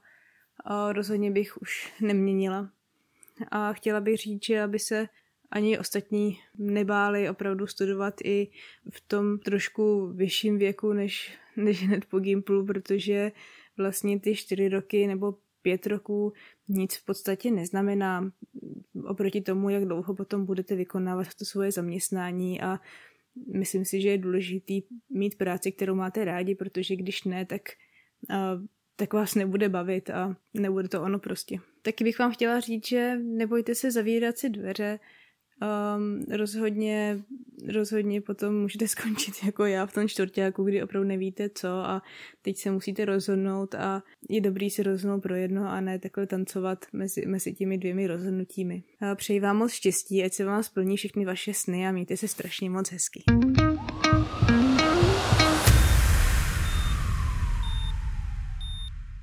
a 0.64 0.92
rozhodně 0.92 1.30
bych 1.30 1.62
už 1.62 1.92
neměnila. 2.00 2.70
A 3.50 3.72
chtěla 3.72 4.00
bych 4.00 4.16
říct, 4.16 4.44
že 4.44 4.62
aby 4.62 4.78
se 4.78 5.08
ani 5.54 5.78
ostatní 5.78 6.38
nebáli 6.58 7.30
opravdu 7.30 7.66
studovat 7.66 8.14
i 8.24 8.48
v 8.90 9.00
tom 9.00 9.38
trošku 9.38 10.06
vyšším 10.06 10.58
věku 10.58 10.92
než, 10.92 11.38
než 11.56 11.82
hned 11.86 12.04
po 12.04 12.18
Gimplu, 12.18 12.66
protože 12.66 13.32
vlastně 13.76 14.20
ty 14.20 14.34
čtyři 14.34 14.68
roky 14.68 15.06
nebo 15.06 15.34
pět 15.62 15.86
roků 15.86 16.32
nic 16.68 16.96
v 16.96 17.04
podstatě 17.04 17.50
neznamená 17.50 18.32
oproti 19.04 19.40
tomu, 19.40 19.68
jak 19.68 19.84
dlouho 19.84 20.14
potom 20.14 20.46
budete 20.46 20.76
vykonávat 20.76 21.34
to 21.34 21.44
svoje 21.44 21.72
zaměstnání 21.72 22.60
a 22.60 22.80
myslím 23.54 23.84
si, 23.84 24.00
že 24.00 24.08
je 24.08 24.18
důležitý 24.18 24.82
mít 25.10 25.38
práci, 25.38 25.72
kterou 25.72 25.94
máte 25.94 26.24
rádi, 26.24 26.54
protože 26.54 26.96
když 26.96 27.24
ne, 27.24 27.46
tak, 27.46 27.62
tak 28.96 29.12
vás 29.12 29.34
nebude 29.34 29.68
bavit 29.68 30.10
a 30.10 30.36
nebude 30.54 30.88
to 30.88 31.02
ono 31.02 31.18
prostě. 31.18 31.58
Taky 31.82 32.04
bych 32.04 32.18
vám 32.18 32.32
chtěla 32.32 32.60
říct, 32.60 32.86
že 32.88 33.16
nebojte 33.22 33.74
se 33.74 33.90
zavírat 33.90 34.38
si 34.38 34.50
dveře, 34.50 34.98
Um, 35.62 36.24
rozhodně, 36.30 37.22
rozhodně 37.72 38.20
potom 38.20 38.60
můžete 38.60 38.88
skončit 38.94 39.34
jako 39.44 39.64
já 39.64 39.86
v 39.86 39.92
tom 39.92 40.08
čtvrtáku, 40.08 40.64
kdy 40.64 40.82
opravdu 40.82 41.08
nevíte 41.08 41.50
co 41.54 41.68
a 41.68 42.02
teď 42.42 42.56
se 42.56 42.70
musíte 42.70 43.04
rozhodnout 43.04 43.74
a 43.74 44.02
je 44.28 44.40
dobrý 44.40 44.70
si 44.70 44.82
rozhodnout 44.82 45.20
pro 45.20 45.34
jedno 45.34 45.70
a 45.70 45.80
ne 45.80 45.98
takhle 45.98 46.26
tancovat 46.26 46.86
mezi, 46.92 47.26
mezi 47.26 47.52
těmi 47.52 47.78
dvěmi 47.78 48.06
rozhodnutími. 48.06 48.82
A 49.00 49.14
přeji 49.14 49.40
vám 49.40 49.56
moc 49.56 49.72
štěstí, 49.72 50.24
ať 50.24 50.32
se 50.32 50.44
vám 50.44 50.62
splní 50.62 50.96
všechny 50.96 51.24
vaše 51.24 51.54
sny 51.54 51.88
a 51.88 51.92
mějte 51.92 52.16
se 52.16 52.28
strašně 52.28 52.70
moc 52.70 52.90
hezky. 52.90 53.22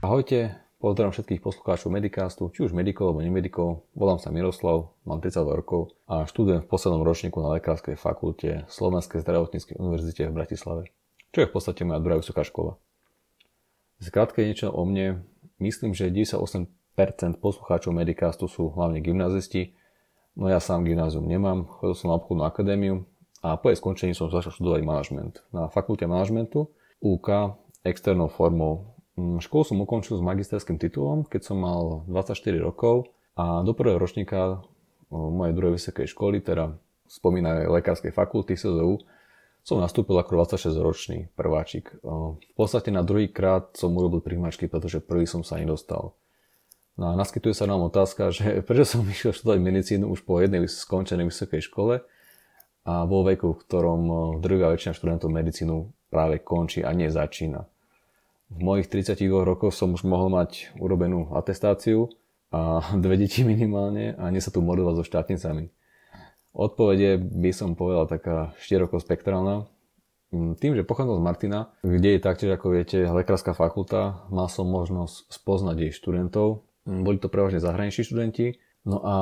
Ahojte, 0.03 0.60
Pozdravujem 0.81 1.13
všetkých 1.13 1.45
poslucháčov 1.45 1.93
Medicastu, 1.93 2.49
či 2.49 2.65
už 2.65 2.73
medikov 2.73 3.13
alebo 3.13 3.21
nemedikov. 3.21 3.85
Volám 3.93 4.17
sa 4.17 4.33
Miroslav, 4.33 4.97
mám 5.05 5.21
32 5.21 5.61
rokov 5.61 5.93
a 6.09 6.25
študujem 6.25 6.65
v 6.65 6.69
poslednom 6.73 7.05
ročníku 7.05 7.37
na 7.37 7.53
Lekárskej 7.53 7.93
fakulte 7.93 8.65
Slovenskej 8.65 9.21
zdravotníckej 9.21 9.77
univerzite 9.77 10.25
v 10.25 10.33
Bratislave, 10.33 10.89
čo 11.29 11.45
je 11.45 11.47
v 11.47 11.53
podstate 11.53 11.85
moja 11.85 12.01
druhá 12.01 12.17
vysoká 12.17 12.41
škola. 12.41 12.81
Zkrátke 14.01 14.41
niečo 14.41 14.73
o 14.73 14.81
mne. 14.81 15.21
Myslím, 15.61 15.93
že 15.93 16.09
98% 16.09 16.65
poslucháčov 17.37 17.93
Medicastu 17.93 18.49
sú 18.49 18.73
hlavne 18.73 19.05
gymnázisti, 19.05 19.77
no 20.33 20.49
ja 20.49 20.57
sám 20.57 20.81
gymnázium 20.81 21.29
nemám, 21.29 21.69
chodil 21.77 21.93
som 21.93 22.09
na 22.09 22.17
obchodnú 22.17 22.41
akadémiu 22.41 23.05
a 23.45 23.53
po 23.53 23.69
jej 23.69 23.77
skončení 23.77 24.17
som 24.17 24.33
začal 24.33 24.49
študovať 24.49 24.81
manažment. 24.81 25.45
Na 25.53 25.69
fakulte 25.69 26.09
manažmentu 26.09 26.73
UK 27.05 27.53
externou 27.85 28.29
formou 28.33 28.90
školu 29.17 29.63
som 29.67 29.83
ukončil 29.83 30.15
s 30.17 30.23
magisterským 30.23 30.79
titulom, 30.79 31.27
keď 31.27 31.41
som 31.51 31.57
mal 31.59 32.07
24 32.07 32.37
rokov 32.63 33.11
a 33.35 33.63
do 33.63 33.75
prvého 33.75 33.99
ročníka 33.99 34.63
mojej 35.11 35.53
druhej 35.55 35.75
vysokej 35.75 36.07
školy, 36.07 36.39
teda 36.39 36.79
spomínanej 37.11 37.67
lekárskej 37.67 38.15
fakulty 38.15 38.55
SZU, 38.55 39.03
som 39.61 39.77
nastúpil 39.77 40.15
ako 40.17 40.41
26-ročný 40.41 41.29
prváčik. 41.35 41.91
V 42.01 42.53
podstate 42.55 42.89
na 42.89 43.03
druhý 43.03 43.29
krát 43.29 43.75
som 43.77 43.93
urobil 43.93 44.23
príjmačky, 44.23 44.65
pretože 44.71 45.03
prvý 45.03 45.27
som 45.27 45.43
sa 45.43 45.59
nedostal. 45.59 46.15
No 46.95 47.11
a 47.11 47.19
naskytuje 47.19 47.53
sa 47.53 47.67
nám 47.67 47.83
otázka, 47.91 48.31
že 48.31 48.45
prečo 48.67 48.97
som 48.97 49.03
išiel 49.05 49.35
študovať 49.35 49.59
medicínu 49.59 50.07
už 50.07 50.23
po 50.23 50.39
jednej 50.39 50.65
skončenej 50.65 51.27
vysokej 51.29 51.61
škole 51.67 52.01
a 52.81 52.93
vo 53.05 53.21
veku, 53.21 53.53
v 53.53 53.61
ktorom 53.67 54.01
druhá 54.41 54.73
väčšina 54.73 54.97
študentov 54.97 55.29
medicínu 55.29 55.75
práve 56.09 56.41
končí 56.41 56.81
a 56.81 56.89
nie 56.95 57.11
začína 57.11 57.70
v 58.51 58.59
mojich 58.59 58.91
32 58.91 59.47
rokoch 59.47 59.71
som 59.71 59.95
už 59.95 60.03
mohol 60.03 60.27
mať 60.27 60.75
urobenú 60.75 61.31
atestáciu 61.31 62.11
a 62.51 62.83
dve 63.03 63.15
deti 63.15 63.47
minimálne 63.47 64.19
a 64.19 64.27
nie 64.27 64.43
sa 64.43 64.51
tu 64.51 64.59
modelovať 64.59 64.95
so 64.99 65.05
štátnicami. 65.07 65.71
Odpovede 66.51 67.15
by 67.15 67.51
som 67.55 67.79
povedal 67.79 68.11
taká 68.11 68.51
širokospektrálna. 68.59 69.71
Mm, 70.35 70.59
tým, 70.59 70.75
že 70.75 70.83
pochádzam 70.83 71.23
z 71.23 71.23
Martina, 71.23 71.59
kde 71.79 72.19
je 72.19 72.23
taktiež, 72.23 72.51
ako 72.59 72.75
viete, 72.75 72.99
lekárska 73.07 73.55
fakulta, 73.55 74.27
mal 74.27 74.51
som 74.51 74.67
možnosť 74.67 75.31
spoznať 75.31 75.75
jej 75.87 75.91
študentov. 75.95 76.67
Mm, 76.83 77.07
boli 77.07 77.17
to 77.23 77.31
prevažne 77.31 77.63
zahraniční 77.63 78.03
študenti. 78.03 78.59
No 78.83 78.99
a 78.99 79.15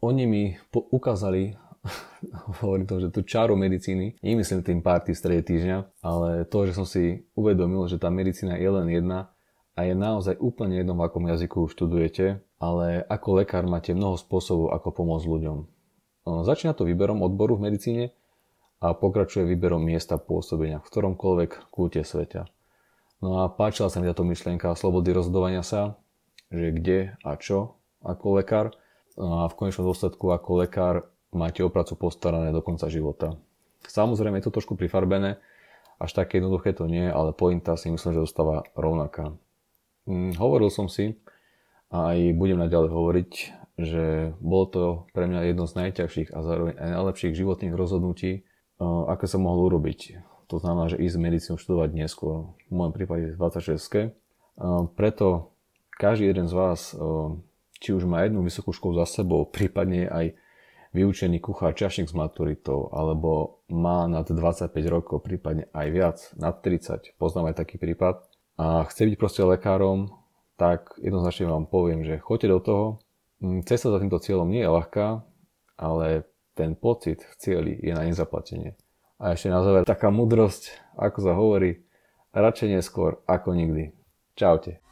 oni 0.00 0.24
mi 0.24 0.42
ukázali 0.72 1.60
hovorím 2.62 2.86
to, 2.86 3.00
že 3.02 3.08
tú 3.14 3.20
čáru 3.22 3.54
medicíny, 3.54 4.18
nemyslím 4.22 4.62
tým 4.66 4.80
párty 4.82 5.14
v 5.14 5.20
strede 5.20 5.42
týždňa, 5.46 6.02
ale 6.02 6.48
to, 6.48 6.58
že 6.66 6.72
som 6.74 6.86
si 6.86 7.26
uvedomil, 7.38 7.86
že 7.86 8.00
tá 8.00 8.10
medicína 8.10 8.58
je 8.58 8.70
len 8.70 8.86
jedna 8.90 9.30
a 9.78 9.86
je 9.86 9.94
naozaj 9.94 10.36
úplne 10.42 10.82
jedno, 10.82 10.98
v 10.98 11.06
akom 11.06 11.24
jazyku 11.30 11.70
študujete, 11.70 12.42
ale 12.58 13.06
ako 13.06 13.28
lekár 13.42 13.62
máte 13.70 13.94
mnoho 13.94 14.18
spôsobov, 14.18 14.74
ako 14.74 14.90
pomôcť 14.90 15.26
ľuďom. 15.30 15.58
Začína 16.28 16.74
to 16.74 16.84
výberom 16.84 17.22
odboru 17.22 17.56
v 17.56 17.70
medicíne, 17.70 18.04
a 18.78 18.94
pokračuje 18.94 19.42
výberom 19.42 19.82
miesta 19.82 20.16
pôsobenia 20.18 20.78
v 20.78 20.86
ktoromkoľvek 20.86 21.50
kúte 21.74 22.02
sveta. 22.06 22.46
No 23.18 23.42
a 23.42 23.50
páčila 23.50 23.90
sa 23.90 23.98
mi 23.98 24.06
táto 24.06 24.22
myšlienka 24.22 24.70
slobody 24.78 25.10
rozhodovania 25.10 25.66
sa, 25.66 25.98
že 26.54 26.70
kde 26.70 26.98
a 27.26 27.34
čo 27.34 27.82
ako 27.98 28.38
lekár 28.38 28.66
no 29.18 29.42
a 29.42 29.50
v 29.50 29.56
konečnom 29.58 29.90
dôsledku 29.90 30.30
ako 30.30 30.50
lekár 30.62 31.10
máte 31.32 31.60
o 31.64 31.72
prácu 31.72 31.94
postarané 31.98 32.52
do 32.52 32.64
konca 32.64 32.88
života. 32.88 33.36
Samozrejme 33.84 34.40
je 34.40 34.46
to 34.48 34.54
trošku 34.58 34.74
prifarbené, 34.74 35.40
až 35.98 36.10
také 36.14 36.38
jednoduché 36.38 36.72
to 36.72 36.86
nie, 36.86 37.10
ale 37.10 37.34
pointa 37.34 37.74
si 37.74 37.90
myslím, 37.90 38.14
že 38.14 38.24
zostáva 38.24 38.62
rovnaká. 38.78 39.34
Hm, 40.06 40.38
hovoril 40.38 40.70
som 40.70 40.86
si 40.86 41.18
a 41.90 42.14
aj 42.14 42.38
budem 42.38 42.58
naďalej 42.60 42.90
hovoriť, 42.90 43.30
že 43.78 44.34
bolo 44.42 44.64
to 44.66 44.82
pre 45.14 45.30
mňa 45.30 45.54
jedno 45.54 45.64
z 45.70 45.76
najťažších 45.78 46.34
a 46.34 46.38
zároveň 46.42 46.74
aj 46.74 46.88
najlepších 46.98 47.38
životných 47.38 47.74
rozhodnutí, 47.74 48.32
eh, 48.40 48.82
aké 48.82 49.26
som 49.30 49.46
mohol 49.46 49.70
urobiť. 49.74 50.22
To 50.48 50.56
znamená, 50.56 50.88
že 50.88 50.96
ísť 50.96 51.16
medicínu 51.20 51.56
študovať 51.60 51.90
neskôr, 51.92 52.56
v 52.68 52.72
mojom 52.72 52.92
prípade 52.94 53.36
26. 53.36 54.10
Eh, 54.10 54.84
preto 54.98 55.54
každý 55.98 56.30
jeden 56.30 56.46
z 56.46 56.54
vás, 56.54 56.94
eh, 56.94 56.98
či 57.78 57.94
už 57.94 58.06
má 58.06 58.26
jednu 58.26 58.42
vysokú 58.42 58.74
školu 58.74 58.98
za 59.02 59.22
sebou, 59.22 59.46
prípadne 59.46 60.10
aj 60.10 60.34
vyučený 60.92 61.40
kuchár 61.40 61.76
čašník 61.76 62.08
s 62.08 62.16
maturitou, 62.16 62.88
alebo 62.92 63.62
má 63.68 64.08
nad 64.08 64.24
25 64.24 64.72
rokov, 64.88 65.24
prípadne 65.24 65.68
aj 65.76 65.86
viac, 65.92 66.18
nad 66.40 66.58
30, 66.60 67.16
poznám 67.20 67.52
aj 67.52 67.64
taký 67.64 67.76
prípad, 67.76 68.24
a 68.58 68.82
chce 68.90 69.06
byť 69.06 69.16
proste 69.16 69.46
lekárom, 69.46 70.10
tak 70.58 70.98
jednoznačne 70.98 71.46
vám 71.46 71.70
poviem, 71.70 72.02
že 72.02 72.18
choďte 72.18 72.48
do 72.50 72.58
toho. 72.58 72.86
Mm, 73.38 73.62
cesta 73.62 73.94
za 73.94 74.02
týmto 74.02 74.18
cieľom 74.18 74.50
nie 74.50 74.66
je 74.66 74.74
ľahká, 74.74 75.22
ale 75.78 76.26
ten 76.58 76.74
pocit 76.74 77.22
v 77.22 77.34
cieli 77.38 77.72
je 77.78 77.94
na 77.94 78.02
nezaplatenie. 78.02 78.74
A 79.22 79.38
ešte 79.38 79.54
na 79.54 79.62
záver 79.62 79.86
taká 79.86 80.10
mudrosť, 80.10 80.74
ako 80.98 81.18
sa 81.22 81.32
hovorí, 81.38 81.86
radšej 82.34 82.82
neskôr 82.82 83.22
ako 83.30 83.54
nikdy. 83.54 83.94
Čaute. 84.34 84.82